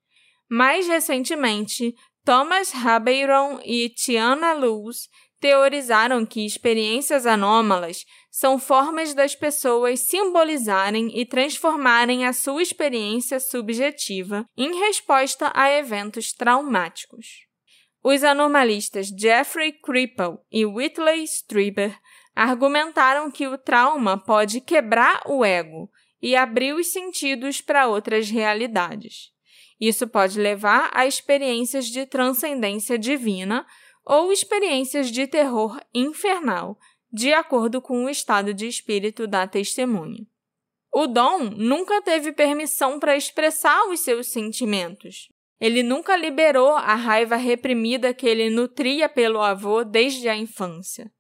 Mais 0.48 0.86
recentemente, 0.86 1.94
Thomas 2.24 2.70
Rabeiron 2.70 3.60
e 3.64 3.88
Tiana 3.90 4.52
Luz 4.54 5.08
teorizaram 5.40 6.24
que 6.24 6.46
experiências 6.46 7.26
anômalas 7.26 8.06
são 8.30 8.58
formas 8.58 9.12
das 9.12 9.34
pessoas 9.34 10.00
simbolizarem 10.00 11.10
e 11.20 11.26
transformarem 11.26 12.26
a 12.26 12.32
sua 12.32 12.62
experiência 12.62 13.38
subjetiva 13.38 14.46
em 14.56 14.78
resposta 14.86 15.52
a 15.54 15.70
eventos 15.70 16.32
traumáticos. 16.32 17.44
Os 18.02 18.24
anomalistas 18.24 19.08
Jeffrey 19.08 19.72
Kripal 19.72 20.42
e 20.50 20.64
Whitley 20.64 21.24
Strieber 21.24 21.94
argumentaram 22.34 23.30
que 23.30 23.46
o 23.46 23.58
trauma 23.58 24.16
pode 24.16 24.62
quebrar 24.62 25.20
o 25.26 25.44
ego 25.44 25.90
e 26.22 26.34
abrir 26.34 26.74
os 26.74 26.90
sentidos 26.90 27.60
para 27.60 27.86
outras 27.86 28.30
realidades. 28.30 29.33
Isso 29.80 30.06
pode 30.06 30.40
levar 30.40 30.90
a 30.92 31.06
experiências 31.06 31.86
de 31.86 32.06
transcendência 32.06 32.98
divina 32.98 33.66
ou 34.04 34.32
experiências 34.32 35.10
de 35.10 35.26
terror 35.26 35.80
infernal, 35.94 36.78
de 37.12 37.32
acordo 37.32 37.80
com 37.80 38.04
o 38.04 38.10
estado 38.10 38.52
de 38.52 38.66
espírito 38.66 39.26
da 39.26 39.46
testemunha. 39.46 40.26
O 40.92 41.06
Dom 41.06 41.50
nunca 41.56 42.00
teve 42.02 42.32
permissão 42.32 43.00
para 43.00 43.16
expressar 43.16 43.88
os 43.88 44.00
seus 44.00 44.28
sentimentos. 44.28 45.28
Ele 45.60 45.82
nunca 45.82 46.16
liberou 46.16 46.72
a 46.72 46.94
raiva 46.94 47.36
reprimida 47.36 48.12
que 48.12 48.26
ele 48.26 48.50
nutria 48.50 49.08
pelo 49.08 49.40
avô 49.40 49.82
desde 49.82 50.28
a 50.28 50.36
infância. 50.36 51.10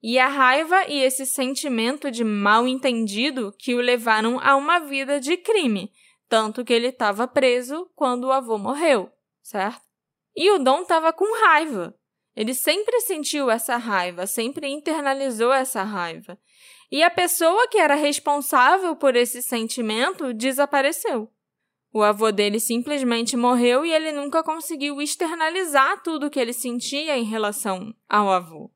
E 0.00 0.18
a 0.18 0.28
raiva 0.28 0.86
e 0.86 1.00
esse 1.00 1.26
sentimento 1.26 2.10
de 2.10 2.22
mal 2.22 2.68
entendido 2.68 3.52
que 3.58 3.74
o 3.74 3.80
levaram 3.80 4.38
a 4.40 4.54
uma 4.54 4.78
vida 4.78 5.18
de 5.18 5.36
crime, 5.36 5.90
tanto 6.28 6.64
que 6.64 6.72
ele 6.72 6.88
estava 6.88 7.26
preso 7.26 7.90
quando 7.94 8.24
o 8.24 8.32
avô 8.32 8.58
morreu, 8.58 9.10
certo? 9.42 9.82
E 10.36 10.50
o 10.50 10.58
Dom 10.58 10.82
estava 10.82 11.12
com 11.12 11.44
raiva. 11.44 11.94
Ele 12.36 12.54
sempre 12.54 13.00
sentiu 13.00 13.50
essa 13.50 13.76
raiva, 13.76 14.26
sempre 14.26 14.68
internalizou 14.68 15.52
essa 15.52 15.82
raiva. 15.82 16.38
E 16.90 17.02
a 17.02 17.10
pessoa 17.10 17.66
que 17.68 17.78
era 17.78 17.94
responsável 17.94 18.94
por 18.94 19.16
esse 19.16 19.42
sentimento 19.42 20.32
desapareceu. 20.32 21.30
O 21.92 22.02
avô 22.02 22.30
dele 22.30 22.60
simplesmente 22.60 23.36
morreu 23.36 23.84
e 23.84 23.92
ele 23.92 24.12
nunca 24.12 24.42
conseguiu 24.42 25.00
externalizar 25.00 26.02
tudo 26.02 26.26
o 26.26 26.30
que 26.30 26.38
ele 26.38 26.52
sentia 26.52 27.16
em 27.16 27.24
relação 27.24 27.92
ao 28.08 28.30
avô. 28.30 28.70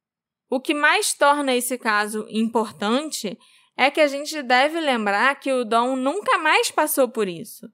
O 0.51 0.61
que 0.61 0.75
mais 0.75 1.15
torna 1.15 1.55
esse 1.55 1.79
caso 1.79 2.27
importante 2.29 3.39
é 3.77 3.91
que 3.91 4.01
a 4.01 4.07
gente 4.07 4.43
deve 4.43 4.81
lembrar 4.81 5.35
que 5.41 5.53
o 5.53 5.65
Dom 5.65 5.97
nunca 5.97 6.39
mais 6.39 6.71
passou 6.71 7.09
por 7.09 7.29
isso. 7.29 7.67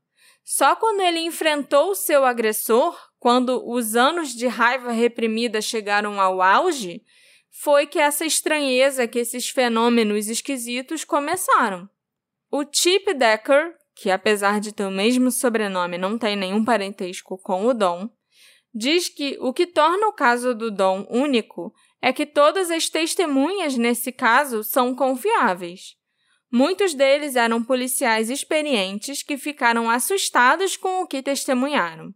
Só 0.45 0.75
quando 0.77 1.01
ele 1.01 1.21
enfrentou 1.21 1.91
o 1.91 1.95
seu 1.95 2.25
agressor, 2.25 2.97
quando 3.19 3.63
os 3.69 3.97
anos 3.97 4.31
de 4.31 4.47
raiva 4.47 4.93
reprimida 4.93 5.61
chegaram 5.61 6.21
ao 6.21 6.41
auge, 6.41 7.03
foi 7.51 7.87
que 7.87 7.99
essa 7.99 8.25
estranheza, 8.25 9.09
que 9.09 9.19
esses 9.19 9.51
fenômenos 9.51 10.29
esquisitos 10.29 11.05
começaram. 11.05 11.89
O 12.51 12.65
Chip 12.65 13.13
Decker, 13.13 13.75
que 13.95 14.11
apesar 14.11 14.61
de 14.61 14.73
ter 14.73 14.87
o 14.87 14.91
mesmo 14.91 15.31
sobrenome 15.31 15.99
não 15.99 16.17
tem 16.17 16.37
nenhum 16.37 16.65
parentesco 16.65 17.37
com 17.37 17.67
o 17.67 17.75
Dom, 17.75 18.09
diz 18.73 19.09
que 19.09 19.37
o 19.41 19.53
que 19.53 19.67
torna 19.67 20.07
o 20.07 20.13
caso 20.13 20.55
do 20.55 20.71
Dom 20.71 21.07
único 21.11 21.75
é 22.01 22.13
que 22.13 22.25
todas 22.25 22.71
as 22.71 22.89
testemunhas 22.89 23.77
nesse 23.77 24.13
caso 24.13 24.63
são 24.63 24.95
confiáveis. 24.95 25.97
Muitos 26.51 26.95
deles 26.95 27.37
eram 27.37 27.63
policiais 27.63 28.31
experientes 28.31 29.23
que 29.23 29.37
ficaram 29.37 29.91
assustados 29.91 30.77
com 30.77 31.03
o 31.03 31.07
que 31.07 31.23
testemunharam. 31.23 32.15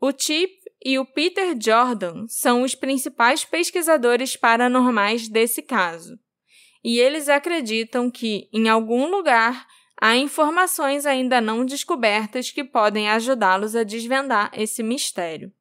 O 0.00 0.10
Chip 0.10 0.52
e 0.84 0.98
o 0.98 1.04
Peter 1.04 1.56
Jordan 1.60 2.26
são 2.26 2.62
os 2.62 2.74
principais 2.74 3.44
pesquisadores 3.44 4.36
paranormais 4.36 5.28
desse 5.28 5.62
caso. 5.62 6.18
E 6.82 6.98
eles 6.98 7.28
acreditam 7.28 8.10
que, 8.10 8.48
em 8.52 8.68
algum 8.68 9.06
lugar, 9.06 9.64
há 10.00 10.16
informações 10.16 11.06
ainda 11.06 11.40
não 11.40 11.64
descobertas 11.64 12.50
que 12.50 12.64
podem 12.64 13.08
ajudá-los 13.08 13.76
a 13.76 13.84
desvendar 13.84 14.50
esse 14.54 14.82
mistério. 14.82 15.52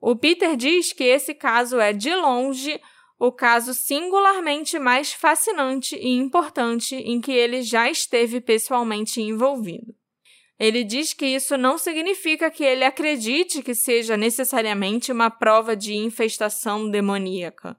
O 0.00 0.14
Peter 0.14 0.56
diz 0.56 0.92
que 0.92 1.02
esse 1.02 1.34
caso 1.34 1.80
é, 1.80 1.92
de 1.92 2.14
longe, 2.14 2.80
o 3.20 3.30
caso 3.30 3.74
singularmente 3.74 4.78
mais 4.78 5.12
fascinante 5.12 5.94
e 5.94 6.08
importante 6.08 6.96
em 6.96 7.20
que 7.20 7.30
ele 7.30 7.60
já 7.60 7.90
esteve 7.90 8.40
pessoalmente 8.40 9.20
envolvido. 9.20 9.94
Ele 10.58 10.82
diz 10.82 11.12
que 11.12 11.26
isso 11.26 11.58
não 11.58 11.76
significa 11.76 12.50
que 12.50 12.64
ele 12.64 12.82
acredite 12.82 13.62
que 13.62 13.74
seja 13.74 14.16
necessariamente 14.16 15.12
uma 15.12 15.28
prova 15.28 15.76
de 15.76 15.94
infestação 15.94 16.90
demoníaca, 16.90 17.76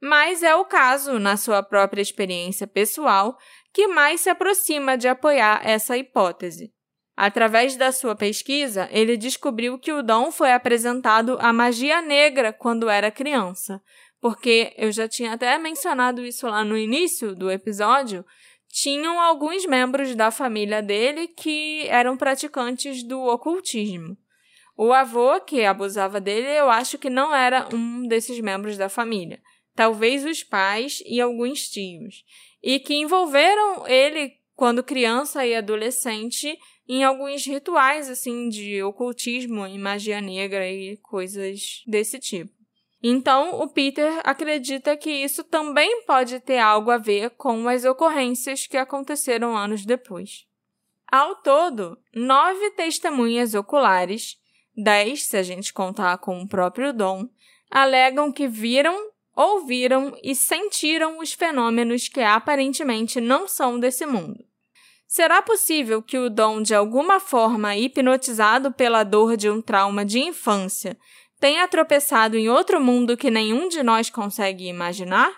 mas 0.00 0.42
é 0.42 0.54
o 0.54 0.66
caso, 0.66 1.18
na 1.18 1.38
sua 1.38 1.62
própria 1.62 2.02
experiência 2.02 2.66
pessoal, 2.66 3.38
que 3.72 3.88
mais 3.88 4.20
se 4.20 4.28
aproxima 4.28 4.96
de 4.96 5.08
apoiar 5.08 5.62
essa 5.64 5.96
hipótese. 5.96 6.70
Através 7.16 7.76
da 7.76 7.90
sua 7.92 8.14
pesquisa, 8.14 8.90
ele 8.92 9.16
descobriu 9.16 9.78
que 9.78 9.90
o 9.90 10.02
dom 10.02 10.30
foi 10.30 10.52
apresentado 10.52 11.38
à 11.40 11.50
magia 11.50 12.02
negra 12.02 12.52
quando 12.52 12.90
era 12.90 13.10
criança, 13.10 13.80
porque 14.20 14.72
eu 14.76 14.90
já 14.90 15.08
tinha 15.08 15.32
até 15.32 15.58
mencionado 15.58 16.24
isso 16.24 16.46
lá 16.46 16.64
no 16.64 16.76
início 16.76 17.34
do 17.34 17.50
episódio. 17.50 18.24
Tinham 18.68 19.20
alguns 19.20 19.66
membros 19.66 20.14
da 20.14 20.30
família 20.30 20.82
dele 20.82 21.28
que 21.28 21.86
eram 21.88 22.16
praticantes 22.16 23.02
do 23.02 23.20
ocultismo. 23.22 24.16
O 24.76 24.92
avô 24.92 25.40
que 25.40 25.64
abusava 25.64 26.20
dele, 26.20 26.48
eu 26.48 26.68
acho 26.68 26.98
que 26.98 27.08
não 27.08 27.34
era 27.34 27.66
um 27.74 28.06
desses 28.06 28.38
membros 28.40 28.76
da 28.76 28.88
família. 28.88 29.40
Talvez 29.74 30.24
os 30.24 30.42
pais 30.42 31.02
e 31.06 31.20
alguns 31.20 31.68
tios. 31.68 32.24
E 32.62 32.78
que 32.78 32.94
envolveram 32.94 33.86
ele, 33.86 34.32
quando 34.54 34.82
criança 34.82 35.46
e 35.46 35.54
adolescente, 35.54 36.58
em 36.88 37.04
alguns 37.04 37.46
rituais 37.46 38.08
assim 38.08 38.48
de 38.48 38.82
ocultismo 38.82 39.66
e 39.66 39.78
magia 39.78 40.20
negra 40.20 40.68
e 40.70 40.96
coisas 40.98 41.82
desse 41.86 42.18
tipo. 42.18 42.55
Então, 43.02 43.60
o 43.60 43.68
Peter 43.68 44.20
acredita 44.24 44.96
que 44.96 45.10
isso 45.10 45.44
também 45.44 46.02
pode 46.04 46.40
ter 46.40 46.58
algo 46.58 46.90
a 46.90 46.98
ver 46.98 47.30
com 47.30 47.68
as 47.68 47.84
ocorrências 47.84 48.66
que 48.66 48.76
aconteceram 48.76 49.56
anos 49.56 49.84
depois. 49.84 50.46
Ao 51.10 51.36
todo, 51.36 51.98
nove 52.14 52.70
testemunhas 52.70 53.54
oculares, 53.54 54.36
dez 54.76 55.24
se 55.24 55.36
a 55.36 55.42
gente 55.42 55.72
contar 55.72 56.18
com 56.18 56.40
o 56.40 56.48
próprio 56.48 56.92
Dom, 56.92 57.28
alegam 57.70 58.32
que 58.32 58.48
viram, 58.48 59.10
ouviram 59.34 60.16
e 60.22 60.34
sentiram 60.34 61.18
os 61.18 61.32
fenômenos 61.32 62.08
que 62.08 62.20
aparentemente 62.20 63.20
não 63.20 63.46
são 63.46 63.78
desse 63.78 64.04
mundo. 64.06 64.44
Será 65.06 65.40
possível 65.40 66.02
que 66.02 66.18
o 66.18 66.28
Dom, 66.28 66.60
de 66.60 66.74
alguma 66.74 67.20
forma 67.20 67.76
hipnotizado 67.76 68.72
pela 68.72 69.04
dor 69.04 69.36
de 69.36 69.48
um 69.48 69.62
trauma 69.62 70.04
de 70.04 70.18
infância, 70.18 70.98
tenha 71.38 71.68
tropeçado 71.68 72.36
em 72.36 72.48
outro 72.48 72.80
mundo 72.80 73.16
que 73.16 73.30
nenhum 73.30 73.68
de 73.68 73.82
nós 73.82 74.10
consegue 74.10 74.66
imaginar? 74.66 75.30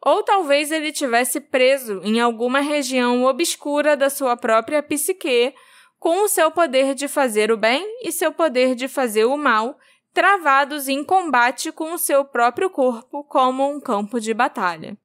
Ou 0.00 0.22
talvez 0.22 0.70
ele 0.70 0.92
tivesse 0.92 1.40
preso 1.40 2.00
em 2.04 2.20
alguma 2.20 2.60
região 2.60 3.24
obscura 3.24 3.96
da 3.96 4.08
sua 4.08 4.36
própria 4.36 4.82
psique, 4.82 5.54
com 5.98 6.24
o 6.24 6.28
seu 6.28 6.50
poder 6.50 6.94
de 6.94 7.08
fazer 7.08 7.50
o 7.50 7.56
bem 7.56 7.84
e 8.02 8.12
seu 8.12 8.32
poder 8.32 8.74
de 8.74 8.86
fazer 8.86 9.24
o 9.24 9.36
mal, 9.36 9.76
travados 10.12 10.88
em 10.88 11.02
combate 11.02 11.72
com 11.72 11.92
o 11.92 11.98
seu 11.98 12.24
próprio 12.24 12.70
corpo 12.70 13.24
como 13.24 13.68
um 13.68 13.80
campo 13.80 14.20
de 14.20 14.32
batalha. 14.32 14.96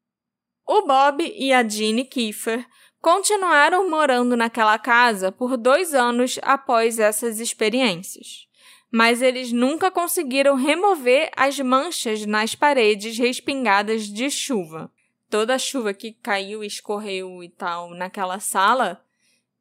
O 0.67 0.83
Bob 0.83 1.23
e 1.35 1.51
a 1.51 1.67
Jeanne 1.67 2.05
Kiefer 2.05 2.65
continuaram 3.01 3.89
morando 3.89 4.37
naquela 4.37 4.77
casa 4.77 5.31
por 5.31 5.57
dois 5.57 5.93
anos 5.93 6.39
após 6.43 6.99
essas 6.99 7.39
experiências 7.39 8.50
mas 8.91 9.21
eles 9.21 9.53
nunca 9.53 9.89
conseguiram 9.89 10.55
remover 10.55 11.31
as 11.35 11.57
manchas 11.59 12.25
nas 12.25 12.53
paredes 12.53 13.17
respingadas 13.17 14.03
de 14.07 14.29
chuva. 14.29 14.91
Toda 15.29 15.55
a 15.55 15.59
chuva 15.59 15.93
que 15.93 16.11
caiu, 16.11 16.61
escorreu 16.61 17.41
e 17.41 17.47
tal 17.47 17.91
naquela 17.91 18.39
sala, 18.39 19.01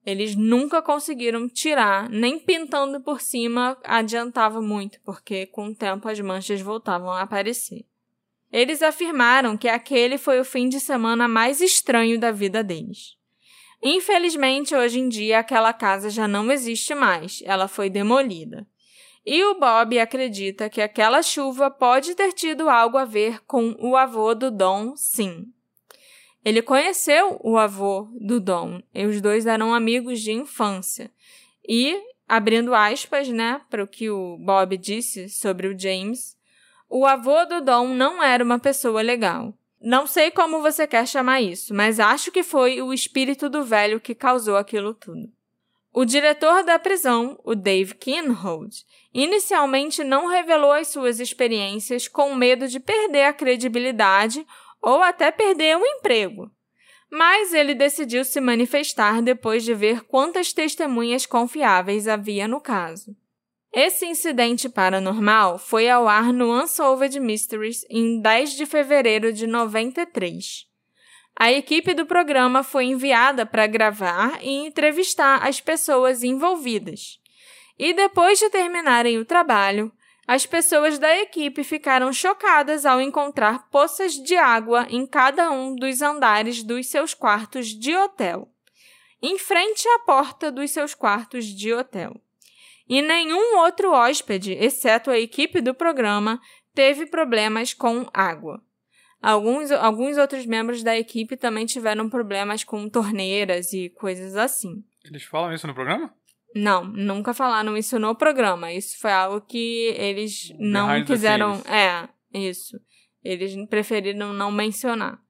eles 0.05 0.35
nunca 0.35 0.83
conseguiram 0.83 1.49
tirar, 1.49 2.09
nem 2.09 2.39
pintando 2.39 3.01
por 3.01 3.21
cima 3.21 3.79
adiantava 3.85 4.61
muito, 4.61 4.99
porque 5.05 5.47
com 5.47 5.69
o 5.69 5.75
tempo 5.75 6.09
as 6.09 6.19
manchas 6.19 6.61
voltavam 6.61 7.11
a 7.11 7.21
aparecer. 7.21 7.85
Eles 8.53 8.83
afirmaram 8.83 9.57
que 9.57 9.69
aquele 9.69 10.19
foi 10.19 10.41
o 10.41 10.45
fim 10.45 10.69
de 10.69 10.81
semana 10.81 11.29
mais 11.29 11.61
estranho 11.61 12.19
da 12.19 12.33
vida 12.33 12.65
deles. 12.65 13.17
Infelizmente, 13.83 14.75
hoje 14.75 14.99
em 14.99 15.09
dia, 15.09 15.39
aquela 15.39 15.73
casa 15.73 16.11
já 16.11 16.27
não 16.27 16.51
existe 16.51 16.95
mais, 16.95 17.41
ela 17.45 17.69
foi 17.69 17.89
demolida. 17.89 18.67
E 19.33 19.45
o 19.45 19.55
Bob 19.55 19.97
acredita 19.97 20.69
que 20.69 20.83
aquela 20.83 21.23
chuva 21.23 21.71
pode 21.71 22.17
ter 22.17 22.33
tido 22.33 22.69
algo 22.69 22.99
a 22.99 23.05
ver 23.05 23.41
com 23.47 23.77
o 23.79 23.97
avô 23.97 24.35
do 24.35 24.51
Dom, 24.51 24.97
sim. 24.97 25.47
Ele 26.45 26.61
conheceu 26.61 27.41
o 27.41 27.57
avô 27.57 28.09
do 28.21 28.41
Dom, 28.41 28.83
e 28.93 29.07
os 29.07 29.21
dois 29.21 29.47
eram 29.47 29.73
amigos 29.73 30.21
de 30.21 30.33
infância. 30.33 31.13
E, 31.65 31.97
abrindo 32.27 32.75
aspas, 32.75 33.29
né, 33.29 33.61
para 33.71 33.85
o 33.85 33.87
que 33.87 34.11
o 34.11 34.37
Bob 34.39 34.77
disse 34.77 35.29
sobre 35.29 35.69
o 35.69 35.79
James, 35.79 36.37
o 36.89 37.07
avô 37.07 37.45
do 37.45 37.61
Dom 37.61 37.95
não 37.95 38.21
era 38.21 38.43
uma 38.43 38.59
pessoa 38.59 39.01
legal. 39.01 39.55
Não 39.81 40.09
sei 40.09 40.33
como 40.33 40.61
você 40.61 40.89
quer 40.89 41.07
chamar 41.07 41.41
isso, 41.41 41.73
mas 41.73 42.01
acho 42.01 42.33
que 42.33 42.43
foi 42.43 42.83
o 42.83 42.93
espírito 42.93 43.49
do 43.49 43.63
velho 43.63 44.01
que 44.01 44.13
causou 44.13 44.57
aquilo 44.57 44.93
tudo. 44.93 45.31
O 45.93 46.05
diretor 46.05 46.63
da 46.63 46.79
prisão, 46.79 47.39
o 47.45 47.55
Dave 47.55 47.95
Kinhold, 47.95 48.85
inicialmente 49.13 50.05
não 50.05 50.29
revelou 50.29 50.71
as 50.71 50.89
suas 50.89 51.19
experiências 51.19 52.07
com 52.07 52.35
medo 52.35 52.69
de 52.69 52.79
perder 52.79 53.25
a 53.25 53.33
credibilidade 53.33 54.47
ou 54.81 55.03
até 55.03 55.33
perder 55.33 55.77
o 55.77 55.85
emprego. 55.85 56.49
Mas 57.11 57.53
ele 57.53 57.75
decidiu 57.75 58.25
se 58.25 58.41
manifestar 58.41 59.21
depois 59.21 59.65
de 59.65 59.75
ver 59.75 60.03
quantas 60.03 60.53
testemunhas 60.53 61.27
confiáveis 61.27 62.07
havia 62.07 62.47
no 62.47 62.61
caso. 62.61 63.17
Esse 63.73 64.07
incidente 64.07 64.69
paranormal 64.69 65.59
foi 65.59 65.89
ao 65.89 66.07
ar 66.07 66.33
no 66.33 66.53
Unsolved 66.53 67.19
Mysteries 67.19 67.85
em 67.91 68.21
10 68.21 68.53
de 68.53 68.65
fevereiro 68.65 69.33
de 69.33 69.47
93. 69.47 70.70
A 71.41 71.51
equipe 71.51 71.95
do 71.95 72.05
programa 72.05 72.63
foi 72.63 72.85
enviada 72.85 73.47
para 73.47 73.67
gravar 73.67 74.39
e 74.43 74.67
entrevistar 74.67 75.43
as 75.43 75.59
pessoas 75.59 76.23
envolvidas. 76.23 77.19
E 77.79 77.95
depois 77.95 78.39
de 78.39 78.51
terminarem 78.51 79.17
o 79.17 79.25
trabalho, 79.25 79.91
as 80.27 80.45
pessoas 80.45 80.99
da 80.99 81.17
equipe 81.17 81.65
ficaram 81.65 82.13
chocadas 82.13 82.85
ao 82.85 83.01
encontrar 83.01 83.71
poças 83.71 84.13
de 84.13 84.37
água 84.37 84.87
em 84.91 85.07
cada 85.07 85.51
um 85.51 85.75
dos 85.75 86.03
andares 86.03 86.63
dos 86.63 86.89
seus 86.89 87.15
quartos 87.15 87.69
de 87.69 87.97
hotel, 87.97 88.47
em 89.23 89.39
frente 89.39 89.89
à 89.89 90.01
porta 90.01 90.53
dos 90.53 90.71
seus 90.71 90.95
quartos 90.95 91.47
de 91.47 91.73
hotel 91.73 92.21
e 92.87 93.01
nenhum 93.01 93.57
outro 93.61 93.93
hóspede, 93.93 94.53
exceto 94.53 95.11
a 95.11 95.19
equipe 95.19 95.63
do 95.63 95.73
programa, 95.73 96.39
teve 96.75 97.07
problemas 97.07 97.73
com 97.73 98.07
água. 98.13 98.63
Alguns, 99.23 99.71
alguns 99.71 100.17
outros 100.17 100.47
membros 100.47 100.83
da 100.83 100.97
equipe 100.99 101.37
também 101.37 101.67
tiveram 101.67 102.09
problemas 102.09 102.65
com 102.65 102.89
torneiras 102.89 103.73
e 103.73 103.91
coisas 103.91 104.35
assim. 104.35 104.83
Eles 105.05 105.25
falam 105.25 105.53
isso 105.53 105.67
no 105.67 105.75
programa? 105.75 106.13
Não, 106.55 106.85
nunca 106.85 107.35
falaram 107.35 107.77
isso 107.77 107.99
no 107.99 108.15
programa. 108.15 108.73
Isso 108.73 108.99
foi 108.99 109.13
algo 109.13 109.41
que 109.43 109.95
eles 109.97 110.53
não 110.59 110.89
Behind 110.89 111.07
quiseram. 111.07 111.63
É, 111.67 112.09
isso. 112.33 112.81
Eles 113.23 113.55
preferiram 113.69 114.33
não 114.33 114.51
mencionar. 114.51 115.21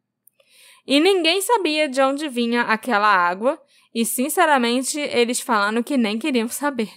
E 0.87 0.99
ninguém 0.99 1.43
sabia 1.43 1.89
de 1.89 2.01
onde 2.01 2.29
vinha 2.29 2.63
aquela 2.63 3.09
água, 3.09 3.61
e 3.95 4.05
sinceramente 4.05 4.99
eles 4.99 5.41
falaram 5.41 5.83
que 5.83 5.97
nem 5.97 6.19
queriam 6.19 6.49
saber. 6.49 6.91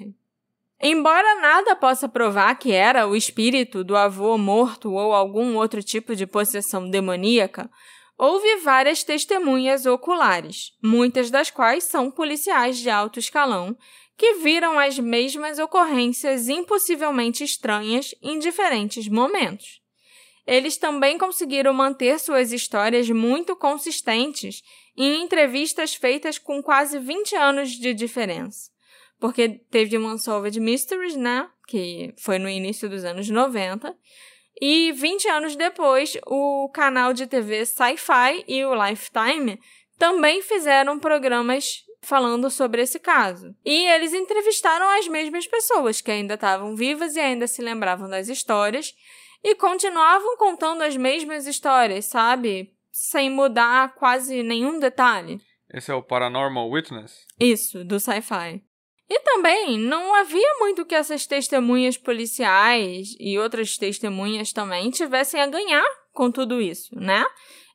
Embora 0.86 1.40
nada 1.40 1.78
possa 1.78 2.10
provar 2.10 2.56
que 2.56 2.74
era 2.74 3.08
o 3.08 3.16
espírito 3.16 3.86
do 3.86 3.96
avô 3.96 4.38
morto 4.38 4.92
ou 4.92 5.14
algum 5.14 5.56
outro 5.56 5.82
tipo 5.82 6.14
de 6.14 6.28
possessão 6.28 6.90
demoníaca, 6.90 7.72
houve 8.18 8.58
várias 8.58 9.02
testemunhas 9.02 9.86
oculares, 9.86 10.74
muitas 10.84 11.32
das 11.32 11.50
quais 11.50 11.86
são 11.86 12.12
policiais 12.12 12.78
de 12.80 12.90
alto 12.90 13.18
escalão, 13.18 13.78
que 14.18 14.34
viram 14.34 14.78
as 14.78 15.00
mesmas 15.00 15.58
ocorrências 15.58 16.50
impossivelmente 16.50 17.46
estranhas 17.46 18.14
em 18.22 18.38
diferentes 18.38 19.08
momentos. 19.08 19.82
Eles 20.46 20.76
também 20.76 21.18
conseguiram 21.18 21.74
manter 21.74 22.20
suas 22.20 22.52
histórias 22.52 23.10
muito 23.10 23.56
consistentes 23.56 24.62
em 24.98 25.24
entrevistas 25.24 25.96
feitas 25.96 26.38
com 26.38 26.62
quase 26.62 27.00
20 27.00 27.38
anos 27.38 27.70
de 27.70 27.94
diferença 27.94 28.73
porque 29.24 29.48
teve 29.72 29.98
Unsolved 29.98 30.60
Mysteries, 30.60 31.16
né? 31.16 31.50
Que 31.66 32.14
foi 32.18 32.38
no 32.38 32.50
início 32.50 32.90
dos 32.90 33.06
anos 33.06 33.30
90. 33.30 33.96
E 34.60 34.92
20 34.92 35.30
anos 35.30 35.56
depois, 35.56 36.18
o 36.28 36.70
canal 36.74 37.14
de 37.14 37.26
TV 37.26 37.66
Sci-Fi 37.66 38.44
e 38.46 38.66
o 38.66 38.76
Lifetime 38.76 39.62
também 39.98 40.42
fizeram 40.42 41.00
programas 41.00 41.86
falando 42.02 42.50
sobre 42.50 42.82
esse 42.82 43.00
caso. 43.00 43.56
E 43.64 43.86
eles 43.92 44.14
entrevistaram 44.14 44.90
as 45.00 45.08
mesmas 45.08 45.48
pessoas 45.48 46.02
que 46.02 46.12
ainda 46.12 46.34
estavam 46.34 46.76
vivas 46.76 47.16
e 47.16 47.22
ainda 47.22 47.48
se 47.48 47.62
lembravam 47.62 48.10
das 48.10 48.28
histórias 48.28 48.94
e 49.42 49.56
continuavam 49.56 50.36
contando 50.36 50.82
as 50.82 50.98
mesmas 50.98 51.48
histórias, 51.48 52.04
sabe? 52.04 52.74
Sem 52.92 53.30
mudar 53.30 53.96
quase 53.96 54.44
nenhum 54.44 54.80
detalhe. 54.80 55.40
Esse 55.74 55.92
é 55.92 55.96
o 55.96 56.04
Paranormal 56.04 56.70
Witness? 56.70 57.26
Isso, 57.40 57.86
do 57.86 58.02
sci-fi. 58.02 58.62
E 59.10 59.20
também 59.20 59.78
não 59.78 60.16
havia 60.16 60.58
muito 60.60 60.86
que 60.86 60.96
essas 60.96 61.28
testemunhas 61.28 61.98
policiais 61.98 63.16
e 63.20 63.38
outras 63.38 63.78
testemunhas 63.78 64.54
também 64.54 64.90
tivessem 64.90 65.42
a 65.42 65.48
ganhar 65.48 65.86
com 66.14 66.32
tudo 66.32 66.62
isso, 66.62 66.96
né? 66.96 67.26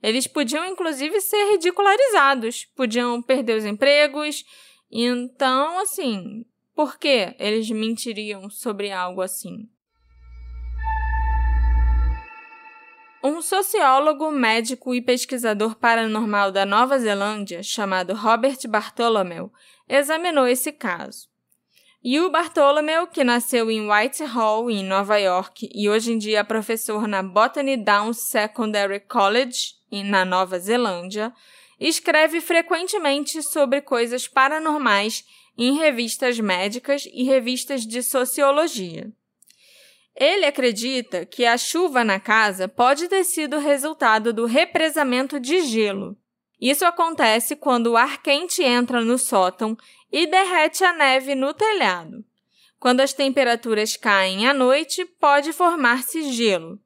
Eles 0.03 0.27
podiam 0.27 0.65
inclusive 0.65 1.21
ser 1.21 1.51
ridicularizados, 1.51 2.65
podiam 2.77 3.21
perder 3.21 3.59
os 3.59 3.65
empregos. 3.65 4.45
Então, 4.91 5.79
assim, 5.81 6.45
por 6.75 6.99
que 6.99 7.35
eles 7.39 7.69
mentiriam 7.71 8.49
sobre 8.49 8.91
algo 8.91 9.21
assim? 9.21 9.69
Um 13.31 13.43
sociólogo, 13.43 14.31
médico 14.31 14.95
e 14.95 15.03
pesquisador 15.03 15.75
paranormal 15.75 16.51
da 16.51 16.65
Nova 16.65 16.99
Zelândia, 16.99 17.63
chamado 17.63 18.15
Robert 18.15 18.57
Bartholomew, 18.67 19.53
examinou 19.87 20.47
esse 20.47 20.73
caso. 20.73 21.29
O 22.03 22.31
Bartholomew, 22.31 23.07
que 23.07 23.23
nasceu 23.23 23.71
em 23.71 23.87
Whitehall, 23.87 24.71
em 24.71 24.83
Nova 24.83 25.19
York, 25.19 25.69
e 25.75 25.91
hoje 25.91 26.15
em 26.15 26.17
dia 26.17 26.39
é 26.39 26.43
professor 26.43 27.07
na 27.07 27.23
Botany 27.23 27.77
Downs 27.77 28.31
Secondary 28.31 29.01
College, 29.01 29.75
na 29.93 30.25
Nova 30.25 30.59
Zelândia, 30.59 31.31
escreve 31.79 32.41
frequentemente 32.41 33.43
sobre 33.43 33.83
coisas 33.83 34.27
paranormais 34.27 35.23
em 35.59 35.77
revistas 35.77 36.41
médicas 36.41 37.07
e 37.13 37.25
revistas 37.25 37.87
de 37.87 38.03
sociologia. 38.03 39.13
Ele 40.19 40.47
acredita 40.47 41.25
que 41.25 41.47
a 41.47 41.57
chuva 41.57 42.03
na 42.03 42.19
casa 42.19 42.67
pode 42.67 43.09
ter 43.09 43.25
sido 43.25 43.59
resultado 43.59 44.33
do 44.33 44.47
represamento 44.47 45.39
de 45.39 45.61
gelo, 45.61 46.17
isso 46.61 46.85
acontece 46.85 47.55
quando 47.55 47.89
o 47.89 47.97
ar 47.97 48.21
quente 48.21 48.63
entra 48.63 49.01
no 49.01 49.17
sótão 49.17 49.77
e 50.11 50.27
derrete 50.27 50.83
a 50.83 50.93
neve 50.93 51.35
no 51.35 51.55
telhado. 51.55 52.25
Quando 52.81 53.01
as 53.01 53.13
temperaturas 53.13 53.97
caem 53.97 54.49
à 54.49 54.55
noite, 54.55 55.05
pode 55.05 55.53
formar-se 55.53 56.33
gelo. 56.33 56.81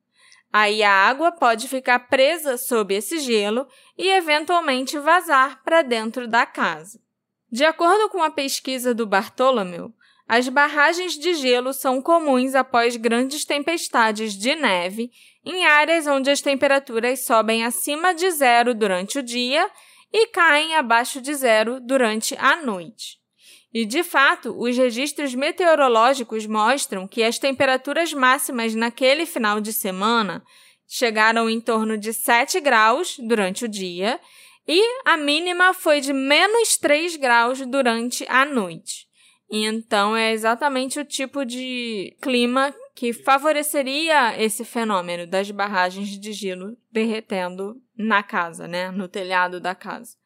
Aí 0.52 0.82
a 0.82 0.92
água 0.92 1.32
pode 1.32 1.68
ficar 1.68 1.98
presa 2.00 2.58
sob 2.58 2.94
esse 2.94 3.18
gelo 3.20 3.66
e 3.96 4.08
eventualmente 4.08 4.98
vazar 4.98 5.62
para 5.64 5.80
dentro 5.80 6.28
da 6.28 6.44
casa. 6.44 7.00
De 7.50 7.64
acordo 7.64 8.10
com 8.10 8.22
a 8.22 8.30
pesquisa 8.30 8.94
do 8.94 9.06
Bartholomew, 9.06 9.94
as 10.28 10.48
barragens 10.48 11.18
de 11.18 11.34
gelo 11.34 11.72
são 11.72 12.00
comuns 12.00 12.54
após 12.54 12.96
grandes 12.96 13.44
tempestades 13.44 14.34
de 14.34 14.54
neve 14.54 15.10
em 15.44 15.66
áreas 15.66 16.06
onde 16.06 16.30
as 16.30 16.40
temperaturas 16.40 17.24
sobem 17.24 17.64
acima 17.64 18.14
de 18.14 18.30
zero 18.30 18.74
durante 18.74 19.18
o 19.18 19.22
dia 19.22 19.68
e 20.12 20.26
caem 20.28 20.76
abaixo 20.76 21.20
de 21.20 21.34
zero 21.34 21.80
durante 21.80 22.36
a 22.36 22.56
noite. 22.56 23.20
E, 23.74 23.86
de 23.86 24.02
fato, 24.02 24.54
os 24.58 24.76
registros 24.76 25.34
meteorológicos 25.34 26.46
mostram 26.46 27.08
que 27.08 27.22
as 27.22 27.38
temperaturas 27.38 28.12
máximas 28.12 28.74
naquele 28.74 29.24
final 29.24 29.60
de 29.60 29.72
semana 29.72 30.42
chegaram 30.86 31.48
em 31.48 31.58
torno 31.58 31.96
de 31.96 32.12
7 32.12 32.60
graus 32.60 33.16
durante 33.18 33.64
o 33.64 33.68
dia 33.68 34.20
e 34.68 34.80
a 35.06 35.16
mínima 35.16 35.72
foi 35.72 36.02
de 36.02 36.12
menos 36.12 36.76
3 36.76 37.16
graus 37.16 37.66
durante 37.66 38.26
a 38.28 38.44
noite. 38.44 39.06
Então 39.54 40.16
é 40.16 40.32
exatamente 40.32 40.98
o 40.98 41.04
tipo 41.04 41.44
de 41.44 42.16
clima 42.22 42.74
que 42.94 43.12
favoreceria 43.12 44.42
esse 44.42 44.64
fenômeno 44.64 45.26
das 45.26 45.50
barragens 45.50 46.08
de 46.08 46.32
gelo 46.32 46.74
derretendo 46.90 47.78
na 47.94 48.22
casa, 48.22 48.66
né, 48.66 48.90
no 48.90 49.06
telhado 49.06 49.60
da 49.60 49.74
casa. 49.74 50.16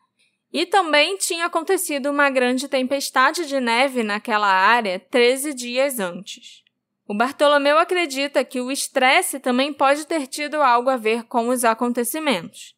E 0.53 0.65
também 0.65 1.17
tinha 1.17 1.47
acontecido 1.47 2.09
uma 2.09 2.31
grande 2.31 2.69
tempestade 2.69 3.47
de 3.47 3.59
neve 3.59 4.05
naquela 4.05 4.47
área 4.47 5.01
13 5.01 5.53
dias 5.55 5.99
antes. 5.99 6.63
O 7.09 7.13
Bartolomeu 7.13 7.79
acredita 7.79 8.45
que 8.45 8.61
o 8.61 8.71
estresse 8.71 9.41
também 9.41 9.73
pode 9.73 10.07
ter 10.07 10.29
tido 10.29 10.63
algo 10.63 10.89
a 10.89 10.97
ver 10.97 11.25
com 11.25 11.49
os 11.49 11.65
acontecimentos. 11.65 12.77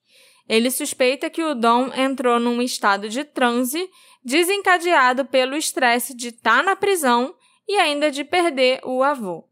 Ele 0.49 0.71
suspeita 0.71 1.29
que 1.29 1.45
o 1.45 1.55
Dom 1.55 1.93
entrou 1.95 2.41
num 2.41 2.63
estado 2.63 3.09
de 3.11 3.23
transe 3.23 3.87
desencadeado 4.29 5.25
pelo 5.25 5.57
estresse 5.57 6.15
de 6.15 6.29
estar 6.29 6.59
tá 6.59 6.63
na 6.63 6.77
prisão 6.77 7.35
e 7.67 7.77
ainda 7.77 8.11
de 8.11 8.23
perder 8.23 8.79
o 8.85 9.03
avô. 9.03 9.49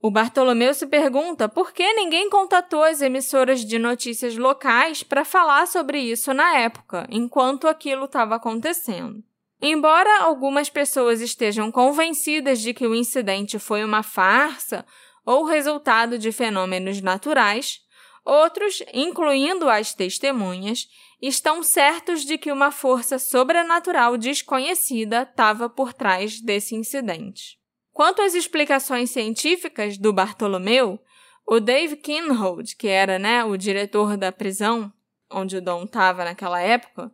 O 0.00 0.12
Bartolomeu 0.12 0.72
se 0.72 0.86
pergunta 0.86 1.48
por 1.48 1.72
que 1.72 1.92
ninguém 1.92 2.30
contatou 2.30 2.84
as 2.84 3.02
emissoras 3.02 3.64
de 3.64 3.78
notícias 3.78 4.36
locais 4.36 5.02
para 5.02 5.24
falar 5.24 5.66
sobre 5.66 5.98
isso 5.98 6.32
na 6.32 6.56
época, 6.58 7.06
enquanto 7.10 7.66
aquilo 7.66 8.04
estava 8.04 8.36
acontecendo. 8.36 9.22
Embora 9.60 10.22
algumas 10.22 10.70
pessoas 10.70 11.20
estejam 11.20 11.70
convencidas 11.70 12.60
de 12.60 12.72
que 12.72 12.86
o 12.86 12.94
incidente 12.94 13.58
foi 13.58 13.84
uma 13.84 14.04
farsa 14.04 14.86
ou 15.26 15.44
resultado 15.44 16.16
de 16.16 16.32
fenômenos 16.32 17.02
naturais, 17.02 17.80
outros, 18.24 18.82
incluindo 18.94 19.68
as 19.68 19.92
testemunhas, 19.92 20.86
estão 21.20 21.62
certos 21.62 22.24
de 22.24 22.38
que 22.38 22.50
uma 22.50 22.70
força 22.70 23.18
sobrenatural 23.18 24.16
desconhecida 24.16 25.22
estava 25.22 25.68
por 25.68 25.92
trás 25.92 26.40
desse 26.40 26.74
incidente. 26.74 27.58
Quanto 27.92 28.22
às 28.22 28.34
explicações 28.34 29.10
científicas 29.10 29.98
do 29.98 30.12
Bartolomeu, 30.12 30.98
O 31.46 31.58
Dave 31.58 31.96
Kinhold, 31.96 32.76
que 32.76 32.86
era 32.86 33.18
né, 33.18 33.42
o 33.44 33.56
diretor 33.56 34.16
da 34.16 34.30
prisão 34.30 34.92
onde 35.30 35.56
o 35.56 35.62
Dom 35.62 35.84
estava 35.84 36.24
naquela 36.24 36.60
época, 36.60 37.12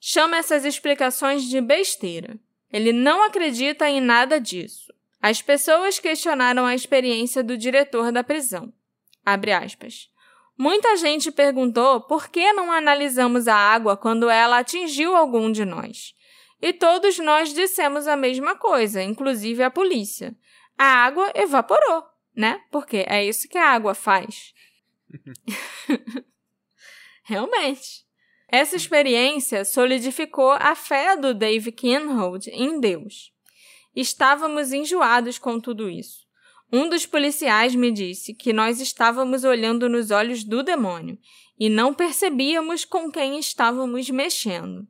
chama 0.00 0.38
essas 0.38 0.64
explicações 0.64 1.44
de 1.44 1.60
besteira. 1.60 2.38
Ele 2.72 2.92
não 2.92 3.22
acredita 3.22 3.88
em 3.88 4.00
nada 4.00 4.40
disso. 4.40 4.92
As 5.20 5.42
pessoas 5.42 5.98
questionaram 5.98 6.66
a 6.66 6.74
experiência 6.74 7.42
do 7.42 7.56
diretor 7.56 8.12
da 8.12 8.22
prisão. 8.22 8.72
Abre 9.24 9.52
aspas. 9.52 10.08
Muita 10.58 10.96
gente 10.96 11.30
perguntou 11.30 12.00
por 12.00 12.28
que 12.28 12.52
não 12.52 12.72
analisamos 12.72 13.46
a 13.46 13.54
água 13.54 13.96
quando 13.96 14.30
ela 14.30 14.58
atingiu 14.58 15.14
algum 15.14 15.52
de 15.52 15.64
nós. 15.64 16.14
E 16.60 16.72
todos 16.72 17.18
nós 17.18 17.52
dissemos 17.52 18.06
a 18.06 18.16
mesma 18.16 18.56
coisa, 18.56 19.02
inclusive 19.02 19.62
a 19.62 19.70
polícia. 19.70 20.34
A 20.78 20.84
água 20.84 21.30
evaporou, 21.34 22.04
né? 22.34 22.62
Porque 22.70 23.04
é 23.06 23.24
isso 23.24 23.48
que 23.48 23.58
a 23.58 23.68
água 23.68 23.94
faz. 23.94 24.54
Realmente. 27.22 28.06
Essa 28.48 28.76
experiência 28.76 29.64
solidificou 29.64 30.52
a 30.52 30.74
fé 30.74 31.16
do 31.16 31.34
Dave 31.34 31.72
Kinhold 31.72 32.48
em 32.50 32.78
Deus. 32.78 33.32
Estávamos 33.94 34.72
enjoados 34.72 35.38
com 35.38 35.58
tudo 35.58 35.90
isso. 35.90 36.25
Um 36.72 36.88
dos 36.88 37.06
policiais 37.06 37.74
me 37.74 37.92
disse 37.92 38.34
que 38.34 38.52
nós 38.52 38.80
estávamos 38.80 39.44
olhando 39.44 39.88
nos 39.88 40.10
olhos 40.10 40.42
do 40.42 40.62
demônio 40.62 41.18
e 41.58 41.68
não 41.68 41.94
percebíamos 41.94 42.84
com 42.84 43.10
quem 43.10 43.38
estávamos 43.38 44.10
mexendo. 44.10 44.86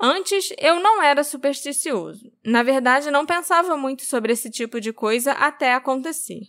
Antes, 0.00 0.52
eu 0.58 0.80
não 0.80 1.02
era 1.02 1.22
supersticioso. 1.22 2.32
Na 2.44 2.62
verdade, 2.62 3.10
não 3.10 3.26
pensava 3.26 3.76
muito 3.76 4.04
sobre 4.04 4.32
esse 4.32 4.50
tipo 4.50 4.80
de 4.80 4.92
coisa 4.92 5.32
até 5.32 5.74
acontecer. 5.74 6.42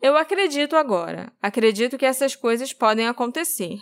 Eu 0.00 0.16
acredito 0.16 0.76
agora. 0.76 1.32
Acredito 1.40 1.96
que 1.96 2.06
essas 2.06 2.36
coisas 2.36 2.72
podem 2.72 3.08
acontecer. 3.08 3.78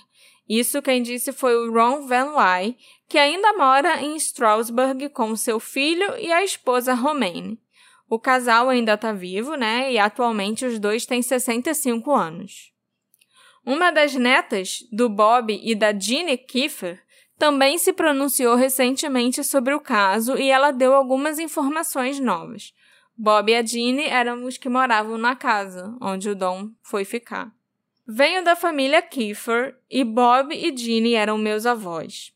Isso 0.49 0.81
quem 0.81 1.03
disse 1.03 1.33
foi 1.33 1.55
o 1.57 1.73
Ron 1.73 2.07
Van 2.07 2.35
Wy, 2.37 2.77
que 3.09 3.19
ainda 3.19 3.53
mora 3.55 4.01
em 4.01 4.17
Strasbourg 4.17 5.09
com 5.11 5.35
seu 5.37 5.59
filho 5.59 6.17
e 6.19 6.33
a 6.33 6.45
esposa 6.45 6.95
Romaine. 6.95 7.59
O 8.13 8.19
casal 8.19 8.69
ainda 8.69 8.93
está 8.93 9.11
vivo, 9.11 9.55
né? 9.55 9.91
E 9.91 9.99
atualmente 9.99 10.67
os 10.67 10.79
dois 10.79 11.07
têm 11.07 11.23
65 11.23 12.13
anos. 12.13 12.71
Uma 13.65 13.91
das 13.91 14.15
netas 14.15 14.87
do 14.93 15.09
Bob 15.09 15.59
e 15.65 15.75
da 15.75 15.99
Jeannie 15.99 16.37
Kiefer 16.37 17.03
também 17.39 17.79
se 17.79 17.91
pronunciou 17.91 18.55
recentemente 18.55 19.43
sobre 19.43 19.73
o 19.73 19.81
caso 19.81 20.37
e 20.37 20.51
ela 20.51 20.73
deu 20.73 20.93
algumas 20.93 21.39
informações 21.39 22.21
novas. 22.21 22.75
Bob 23.17 23.51
e 23.51 23.57
a 23.57 23.65
Jeannie 23.65 24.09
eram 24.09 24.45
os 24.45 24.59
que 24.59 24.69
moravam 24.69 25.17
na 25.17 25.35
casa 25.35 25.97
onde 25.99 26.29
o 26.29 26.35
Dom 26.35 26.69
foi 26.83 27.07
ficar. 27.07 27.51
Venho 28.07 28.45
da 28.45 28.55
família 28.55 29.01
Kiefer 29.01 29.75
e 29.91 30.05
Bob 30.05 30.55
e 30.55 30.77
Jeannie 30.77 31.15
eram 31.15 31.39
meus 31.39 31.65
avós. 31.65 32.31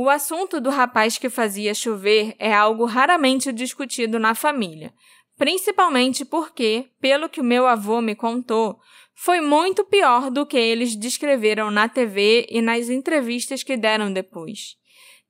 O 0.00 0.08
assunto 0.08 0.60
do 0.60 0.70
rapaz 0.70 1.18
que 1.18 1.28
fazia 1.28 1.74
chover 1.74 2.32
é 2.38 2.54
algo 2.54 2.84
raramente 2.84 3.52
discutido 3.52 4.16
na 4.16 4.32
família, 4.32 4.94
principalmente 5.36 6.24
porque, 6.24 6.86
pelo 7.00 7.28
que 7.28 7.40
o 7.40 7.44
meu 7.44 7.66
avô 7.66 8.00
me 8.00 8.14
contou, 8.14 8.78
foi 9.12 9.40
muito 9.40 9.84
pior 9.84 10.30
do 10.30 10.46
que 10.46 10.56
eles 10.56 10.94
descreveram 10.94 11.68
na 11.68 11.88
TV 11.88 12.46
e 12.48 12.62
nas 12.62 12.88
entrevistas 12.88 13.64
que 13.64 13.76
deram 13.76 14.12
depois. 14.12 14.76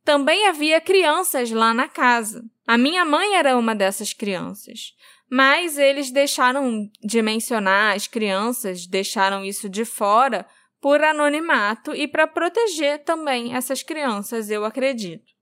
Também 0.05 0.47
havia 0.47 0.83
crianças 0.83 1.51
lá 1.51 1.73
na 1.73 1.89
casa. 1.89 2.45
A 2.66 2.77
minha 2.77 3.07
mãe 3.07 3.37
era 3.37 3.57
uma 3.57 3.75
dessas 3.75 4.12
crianças. 4.12 4.93
Mas 5.31 5.79
eles 5.79 6.11
deixaram 6.11 6.91
de 7.03 7.23
mencionar 7.23 7.97
as 7.97 8.07
crianças, 8.07 8.87
deixaram 8.87 9.43
isso 9.47 9.66
de 9.66 9.87
fora 9.87 10.47
por 10.81 11.03
anonimato 11.03 11.95
e 11.95 12.07
para 12.07 12.26
proteger 12.26 13.05
também 13.05 13.55
essas 13.55 13.83
crianças, 13.83 14.51
eu 14.51 14.64
acredito. 14.64 15.33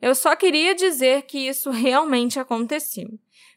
Eu 0.00 0.14
só 0.14 0.36
queria 0.36 0.74
dizer 0.74 1.22
que 1.22 1.48
isso 1.48 1.70
realmente 1.70 2.38
aconteceu. 2.38 3.08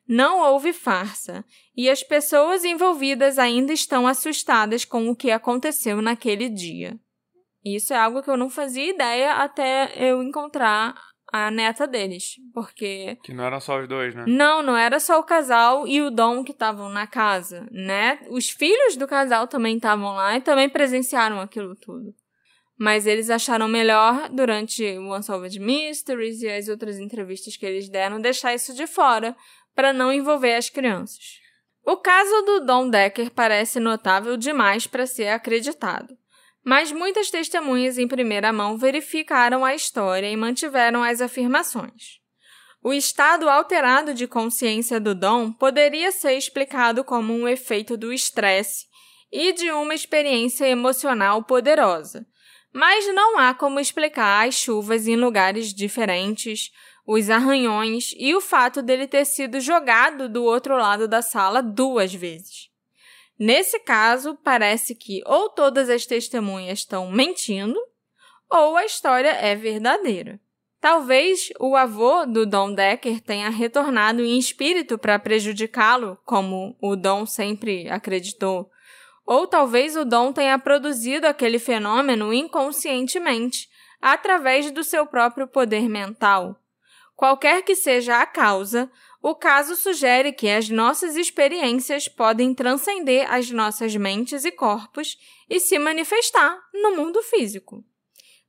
Não 0.08 0.40
houve 0.40 0.72
farsa, 0.72 1.44
e 1.76 1.90
as 1.90 2.02
pessoas 2.02 2.64
envolvidas 2.64 3.38
ainda 3.38 3.74
estão 3.74 4.08
assustadas 4.08 4.86
com 4.86 5.10
o 5.10 5.16
que 5.16 5.32
aconteceu 5.32 6.02
naquele 6.02 6.48
dia. 6.48 6.98
Isso 7.64 7.94
é 7.94 7.98
algo 7.98 8.24
que 8.24 8.30
eu 8.30 8.38
não 8.38 8.50
fazia 8.50 8.90
ideia 8.90 9.34
até 9.34 9.92
eu 9.98 10.24
encontrar 10.24 10.96
a 11.32 11.52
neta 11.52 11.86
deles, 11.86 12.36
porque... 12.54 13.18
Que 13.24 13.34
não 13.34 13.44
eram 13.44 13.60
só 13.60 13.80
os 13.80 13.88
dois, 13.88 14.16
né? 14.16 14.24
Não, 14.28 14.62
não 14.62 14.78
era 14.78 15.00
só 15.00 15.20
o 15.20 15.24
casal 15.24 15.88
e 15.88 16.02
o 16.02 16.10
Dom 16.10 16.44
que 16.44 16.52
estavam 16.52 16.90
na 16.90 17.06
casa, 17.06 17.68
né? 17.72 18.20
Os 18.30 18.50
filhos 18.50 18.96
do 18.96 19.08
casal 19.08 19.48
também 19.48 19.76
estavam 19.76 20.16
lá 20.16 20.38
e 20.38 20.42
também 20.42 20.70
presenciaram 20.70 21.42
aquilo 21.42 21.76
tudo. 21.76 22.14
Mas 22.80 23.06
eles 23.06 23.30
acharam 23.30 23.68
melhor, 23.68 24.30
durante 24.30 24.84
o 24.98 25.16
Unsolved 25.16 25.60
Mysteries 25.60 26.42
e 26.42 26.50
as 26.50 26.68
outras 26.68 27.00
entrevistas 27.00 27.58
que 27.58 27.66
eles 27.66 27.90
deram, 27.90 28.22
deixar 28.22 28.54
isso 28.54 28.74
de 28.74 28.88
fora, 28.88 29.36
para 29.76 29.92
não 29.92 30.14
envolver 30.14 30.56
as 30.56 30.70
crianças. 30.70 31.40
O 31.86 31.98
caso 31.98 32.42
do 32.44 32.66
Dom 32.66 32.90
Decker 32.90 33.32
parece 33.32 33.80
notável 33.80 34.38
demais 34.38 34.88
para 34.88 35.06
ser 35.06 35.30
acreditado 35.30 36.18
mas 36.68 36.92
muitas 36.92 37.30
testemunhas 37.30 37.98
em 37.98 38.10
primeira 38.10 38.52
mão 38.52 38.78
verificaram 38.78 39.64
a 39.64 39.74
história 39.74 40.30
e 40.30 40.36
mantiveram 40.36 41.02
as 41.02 41.22
afirmações. 41.22 42.20
O 42.84 42.92
estado 42.92 43.48
alterado 43.48 44.14
de 44.14 44.28
consciência 44.28 45.00
do 45.00 45.16
Dom 45.16 45.50
poderia 45.50 46.12
ser 46.12 46.34
explicado 46.34 47.06
como 47.06 47.34
um 47.34 47.48
efeito 47.48 47.96
do 47.96 48.12
estresse 48.12 48.86
e 49.32 49.54
de 49.54 49.72
uma 49.72 49.96
experiência 49.96 50.68
emocional 50.68 51.42
poderosa, 51.42 52.28
mas 52.74 53.08
não 53.16 53.40
há 53.40 53.54
como 53.54 53.80
explicar 53.80 54.46
as 54.46 54.56
chuvas 54.56 55.08
em 55.08 55.16
lugares 55.16 55.74
diferentes, 55.74 56.70
os 57.06 57.30
arranhões 57.30 58.14
e 58.18 58.36
o 58.36 58.42
fato 58.42 58.82
dele 58.82 59.08
ter 59.08 59.24
sido 59.24 59.62
jogado 59.62 60.28
do 60.28 60.44
outro 60.44 60.76
lado 60.76 61.08
da 61.08 61.22
sala 61.22 61.64
duas 61.64 62.14
vezes. 62.14 62.67
Nesse 63.40 63.80
caso, 63.80 64.36
parece 64.44 64.96
que 64.96 65.22
ou 65.26 65.50
todas 65.50 65.90
as 65.90 66.06
testemunhas 66.06 66.80
estão 66.80 67.12
mentindo, 67.12 67.80
ou 68.50 68.76
a 68.76 68.86
história 68.86 69.30
é 69.30 69.56
verdadeira. 69.56 70.40
Talvez 70.80 71.50
o 71.60 71.76
avô 71.76 72.26
do 72.26 72.46
Dom 72.46 72.74
Decker 72.74 73.22
tenha 73.22 73.50
retornado 73.50 74.24
em 74.24 74.38
espírito 74.38 74.98
para 74.98 75.20
prejudicá-lo, 75.20 76.18
como 76.24 76.78
o 76.82 76.96
Dom 76.96 77.26
sempre 77.26 77.90
acreditou. 77.90 78.70
Ou 79.26 79.48
talvez 79.48 79.98
o 79.98 80.06
Dom 80.06 80.32
tenha 80.32 80.58
produzido 80.58 81.28
aquele 81.28 81.60
fenômeno 81.60 82.34
inconscientemente, 82.34 83.68
através 84.02 84.72
do 84.72 84.84
seu 84.84 85.06
próprio 85.06 85.48
poder 85.48 85.90
mental. 85.90 86.62
Qualquer 87.16 87.64
que 87.64 87.76
seja 87.76 88.22
a 88.22 88.26
causa, 88.28 88.90
o 89.22 89.36
caso 89.36 89.76
sugere 89.76 90.32
que 90.32 90.48
as 90.48 90.70
nossas 90.70 91.16
experiências 91.16 92.08
podem 92.08 92.54
transcender 92.54 93.32
as 93.32 93.50
nossas 93.50 93.96
mentes 93.96 94.46
e 94.46 94.52
corpos 94.52 95.18
e 95.50 95.60
se 95.60 95.80
manifestar 95.80 96.58
no 96.74 96.96
mundo 96.96 97.22
físico. 97.24 97.84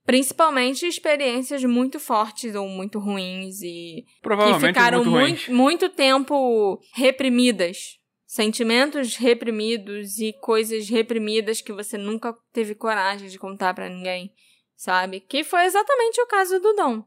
Principalmente 0.04 0.86
experiências 0.86 1.62
muito 1.64 2.00
fortes 2.00 2.54
ou 2.54 2.66
muito 2.66 2.98
ruins 2.98 3.60
e 3.60 4.06
que 4.22 4.66
ficaram 4.66 5.04
muito, 5.04 5.10
muito, 5.10 5.52
muito 5.52 5.88
tempo 5.90 6.80
reprimidas. 6.94 7.98
Sentimentos 8.26 9.16
reprimidos 9.16 10.18
e 10.18 10.34
coisas 10.34 10.88
reprimidas 10.88 11.62
que 11.62 11.72
você 11.72 11.96
nunca 11.96 12.36
teve 12.52 12.74
coragem 12.74 13.28
de 13.28 13.38
contar 13.38 13.72
para 13.72 13.88
ninguém, 13.88 14.32
sabe? 14.76 15.20
Que 15.20 15.42
foi 15.42 15.64
exatamente 15.64 16.20
o 16.20 16.26
caso 16.26 16.60
do 16.60 16.74
Dom. 16.74 17.04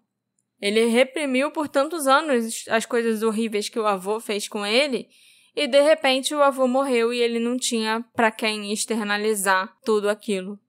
Ele 0.62 0.86
reprimiu 0.86 1.51
por 1.51 1.68
tantos 1.68 2.05
anos 2.05 2.66
as 2.70 2.86
coisas 2.86 3.24
horríveis 3.24 3.68
que 3.68 3.80
o 3.80 3.88
avô 3.88 4.20
fez 4.20 4.47
com 4.47 4.66
ele, 4.66 5.09
e 5.55 5.68
de 5.68 5.82
repente 5.82 6.36
o 6.36 6.41
avô 6.41 6.68
morreu 6.68 7.12
e 7.12 7.20
ele 7.20 7.39
não 7.39 7.57
tinha 7.57 8.05
para 8.16 8.32
quem 8.32 8.72
externalizar 8.72 9.76
tudo 9.84 10.09
aquilo. 10.09 10.59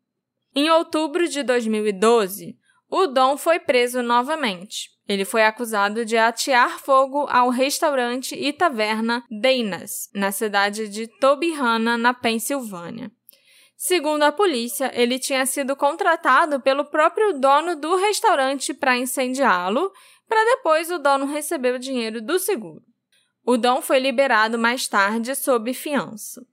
Em 0.54 0.70
outubro 0.70 1.28
de 1.28 1.42
2012, 1.42 2.56
o 2.90 3.06
Dom 3.06 3.36
foi 3.36 3.58
preso 3.58 4.02
novamente. 4.02 4.90
Ele 5.08 5.24
foi 5.24 5.44
acusado 5.44 6.04
de 6.04 6.16
atear 6.16 6.78
fogo 6.78 7.26
ao 7.28 7.48
restaurante 7.48 8.34
e 8.34 8.52
taverna 8.52 9.24
Dainas, 9.30 10.08
na 10.14 10.30
cidade 10.30 10.88
de 10.88 11.06
Tobyhanna, 11.06 11.96
na 11.98 12.14
Pensilvânia. 12.14 13.10
Segundo 13.84 14.22
a 14.22 14.30
polícia, 14.30 14.92
ele 14.94 15.18
tinha 15.18 15.44
sido 15.44 15.74
contratado 15.74 16.60
pelo 16.60 16.84
próprio 16.84 17.32
dono 17.32 17.74
do 17.74 17.96
restaurante 17.96 18.72
para 18.72 18.96
incendiá-lo, 18.96 19.92
para 20.28 20.44
depois 20.44 20.88
o 20.88 21.00
dono 21.00 21.26
receber 21.26 21.74
o 21.74 21.80
dinheiro 21.80 22.22
do 22.22 22.38
seguro. 22.38 22.84
O 23.44 23.56
Dom 23.56 23.82
foi 23.82 23.98
liberado 23.98 24.56
mais 24.56 24.86
tarde 24.86 25.34
sob 25.34 25.74
fiança. 25.74 26.46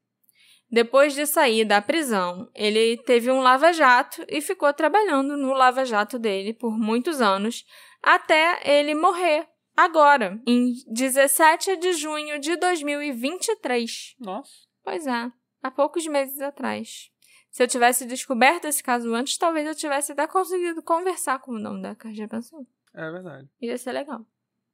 Depois 0.71 1.13
de 1.13 1.27
sair 1.27 1.65
da 1.65 1.79
prisão, 1.83 2.49
ele 2.55 2.97
teve 2.97 3.29
um 3.29 3.41
lava-jato 3.41 4.25
e 4.27 4.41
ficou 4.41 4.73
trabalhando 4.73 5.37
no 5.37 5.53
lava-jato 5.53 6.17
dele 6.17 6.51
por 6.51 6.75
muitos 6.75 7.21
anos, 7.21 7.63
até 8.01 8.59
ele 8.67 8.95
morrer 8.95 9.47
agora, 9.77 10.41
em 10.47 10.73
17 10.87 11.77
de 11.77 11.93
junho 11.93 12.39
de 12.39 12.55
2023. 12.55 14.15
Nossa. 14.19 14.51
Pois 14.83 15.05
é. 15.05 15.31
há 15.61 15.69
poucos 15.69 16.07
meses 16.07 16.41
atrás. 16.41 17.11
Se 17.49 17.63
eu 17.63 17.67
tivesse 17.67 18.05
descoberto 18.05 18.65
esse 18.65 18.83
caso 18.83 19.13
antes, 19.13 19.37
talvez 19.37 19.67
eu 19.67 19.75
tivesse 19.75 20.11
até 20.11 20.27
conseguido 20.27 20.81
conversar 20.81 21.39
com 21.39 21.53
o 21.53 21.61
Dom 21.61 21.81
Decker, 21.81 22.13
já 22.13 22.27
pensou? 22.27 22.65
É 22.93 23.11
verdade. 23.11 23.47
Ia 23.61 23.77
ser 23.77 23.91
legal. 23.91 24.25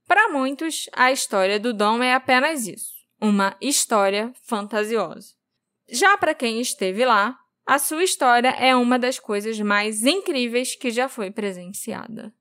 Para 0.08 0.30
muitos, 0.30 0.90
a 0.94 1.12
história 1.12 1.60
do 1.60 1.74
Dom 1.74 2.04
é 2.04 2.14
apenas 2.14 2.68
isso, 2.68 2.94
uma 3.20 3.56
história 3.60 4.32
fantasiosa. 4.44 5.34
Já 5.90 6.18
para 6.18 6.36
quem 6.36 6.62
esteve 6.62 7.06
lá, 7.06 7.40
a 7.66 7.80
sua 7.80 8.04
história 8.04 8.50
é 8.50 8.76
uma 8.76 9.00
das 9.00 9.20
coisas 9.20 9.60
mais 9.60 10.04
incríveis 10.06 10.76
que 10.76 10.92
já 10.92 11.10
foi 11.10 11.32
presenciada. 11.32 12.34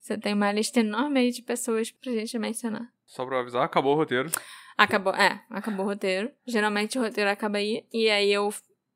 Você 0.00 0.18
tem 0.18 0.34
uma 0.34 0.50
lista 0.50 0.80
enorme 0.80 1.20
aí 1.20 1.30
de 1.30 1.42
pessoas 1.42 1.90
pra 1.90 2.10
gente 2.12 2.38
mencionar. 2.38 2.92
Só 3.06 3.24
pra 3.24 3.40
avisar, 3.40 3.62
acabou 3.62 3.94
o 3.94 3.96
roteiro. 3.96 4.30
Acabou, 4.76 5.14
é, 5.14 5.44
acabou 5.50 5.86
o 5.86 5.88
roteiro. 5.88 6.30
Geralmente 6.46 6.98
o 6.98 7.02
roteiro 7.02 7.30
acaba 7.30 7.58
aí, 7.58 7.84
e 7.92 8.08
aí 8.08 8.32
eu 8.32 8.52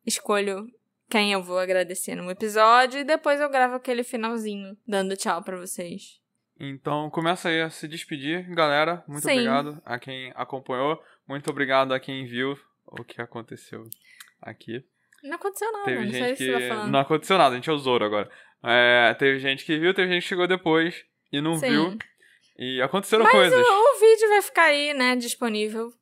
escolho 0.07 0.67
quem 1.11 1.33
eu 1.33 1.43
vou 1.43 1.59
agradecer 1.59 2.15
no 2.15 2.31
episódio 2.31 3.01
e 3.01 3.05
depois 3.05 3.41
eu 3.41 3.51
gravo 3.51 3.75
aquele 3.75 4.03
finalzinho 4.03 4.77
dando 4.87 5.17
tchau 5.17 5.43
para 5.43 5.59
vocês. 5.59 6.21
Então 6.59 7.11
começa 7.11 7.49
aí 7.49 7.61
a 7.61 7.71
se 7.71 7.87
despedir, 7.89 8.49
galera. 8.55 9.05
Muito 9.07 9.23
Sim. 9.23 9.33
obrigado 9.33 9.83
a 9.85 9.99
quem 9.99 10.33
acompanhou. 10.35 11.03
Muito 11.29 11.51
obrigado 11.51 11.93
a 11.93 12.01
quem 12.01 12.25
viu 12.25 12.57
o 12.87 13.05
que 13.05 13.21
aconteceu 13.21 13.85
aqui. 14.41 14.85
Não 15.23 15.35
aconteceu 15.35 15.71
nada, 15.71 15.85
teve 15.85 16.05
não 16.05 16.13
sei 16.13 16.35
que 16.35 16.37
que. 16.37 16.53
você 16.53 16.69
tá 16.69 16.75
falando. 16.75 16.91
Não 16.91 17.01
aconteceu 17.01 17.39
nada, 17.39 17.53
a 17.53 17.57
gente 17.57 17.71
é 17.71 17.73
o 17.73 17.79
Zoro 17.79 18.05
agora. 18.05 18.31
É, 18.65 19.15
teve 19.19 19.39
gente 19.39 19.65
que 19.65 19.79
viu, 19.79 19.95
teve 19.95 20.13
gente 20.13 20.23
que 20.23 20.29
chegou 20.29 20.47
depois 20.47 21.05
e 21.33 21.41
não 21.41 21.55
Sim. 21.57 21.69
viu. 21.71 21.99
E 22.59 22.81
aconteceram 22.83 23.25
Mas 23.25 23.33
coisas. 23.33 23.59
o, 23.59 23.97
o 23.97 24.01
vídeo 24.01 24.29
vai 24.29 24.43
ficar 24.43 24.65
aí, 24.65 24.95
né, 24.95 25.17
disponível. 25.17 25.93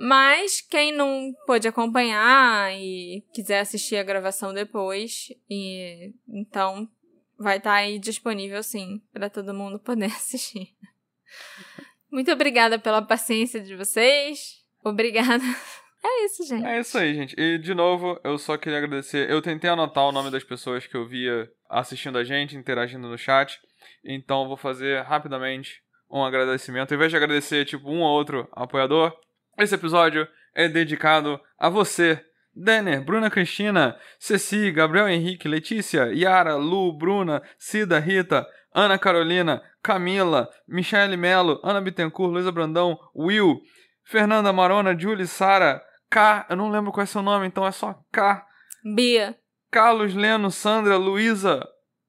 Mas 0.00 0.60
quem 0.60 0.92
não 0.92 1.34
pôde 1.44 1.66
acompanhar 1.66 2.72
e 2.72 3.24
quiser 3.34 3.58
assistir 3.58 3.96
a 3.96 4.04
gravação 4.04 4.54
depois, 4.54 5.26
e 5.50 6.14
então 6.28 6.88
vai 7.36 7.56
estar 7.56 7.74
aí 7.74 7.98
disponível 7.98 8.62
sim, 8.62 9.02
para 9.12 9.28
todo 9.28 9.52
mundo 9.52 9.80
poder 9.80 10.06
assistir. 10.14 10.68
Muito 12.12 12.30
obrigada 12.30 12.78
pela 12.78 13.02
paciência 13.02 13.60
de 13.60 13.74
vocês. 13.74 14.64
Obrigada. 14.84 15.42
É 16.00 16.24
isso, 16.24 16.46
gente. 16.46 16.64
É 16.64 16.78
isso 16.78 16.96
aí, 16.96 17.12
gente. 17.12 17.34
E, 17.36 17.58
de 17.58 17.74
novo, 17.74 18.20
eu 18.22 18.38
só 18.38 18.56
queria 18.56 18.78
agradecer. 18.78 19.28
Eu 19.28 19.42
tentei 19.42 19.68
anotar 19.68 20.04
o 20.04 20.12
nome 20.12 20.30
das 20.30 20.44
pessoas 20.44 20.86
que 20.86 20.96
eu 20.96 21.04
via 21.08 21.50
assistindo 21.68 22.16
a 22.16 22.22
gente, 22.22 22.56
interagindo 22.56 23.08
no 23.08 23.18
chat. 23.18 23.58
Então, 24.04 24.46
vou 24.46 24.56
fazer 24.56 25.02
rapidamente 25.02 25.82
um 26.08 26.24
agradecimento. 26.24 26.92
Ao 26.92 26.94
invés 26.94 27.10
de 27.10 27.16
agradecer, 27.16 27.64
tipo, 27.64 27.90
um 27.90 28.00
ou 28.00 28.16
outro 28.16 28.48
apoiador, 28.52 29.12
esse 29.58 29.74
episódio 29.74 30.26
é 30.54 30.68
dedicado 30.68 31.40
a 31.58 31.68
você, 31.68 32.20
Denner, 32.54 33.02
Bruna 33.04 33.30
Cristina, 33.30 33.96
Ceci, 34.18 34.70
Gabriel 34.72 35.08
Henrique, 35.08 35.48
Letícia, 35.48 36.12
Yara, 36.12 36.56
Lu, 36.56 36.92
Bruna, 36.92 37.42
Cida, 37.58 37.98
Rita, 37.98 38.46
Ana 38.74 38.98
Carolina, 38.98 39.62
Camila, 39.82 40.48
Michele 40.66 41.16
Melo, 41.16 41.60
Ana 41.62 41.80
Bittencourt, 41.80 42.32
Luísa 42.32 42.50
Brandão, 42.52 42.98
Will, 43.14 43.60
Fernanda 44.04 44.52
Marona, 44.52 44.98
Julie, 44.98 45.26
Sara, 45.26 45.82
K, 46.10 46.46
eu 46.48 46.56
não 46.56 46.70
lembro 46.70 46.90
qual 46.90 47.02
é 47.04 47.06
seu 47.06 47.22
nome, 47.22 47.46
então 47.46 47.66
é 47.66 47.70
só 47.70 47.94
K. 48.12 48.44
Bia. 48.94 49.36
Carlos, 49.70 50.14
Leno, 50.14 50.50
Sandra, 50.50 50.96
Luísa. 50.96 51.66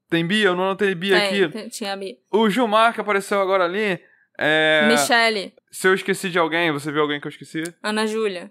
Tem 0.10 0.26
Bia? 0.26 0.48
Eu 0.48 0.56
não 0.56 0.64
anotei 0.64 0.96
Bia 0.96 1.18
É, 1.18 1.28
aqui. 1.28 1.70
tinha 1.70 1.96
Bia. 1.96 2.16
O 2.32 2.50
Gilmar, 2.50 2.94
que 2.94 3.02
apareceu 3.02 3.42
agora 3.42 3.66
ali. 3.66 4.00
É... 4.42 4.88
Michele. 4.88 5.54
Se 5.70 5.88
eu 5.88 5.94
esqueci 5.94 6.30
de 6.30 6.40
alguém, 6.40 6.72
você 6.72 6.92
viu 6.92 7.02
alguém 7.02 7.20
que 7.20 7.28
eu 7.28 7.32
esqueci? 7.32 7.62
Ana 7.84 8.08
Júlia. 8.08 8.50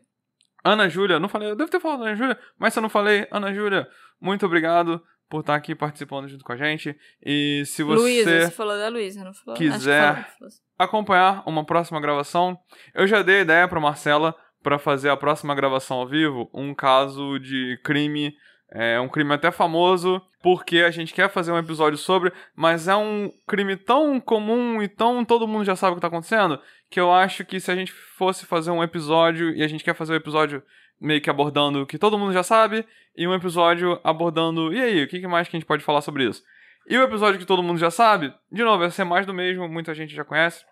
Ana 0.63 0.87
Júlia, 0.89 1.19
não 1.19 1.29
falei, 1.29 1.51
eu 1.51 1.57
devo 1.57 1.71
ter 1.71 1.81
falado 1.81 2.03
Ana 2.03 2.15
Júlia, 2.15 2.39
mas 2.59 2.75
se 2.75 2.79
eu 2.79 2.83
não 2.83 2.91
falei, 2.91 3.27
Ana 3.31 3.55
Júlia, 3.55 3.89
muito 4.21 4.45
obrigado 4.45 5.03
por 5.31 5.41
estar 5.41 5.55
aqui 5.55 5.75
participando 5.75 6.29
junto 6.29 6.45
com 6.45 6.53
a 6.53 6.57
gente. 6.57 6.95
E 7.25 7.63
se 7.65 7.83
você 7.83 8.03
Luísa, 8.03 8.41
você 8.43 8.51
falou 8.51 8.77
da 8.77 8.89
Luísa, 8.89 9.25
não 9.25 9.33
falou? 9.33 9.57
Quiser- 9.57 10.15
falou, 10.15 10.25
falou. 10.39 10.53
acompanhar 10.79 11.43
uma 11.47 11.65
próxima 11.65 12.01
gravação, 12.01 12.59
eu 12.95 13.07
já 13.07 13.23
dei 13.23 13.39
a 13.39 13.43
ideia 13.43 13.69
para 13.69 13.81
Marcela 13.81 14.35
para 14.63 14.79
fazer 14.79 15.09
a 15.09 15.17
próxima 15.17 15.55
gravação 15.55 15.99
ao 15.99 16.09
vivo, 16.09 16.51
um 16.53 16.75
caso 16.75 17.39
de 17.39 17.81
crime, 17.85 18.35
é 18.73 19.01
um 19.01 19.09
crime 19.09 19.33
até 19.33 19.51
famoso, 19.51 20.21
porque 20.43 20.79
a 20.79 20.91
gente 20.91 21.13
quer 21.13 21.29
fazer 21.31 21.51
um 21.53 21.59
episódio 21.59 21.99
sobre, 21.99 22.33
mas 22.55 22.87
é 22.89 22.95
um 22.97 23.31
crime 23.47 23.77
tão 23.77 24.21
comum 24.21 24.83
e 24.83 24.89
tão 24.89 25.25
todo 25.25 25.49
mundo 25.49 25.65
já 25.65 25.75
sabe 25.77 25.93
o 25.93 25.95
que 25.97 26.01
tá 26.01 26.07
acontecendo, 26.07 26.61
que 26.91 27.01
eu 27.01 27.13
acho 27.13 27.45
que 27.45 27.59
se 27.61 27.71
a 27.71 27.75
gente 27.75 27.93
fosse 27.93 28.47
fazer 28.47 28.71
um 28.71 28.83
episódio 28.83 29.51
e 29.51 29.63
a 29.63 29.69
gente 29.69 29.83
quer 29.85 29.95
fazer 29.95 30.13
um 30.13 30.17
episódio 30.17 30.63
meio 31.01 31.21
que 31.21 31.31
abordando 31.31 31.83
o 31.83 31.87
que 31.87 31.99
todo 31.99 32.19
mundo 32.19 32.33
já 32.33 32.43
sabe 32.43 32.85
e 33.17 33.27
um 33.27 33.35
episódio 33.35 34.01
abordando 34.05 34.73
e 34.73 34.81
aí, 34.81 35.03
o 35.03 35.09
que 35.09 35.27
mais 35.27 35.49
que 35.49 35.57
a 35.57 35.59
gente 35.61 35.67
pode 35.69 35.83
falar 35.85 36.01
sobre 36.01 36.25
isso? 36.25 36.43
E 36.89 36.97
o 36.97 37.03
episódio 37.03 37.39
que 37.39 37.45
todo 37.47 37.63
mundo 37.63 37.79
já 37.79 37.91
sabe, 37.91 38.33
de 38.51 38.63
novo, 38.65 38.79
vai 38.79 38.91
ser 38.91 39.05
mais 39.05 39.27
do 39.27 39.35
mesmo, 39.35 39.69
muita 39.69 39.95
gente 39.95 40.15
já 40.15 40.25
conhece. 40.25 40.65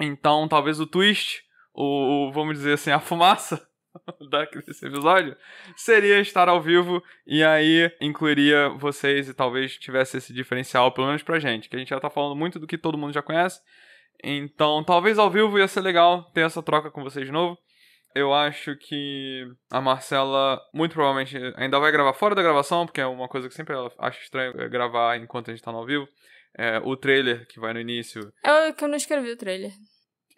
Então, 0.00 0.48
talvez 0.48 0.80
o 0.80 0.86
twist, 0.86 1.42
o, 1.72 2.28
o- 2.28 2.32
vamos 2.32 2.54
dizer 2.58 2.72
assim, 2.72 2.90
a 2.90 2.98
fumaça 2.98 3.64
desse 4.66 4.86
episódio, 4.86 5.36
seria 5.76 6.20
estar 6.20 6.48
ao 6.48 6.60
vivo 6.60 7.02
e 7.26 7.42
aí 7.42 7.90
incluiria 8.00 8.68
vocês 8.70 9.28
e 9.28 9.34
talvez 9.34 9.76
tivesse 9.76 10.16
esse 10.16 10.32
diferencial, 10.32 10.92
pelo 10.92 11.08
menos 11.08 11.22
pra 11.22 11.38
gente, 11.38 11.68
que 11.68 11.76
a 11.76 11.78
gente 11.78 11.90
já 11.90 12.00
tá 12.00 12.10
falando 12.10 12.36
muito 12.36 12.58
do 12.58 12.66
que 12.66 12.78
todo 12.78 12.98
mundo 12.98 13.12
já 13.12 13.22
conhece. 13.22 13.60
Então, 14.22 14.84
talvez 14.84 15.18
ao 15.18 15.30
vivo 15.30 15.58
ia 15.58 15.66
ser 15.66 15.80
legal 15.80 16.30
ter 16.32 16.42
essa 16.42 16.62
troca 16.62 16.90
com 16.90 17.02
vocês 17.02 17.26
de 17.26 17.32
novo. 17.32 17.58
Eu 18.14 18.32
acho 18.32 18.76
que 18.76 19.46
a 19.70 19.80
Marcela, 19.80 20.60
muito 20.72 20.92
provavelmente, 20.92 21.36
ainda 21.56 21.78
vai 21.78 21.90
gravar 21.90 22.12
fora 22.12 22.34
da 22.34 22.42
gravação, 22.42 22.84
porque 22.84 23.00
é 23.00 23.06
uma 23.06 23.26
coisa 23.26 23.48
que 23.48 23.54
sempre 23.54 23.74
ela 23.74 23.90
acha 23.98 24.20
estranho 24.20 24.52
é 24.60 24.68
gravar 24.68 25.16
enquanto 25.16 25.50
a 25.50 25.54
gente 25.54 25.62
tá 25.62 25.72
no 25.72 25.78
ao 25.78 25.86
vivo. 25.86 26.06
É, 26.56 26.78
o 26.84 26.94
trailer 26.94 27.46
que 27.48 27.58
vai 27.58 27.72
no 27.72 27.80
início 27.80 28.30
Eu 28.44 28.74
que 28.74 28.84
eu 28.84 28.88
não 28.88 28.96
escrevi 28.96 29.30
o 29.30 29.36
trailer. 29.38 29.72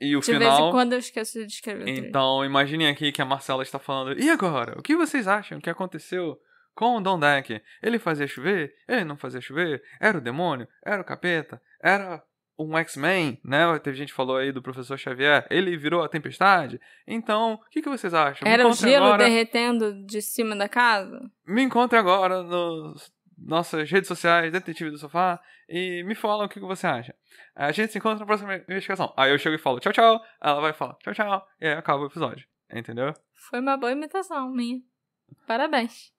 E 0.01 0.17
o 0.17 0.21
de 0.21 0.27
vez 0.33 0.43
final. 0.43 0.69
em 0.69 0.71
quando 0.71 0.93
eu 0.93 0.99
esqueço 0.99 1.39
de 1.47 1.53
escrever. 1.53 1.89
Então, 1.89 2.45
imaginem 2.45 2.89
aqui 2.89 3.13
que 3.13 3.23
a 3.23 3.25
Marcela 3.25 3.63
está 3.63 3.79
falando. 3.79 4.19
E 4.21 4.31
agora? 4.31 4.79
O 4.79 4.83
que 4.83 4.97
vocês 4.97 5.27
acham 5.27 5.61
que 5.61 5.71
aconteceu 5.71 6.39
com 6.75 6.97
o 6.97 7.01
Don 7.01 7.19
Deck? 7.19 7.61
Ele 7.83 7.99
fazia 7.99 8.27
chover? 8.27 8.75
Ele 8.89 9.05
não 9.05 9.17
fazia 9.17 9.41
chover? 9.41 9.83
Era 10.01 10.19
o 10.19 10.21
demônio? 10.21 10.67
Era 10.85 11.01
o 11.01 11.05
capeta? 11.05 11.61
Era 11.83 12.23
um 12.59 12.77
X-Men, 12.79 13.39
né? 13.45 13.79
Teve 13.81 13.97
gente 13.97 14.09
que 14.09 14.15
falou 14.15 14.37
aí 14.37 14.53
do 14.53 14.63
professor 14.63 14.97
Xavier. 14.99 15.47
Ele 15.51 15.77
virou 15.77 16.03
a 16.03 16.09
tempestade? 16.09 16.81
Então, 17.07 17.55
o 17.55 17.71
que, 17.71 17.83
que 17.83 17.89
vocês 17.89 18.15
acham? 18.15 18.47
Era 18.47 18.67
o 18.67 18.73
gelo 18.73 19.07
agora, 19.07 19.25
derretendo 19.25 20.05
de 20.05 20.23
cima 20.23 20.55
da 20.55 20.69
casa? 20.69 21.21
Me 21.47 21.63
encontre 21.63 21.99
agora 21.99 22.43
nas 22.43 23.13
nossas 23.37 23.91
redes 23.91 24.09
sociais, 24.09 24.53
Detetive 24.53 24.91
do 24.91 24.99
Sofá, 24.99 25.41
e 25.69 26.05
me 26.05 26.15
fala 26.15 26.45
o 26.45 26.49
que, 26.49 26.61
que 26.61 26.67
você 26.67 26.87
acha. 26.87 27.15
A 27.55 27.71
gente 27.73 27.93
se 27.93 27.99
encontra 27.99 28.21
na 28.21 28.27
próxima 28.27 28.57
investigação. 28.69 29.13
Aí 29.17 29.31
eu 29.31 29.39
chego 29.39 29.55
e 29.55 29.59
falo 29.59 29.79
tchau, 29.79 29.93
tchau. 29.93 30.21
Ela 30.41 30.61
vai 30.61 30.73
falar 30.73 30.95
tchau, 30.95 31.15
tchau. 31.15 31.47
E 31.61 31.67
aí 31.67 31.75
acaba 31.75 32.03
o 32.03 32.07
episódio. 32.07 32.47
Entendeu? 32.73 33.13
Foi 33.33 33.61
uma 33.61 33.77
boa 33.77 33.93
imitação 33.93 34.51
minha. 34.51 34.81
Parabéns. 35.47 36.14